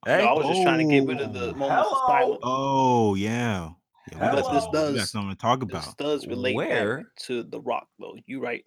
hey. 0.07 0.25
No, 0.25 0.29
I 0.29 0.33
was 0.33 0.47
just 0.47 0.63
trying 0.63 0.79
to 0.89 0.95
get 0.95 1.07
rid 1.07 1.21
of 1.21 1.35
the 1.35 1.51
Oh. 1.51 1.55
moments 1.55 1.91
of 1.93 1.99
silence. 2.07 2.41
Oh 2.43 3.15
yeah. 3.17 3.71
Yeah, 4.13 4.31
we 4.31 4.37
Because 4.37 4.51
this 4.55 4.63
some- 4.65 4.73
we 4.73 4.79
got 4.79 4.95
does- 4.95 5.11
something 5.11 5.31
to 5.31 5.37
talk 5.37 5.61
This 5.61 5.69
about. 5.85 5.97
does 5.99 6.27
relate 6.27 6.55
Where? 6.57 7.13
to 7.27 7.43
The 7.43 7.61
Rock, 7.61 7.87
though. 7.99 8.15
You 8.25 8.41
right. 8.41 8.65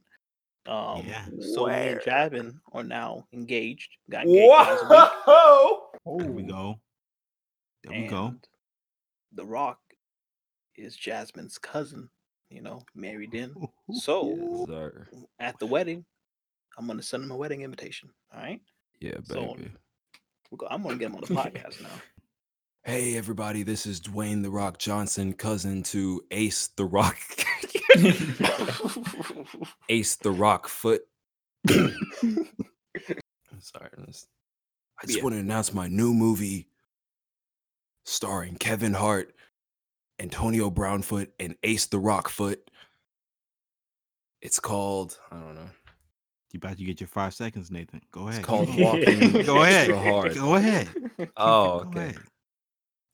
Um, 0.67 1.03
Yeah. 1.07 1.25
So 1.25 1.65
me 1.65 1.73
and 1.73 1.95
Where? 1.95 1.99
Javin 2.01 2.59
are 2.73 2.83
now 2.83 3.25
engaged. 3.33 3.89
Got 4.11 4.27
engaged 4.27 4.47
last 4.47 4.81
week. 4.83 5.23
Whoa! 5.25 5.89
There 6.19 6.31
we 6.31 6.43
go. 6.43 6.79
There 7.83 7.99
we 7.99 8.07
go. 8.07 8.35
The 9.33 9.45
Rock 9.47 9.79
is 10.75 10.95
Jasmine's 10.95 11.57
cousin. 11.57 12.11
You 12.51 12.61
know, 12.61 12.83
married 12.93 13.33
in. 13.33 13.55
So 13.93 14.65
Yes, 14.69 15.07
at 15.39 15.57
the 15.59 15.65
wedding, 15.65 16.05
I'm 16.77 16.87
gonna 16.87 17.01
send 17.03 17.23
him 17.23 17.31
a 17.31 17.37
wedding 17.37 17.61
invitation. 17.61 18.09
All 18.33 18.41
right. 18.41 18.61
Yeah, 18.99 19.15
So- 19.23 19.53
baby. 19.55 19.71
We're 20.51 20.57
go- 20.57 20.67
I'm 20.69 20.83
gonna 20.83 20.97
get 20.97 21.05
him 21.07 21.15
on 21.15 21.21
the 21.21 21.27
podcast 21.33 21.81
now. 21.81 21.89
Hey 22.83 23.15
everybody, 23.15 23.63
this 23.63 23.85
is 23.85 24.01
Dwayne 24.01 24.43
the 24.43 24.49
Rock 24.49 24.77
Johnson, 24.79 25.31
cousin 25.33 25.83
to 25.83 26.21
Ace 26.31 26.67
the 26.75 26.83
Rock. 26.85 27.17
Ace 29.89 30.15
the 30.17 30.31
Rock 30.31 30.67
Foot. 30.67 31.01
Sorry. 31.67 31.95
I 33.97 34.05
just 34.05 34.27
Yeah. 35.07 35.23
want 35.23 35.35
to 35.35 35.39
announce 35.39 35.73
my 35.73 35.87
new 35.87 36.13
movie 36.13 36.67
starring 38.05 38.55
Kevin 38.55 38.93
Hart, 38.93 39.33
Antonio 40.21 40.69
Brownfoot, 40.69 41.31
and 41.39 41.55
Ace 41.63 41.87
the 41.87 41.97
Rockfoot. 41.97 42.57
It's 44.41 44.59
called, 44.59 45.17
I 45.31 45.35
don't 45.35 45.55
know. 45.55 45.69
You 46.51 46.57
about 46.57 46.77
to 46.77 46.83
get 46.83 46.99
your 46.99 47.07
five 47.07 47.33
seconds, 47.33 47.71
Nathan. 47.71 48.01
Go 48.11 48.27
ahead. 48.27 48.39
It's 48.39 48.45
called 48.45 48.67
Walking 48.77 49.43
Go 49.43 49.63
ahead. 49.63 49.89
Extra 49.89 49.97
Hard. 49.97 50.35
Go 50.35 50.55
ahead. 50.55 50.89
Oh, 51.37 51.81
okay. 51.81 51.99
ahead. 51.99 52.17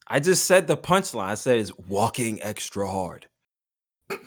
I 0.08 0.22
just 0.22 0.46
said 0.46 0.68
the 0.68 0.78
punchline. 0.78 1.26
I 1.26 1.36
said 1.36 1.60
it's 1.60 1.78
walking 1.78 2.42
extra 2.42 2.90
hard. 2.90 3.28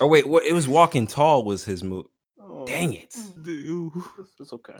Or 0.00 0.04
oh, 0.04 0.06
wait, 0.06 0.28
what? 0.28 0.44
It 0.44 0.52
was 0.52 0.68
walking 0.68 1.06
tall. 1.06 1.44
Was 1.44 1.64
his 1.64 1.82
move? 1.82 2.06
Oh, 2.40 2.64
Dang 2.66 2.92
it! 2.92 3.14
Oh. 3.16 3.42
Dude. 3.42 3.92
It's, 4.18 4.32
it's 4.38 4.52
okay. 4.52 4.78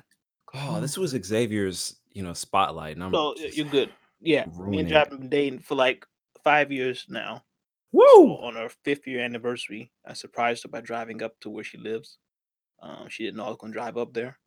Oh, 0.55 0.81
this 0.81 0.97
was 0.97 1.11
Xavier's, 1.11 1.97
you 2.13 2.23
know, 2.23 2.35
spotlight, 2.35 2.95
and 2.97 3.05
I'm 3.05 3.13
So 3.13 3.35
you're 3.53 3.67
good. 3.67 3.91
Yeah, 4.21 4.47
me 4.67 4.81
and 4.81 4.91
it. 4.91 4.93
Javin 4.93 5.19
been 5.21 5.29
dating 5.29 5.61
for 5.61 5.75
like 5.75 6.05
five 6.43 6.73
years 6.73 7.07
now. 7.09 7.45
Woo! 7.93 8.05
So 8.05 8.37
on 8.39 8.57
our 8.57 8.69
fifth 8.69 9.07
year 9.07 9.21
anniversary, 9.21 9.93
I 10.05 10.13
surprised 10.13 10.65
her 10.65 10.69
by 10.69 10.81
driving 10.81 11.23
up 11.23 11.39
to 11.41 11.51
where 11.51 11.65
she 11.65 11.79
lives. 11.79 12.19
Um, 12.81 13.09
she 13.09 13.25
didn't 13.25 13.37
know 13.37 13.45
I 13.47 13.49
was 13.49 13.59
gonna 13.59 13.73
drive 13.73 13.97
up 13.97 14.13
there. 14.13 14.39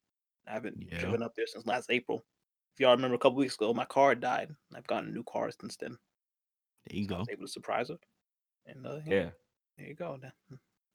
I 0.48 0.52
haven't 0.54 0.78
Yeah. 0.80 1.00
driven 1.00 1.24
up 1.24 1.34
there 1.36 1.48
since 1.48 1.66
last 1.66 1.90
April. 1.90 2.26
If 2.74 2.80
y'all 2.80 2.96
remember, 2.96 3.16
a 3.16 3.20
couple 3.20 3.38
weeks 3.38 3.56
ago, 3.56 3.74
my 3.74 3.86
car 3.86 4.16
died. 4.16 4.56
I've 4.76 4.88
gotten 4.88 5.10
a 5.10 5.12
new 5.14 5.24
car 5.24 5.52
since 5.60 5.76
then. 5.78 5.98
There 6.88 7.00
you 7.00 7.08
So 7.08 7.16
I 7.16 7.18
go. 7.18 7.20
was 7.20 7.30
able 7.30 7.46
to 7.46 7.52
surprise 7.52 7.90
her. 7.90 7.98
And 8.66 8.86
uh, 8.86 9.00
Yeah. 9.06 9.32
there 9.78 9.88
you 9.88 9.96
go. 9.96 10.20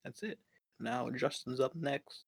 That's 0.05 0.22
it. 0.22 0.39
Now 0.81 1.09
Justin's 1.11 1.61
up 1.61 1.74
next. 1.74 2.24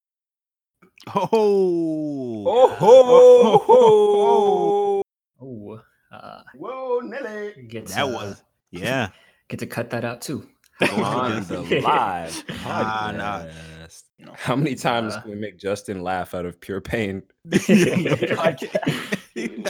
Oh. 1.15 2.45
Oh, 2.47 2.69
ho, 2.69 3.03
ho. 3.05 5.03
oh, 5.41 5.81
uh, 6.13 6.43
Whoa, 6.55 7.01
Nelly! 7.01 7.67
get 7.69 7.87
That 7.87 8.05
to, 8.05 8.13
was 8.13 8.43
yeah. 8.71 9.09
get 9.49 9.59
to 9.61 9.67
cut 9.67 9.91
that 9.91 10.05
out 10.05 10.21
too. 10.21 10.47
on 10.81 11.43
the 11.49 11.81
live 11.83 12.45
Nah, 12.65 13.11
nah. 13.13 13.45
podcast. 13.45 14.05
You 14.19 14.27
know, 14.27 14.35
How 14.37 14.57
many 14.57 14.75
times 14.75 15.15
Uh, 15.15 15.21
can 15.23 15.31
we 15.31 15.37
make 15.37 15.59
Justin 15.59 16.03
laugh 16.03 16.35
out 16.35 16.45
of 16.47 16.61
pure 16.61 16.81
pain? 16.81 17.23
you- 17.69 19.65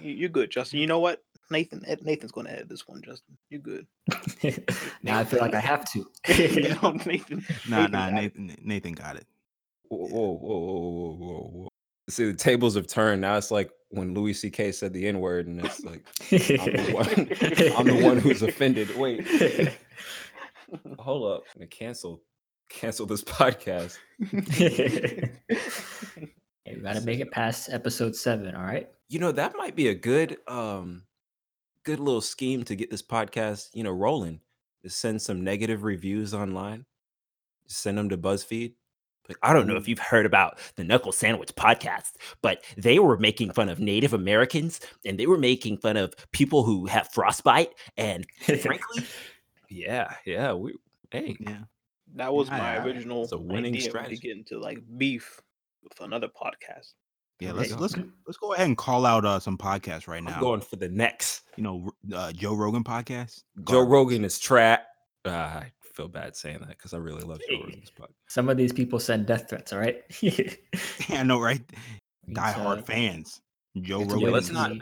you're 0.00 0.28
good, 0.28 0.50
Justin. 0.50 0.80
You 0.80 0.86
know 0.86 0.98
what? 0.98 1.22
Nathan, 1.50 1.82
Nathan's 2.02 2.32
gonna 2.32 2.50
edit 2.50 2.68
this 2.68 2.86
one, 2.88 3.02
Justin. 3.04 3.36
You're 3.50 3.60
good. 3.60 3.86
now 5.02 5.18
I 5.18 5.24
feel 5.24 5.40
like 5.40 5.54
I 5.54 5.60
have 5.60 5.84
to. 5.92 6.06
you 6.28 6.68
know, 6.82 6.92
Nathan. 7.04 7.44
Nah, 7.68 7.86
Nathan 7.86 7.90
nah, 7.92 8.10
got 8.10 8.10
it. 8.10 8.14
Nathan 8.14 8.56
Nathan 8.62 8.92
got 8.92 9.16
it. 9.16 9.26
Whoa, 9.88 10.06
whoa, 10.06 10.32
whoa, 10.38 10.58
whoa, 10.58 10.78
whoa, 10.78 11.16
whoa, 11.16 11.50
whoa. 11.52 11.68
See, 12.12 12.26
the 12.26 12.34
tables 12.34 12.74
have 12.74 12.86
turned. 12.86 13.22
Now 13.22 13.36
it's 13.36 13.50
like 13.50 13.70
when 13.88 14.12
Louis 14.12 14.34
C.K. 14.34 14.72
said 14.72 14.92
the 14.92 15.06
N 15.06 15.20
word, 15.20 15.46
and 15.46 15.64
it's 15.64 15.82
like 15.82 16.06
I'm 16.30 16.38
the 16.38 16.92
one, 16.92 17.76
I'm 17.78 17.86
the 17.86 18.04
one 18.04 18.18
who's 18.18 18.42
offended. 18.42 18.94
Wait, 18.96 19.26
hold 20.98 21.32
up. 21.32 21.44
I'm 21.54 21.60
gonna 21.60 21.66
cancel, 21.68 22.22
cancel 22.68 23.06
this 23.06 23.24
podcast. 23.24 23.98
Hey, 26.64 26.76
we 26.76 26.82
gotta 26.82 27.00
make 27.00 27.18
it 27.18 27.32
past 27.32 27.70
episode 27.72 28.14
seven, 28.14 28.54
all 28.54 28.62
right? 28.62 28.88
You 29.08 29.18
know, 29.18 29.32
that 29.32 29.56
might 29.56 29.74
be 29.74 29.88
a 29.88 29.94
good, 29.94 30.36
um, 30.46 31.02
good 31.84 31.98
little 31.98 32.20
scheme 32.20 32.62
to 32.64 32.76
get 32.76 32.88
this 32.88 33.02
podcast, 33.02 33.70
you 33.74 33.82
know, 33.82 33.90
rolling. 33.90 34.40
Is 34.84 34.94
send 34.94 35.20
some 35.20 35.42
negative 35.42 35.82
reviews 35.82 36.34
online. 36.34 36.84
Just 37.66 37.80
send 37.80 37.98
them 37.98 38.08
to 38.10 38.16
BuzzFeed. 38.16 38.74
Like, 39.32 39.50
I 39.50 39.52
don't 39.52 39.66
know 39.66 39.76
if 39.76 39.88
you've 39.88 39.98
heard 39.98 40.26
about 40.26 40.58
the 40.76 40.84
Knuckle 40.84 41.12
Sandwich 41.12 41.54
podcast, 41.54 42.12
but 42.42 42.62
they 42.76 42.98
were 42.98 43.16
making 43.16 43.52
fun 43.52 43.68
of 43.68 43.78
Native 43.80 44.12
Americans 44.12 44.80
and 45.04 45.18
they 45.18 45.26
were 45.26 45.38
making 45.38 45.78
fun 45.78 45.96
of 45.96 46.14
people 46.32 46.62
who 46.64 46.86
have 46.86 47.08
frostbite. 47.08 47.70
And 47.96 48.26
frankly, 48.44 49.04
yeah, 49.70 50.14
yeah, 50.26 50.52
we, 50.52 50.74
hey, 51.10 51.36
Yeah. 51.40 51.58
That 52.14 52.34
was 52.34 52.48
Yeah, 52.48 52.58
my 52.58 52.74
yeah, 52.74 52.84
original 52.84 53.22
it's 53.22 53.32
a 53.32 53.38
winning 53.38 53.74
idea 53.74 53.88
strategy. 53.88 54.16
to 54.16 54.22
get 54.22 54.36
into 54.36 54.58
like 54.60 54.78
beef 54.98 55.40
with 55.82 55.98
another 56.00 56.28
podcast. 56.28 56.92
Yeah, 57.40 57.52
let's 57.52 57.72
go. 57.72 57.80
let's 57.80 57.96
let's 58.26 58.36
go 58.38 58.52
ahead 58.52 58.66
and 58.66 58.76
call 58.76 59.04
out 59.06 59.24
uh 59.24 59.40
some 59.40 59.56
podcasts 59.58 60.06
right 60.06 60.18
I'm 60.18 60.24
now. 60.24 60.38
going 60.38 60.60
for 60.60 60.76
the 60.76 60.88
next. 60.90 61.42
You 61.56 61.62
know, 61.64 61.90
uh, 62.14 62.30
Joe 62.32 62.54
Rogan 62.54 62.84
podcast. 62.84 63.42
Joe 63.66 63.78
Garbage. 63.78 63.90
Rogan 63.90 64.24
is 64.24 64.38
trap. 64.38 64.84
Uh, 65.24 65.30
I 65.30 65.72
feel 65.94 66.08
bad 66.08 66.34
saying 66.36 66.58
that 66.60 66.68
because 66.70 66.94
I 66.94 66.98
really 66.98 67.22
love 67.22 67.38
Joe 67.40 67.56
Hey. 67.56 67.62
Rogan's 67.64 67.90
podcast. 67.90 68.14
Some 68.28 68.48
of 68.48 68.56
these 68.56 68.72
people 68.72 68.98
send 68.98 69.26
death 69.26 69.48
threats, 69.48 69.72
all 69.72 69.78
right? 69.78 70.02
Yeah, 70.20 71.20
I 71.20 71.22
know, 71.22 71.40
right? 71.40 71.62
We 72.26 72.34
Die 72.34 72.52
hard 72.52 72.78
to- 72.78 72.84
fans. 72.84 73.40
Joe 73.80 74.00
Rogan. 74.00 74.20
Yeah, 74.20 74.28
let's 74.30 74.50
not 74.50 74.72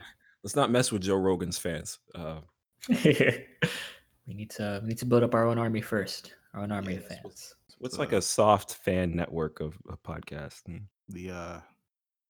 let's 0.42 0.56
not 0.56 0.70
mess 0.70 0.90
with 0.92 1.02
Joe 1.02 1.16
Rogan's 1.16 1.58
fans. 1.58 1.98
Uh, 2.14 2.40
we 2.88 4.34
need 4.34 4.50
to 4.50 4.80
we 4.82 4.88
need 4.88 4.98
to 4.98 5.06
build 5.06 5.22
up 5.22 5.34
our 5.34 5.46
own 5.46 5.58
army 5.58 5.80
first. 5.80 6.34
Our 6.54 6.62
own 6.62 6.72
army 6.72 6.96
of 6.96 7.08
that's 7.08 7.22
what's- 7.24 7.42
fans. 7.42 7.76
what's 7.78 7.94
So- 7.96 8.00
like 8.02 8.12
a 8.12 8.22
soft 8.22 8.74
fan 8.74 9.14
network 9.14 9.60
of 9.60 9.74
a 9.88 9.96
podcast? 9.96 10.62
Hmm. 10.66 10.78
the 11.08 11.30
uh 11.30 11.60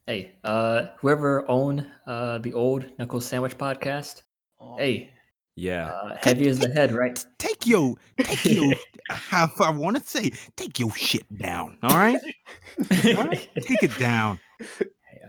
Hey, 0.06 0.32
uh, 0.44 0.86
whoever 0.98 1.48
owned 1.48 1.86
uh 2.06 2.38
the 2.38 2.52
old 2.52 2.84
Knuckle 2.98 3.20
Sandwich 3.20 3.56
podcast, 3.56 4.22
Oh, 4.58 4.76
hey, 4.76 5.10
Yeah, 5.60 5.88
uh, 5.90 6.16
heavy 6.22 6.48
as 6.48 6.58
the 6.58 6.68
head, 6.70 6.92
right? 6.92 7.22
take 7.38 7.66
your 7.66 7.96
take 8.18 8.44
your 8.46 8.72
how 9.10 9.50
I 9.60 9.70
want 9.70 9.96
to 9.98 10.02
say 10.08 10.30
take 10.56 10.78
your 10.78 10.90
shit 10.94 11.26
down. 11.38 11.76
All 11.82 11.96
right, 11.96 12.20
All 13.16 13.24
right? 13.24 13.48
take 13.60 13.82
it 13.82 13.98
down. 13.98 14.38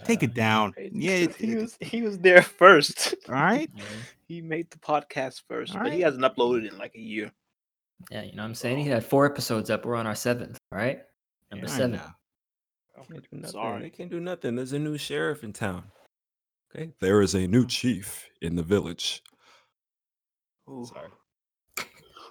Take 0.06 0.24
it 0.24 0.34
down. 0.34 0.74
Yeah, 0.94 1.12
it- 1.26 1.36
he 1.36 1.56
was 1.56 1.78
he 1.82 2.02
was 2.02 2.18
there 2.20 2.42
first. 2.42 3.14
all 3.28 3.36
right. 3.36 3.70
Yeah. 3.76 3.84
He 4.32 4.40
made 4.42 4.72
the 4.72 4.78
podcast 4.78 5.42
first, 5.50 5.74
but 5.74 5.92
he 5.92 6.00
hasn't 6.00 6.24
uploaded 6.24 6.72
in 6.72 6.78
like 6.78 6.96
a 6.96 7.02
year. 7.02 7.34
Yeah, 8.10 8.22
you 8.24 8.32
know 8.32 8.44
what 8.44 8.48
I'm 8.48 8.56
saying? 8.56 8.78
He 8.80 8.88
had 8.88 9.04
four 9.04 9.26
episodes 9.26 9.70
up. 9.70 9.86
We're 9.86 9.98
on 9.98 10.08
our 10.08 10.16
seventh, 10.16 10.58
all 10.72 10.78
right? 10.78 11.02
Number 11.52 11.68
Yeah, 11.68 11.74
I 11.74 11.78
seven. 11.78 12.00
Can't 13.10 13.42
do. 13.44 13.48
Sorry. 13.50 13.82
They 13.82 13.90
can't 13.90 14.10
do 14.10 14.22
nothing. 14.22 14.56
There's 14.56 14.72
a 14.72 14.80
new 14.80 14.98
sheriff 14.98 15.44
in 15.44 15.52
town. 15.52 15.84
Okay. 16.74 16.94
There 17.02 17.22
is 17.22 17.36
a 17.36 17.46
new 17.46 17.66
chief 17.68 18.30
in 18.42 18.56
the 18.56 18.64
village. 18.64 19.22
Ooh. 20.72 20.86
Sorry. 20.86 21.10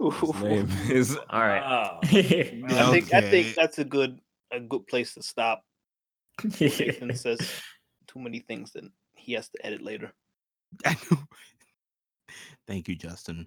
Ooh. 0.00 0.10
His 0.10 0.42
name 0.42 0.68
is 0.90 1.16
All 1.30 1.40
right. 1.40 1.62
I 2.02 2.90
think 2.90 3.12
I 3.12 3.20
think 3.20 3.54
that's 3.54 3.78
a 3.78 3.84
good 3.84 4.18
a 4.50 4.60
good 4.60 4.86
place 4.86 5.14
to 5.14 5.22
stop. 5.22 5.62
Nathan 6.42 7.14
says 7.14 7.40
too 8.06 8.18
many 8.18 8.40
things 8.40 8.72
that 8.72 8.84
he 9.14 9.34
has 9.34 9.48
to 9.50 9.66
edit 9.66 9.82
later. 9.82 10.12
I 10.84 10.96
know. 11.10 11.18
Thank 12.66 12.88
you, 12.88 12.94
Justin 12.94 13.46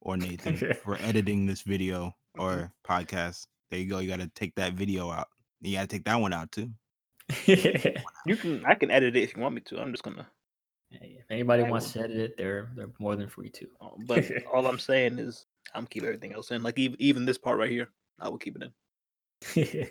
or 0.00 0.16
Nathan, 0.16 0.74
for 0.84 0.96
editing 1.00 1.46
this 1.46 1.62
video 1.62 2.14
mm-hmm. 2.36 2.42
or 2.42 2.72
podcast. 2.86 3.46
There 3.70 3.80
you 3.80 3.88
go. 3.88 3.98
You 3.98 4.08
got 4.08 4.20
to 4.20 4.30
take 4.34 4.54
that 4.56 4.74
video 4.74 5.10
out. 5.10 5.28
You 5.60 5.76
got 5.76 5.82
to 5.82 5.86
take 5.88 6.04
that 6.04 6.20
one 6.20 6.32
out 6.32 6.52
too. 6.52 6.70
You 7.46 8.36
can 8.36 8.64
I 8.64 8.74
can 8.74 8.90
edit 8.90 9.16
it 9.16 9.22
if 9.22 9.36
you 9.36 9.42
want 9.42 9.54
me 9.54 9.60
to. 9.66 9.80
I'm 9.80 9.92
just 9.92 10.02
gonna. 10.02 10.26
Hey, 10.90 11.16
if 11.18 11.30
anybody 11.30 11.64
I 11.64 11.70
wants 11.70 11.92
to 11.92 12.00
edit 12.00 12.16
it, 12.16 12.36
they're 12.38 12.70
they're 12.74 12.90
more 12.98 13.14
than 13.16 13.28
free 13.28 13.50
to. 13.50 13.68
uh, 13.80 13.88
But 14.06 14.24
all 14.52 14.66
I'm 14.66 14.78
saying 14.78 15.18
is 15.18 15.46
I'm 15.74 15.86
keep 15.86 16.02
everything 16.02 16.32
else 16.32 16.50
in. 16.50 16.62
Like 16.62 16.78
even 16.78 16.96
even 17.00 17.24
this 17.26 17.38
part 17.38 17.58
right 17.58 17.70
here, 17.70 17.88
I 18.18 18.28
will 18.28 18.38
keep 18.38 18.56
it 18.56 18.62
in. 19.56 19.90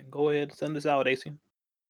Go 0.10 0.30
ahead, 0.30 0.52
send 0.52 0.74
this 0.74 0.86
out, 0.86 1.06
AC. 1.06 1.30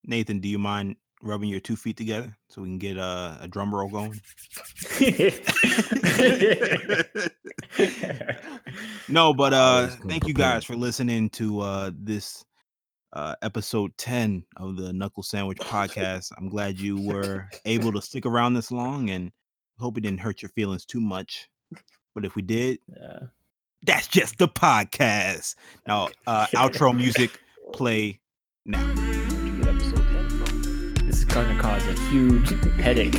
Nathan, 0.05 0.41
do 0.41 0.49
you 0.49 0.59
mind 0.59 0.97
rubbing 1.23 1.49
your 1.49 1.61
two 1.61 1.77
feet 1.77 1.97
together 1.97 2.37
so 2.49 2.61
we 2.63 2.69
can 2.69 2.79
get 2.79 2.99
uh, 2.99 3.39
a 3.41 3.49
drum 3.49 3.75
roll 3.75 3.89
going? 3.89 4.21
no, 9.09 9.33
but 9.33 9.55
uh 9.55 9.87
thank 10.09 10.27
you 10.27 10.35
guys 10.35 10.65
for 10.65 10.77
listening 10.77 11.31
to 11.31 11.61
uh 11.61 11.91
this 11.95 12.45
uh 13.15 13.35
episode 13.43 13.97
10 13.97 14.45
of 14.57 14.77
the 14.77 14.93
Knuckle 14.93 15.23
Sandwich 15.23 15.59
podcast. 15.61 16.33
I'm 16.37 16.49
glad 16.49 16.79
you 16.79 17.01
were 17.01 17.49
able 17.65 17.93
to 17.93 18.03
stick 18.03 18.27
around 18.27 18.55
this 18.55 18.71
long 18.71 19.09
and 19.11 19.31
hope 19.79 19.97
it 19.99 20.03
didn't 20.03 20.21
hurt 20.21 20.43
your 20.43 20.51
feelings 20.51 20.85
too 20.85 21.01
much. 21.01 21.49
But 22.15 22.25
if 22.25 22.35
we 22.37 22.43
did, 22.43 22.79
Yeah. 22.89 23.19
that's 23.83 24.07
just 24.09 24.39
the 24.39 24.49
podcast. 24.49 25.55
Now, 25.87 26.09
uh 26.27 26.47
outro 26.55 26.95
music 26.97 27.39
play 27.73 28.21
now. 28.67 28.79
Where'd 28.85 29.47
you 29.47 29.59
get 29.59 29.69
episode 29.69 29.97
10 29.97 30.29
from? 30.31 31.07
This 31.07 31.19
is 31.19 31.25
going 31.25 31.55
to 31.57 31.61
cause 31.63 31.87
a 31.87 31.93
huge 32.11 32.49
headache. 32.81 33.13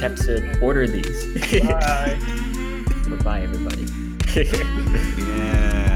Tep 0.00 0.18
said, 0.18 0.60
order 0.62 0.86
these. 0.86 1.24
Bye. 1.62 2.18
Goodbye, 3.08 3.40
everybody. 3.42 3.86
Yeah. 4.34 5.87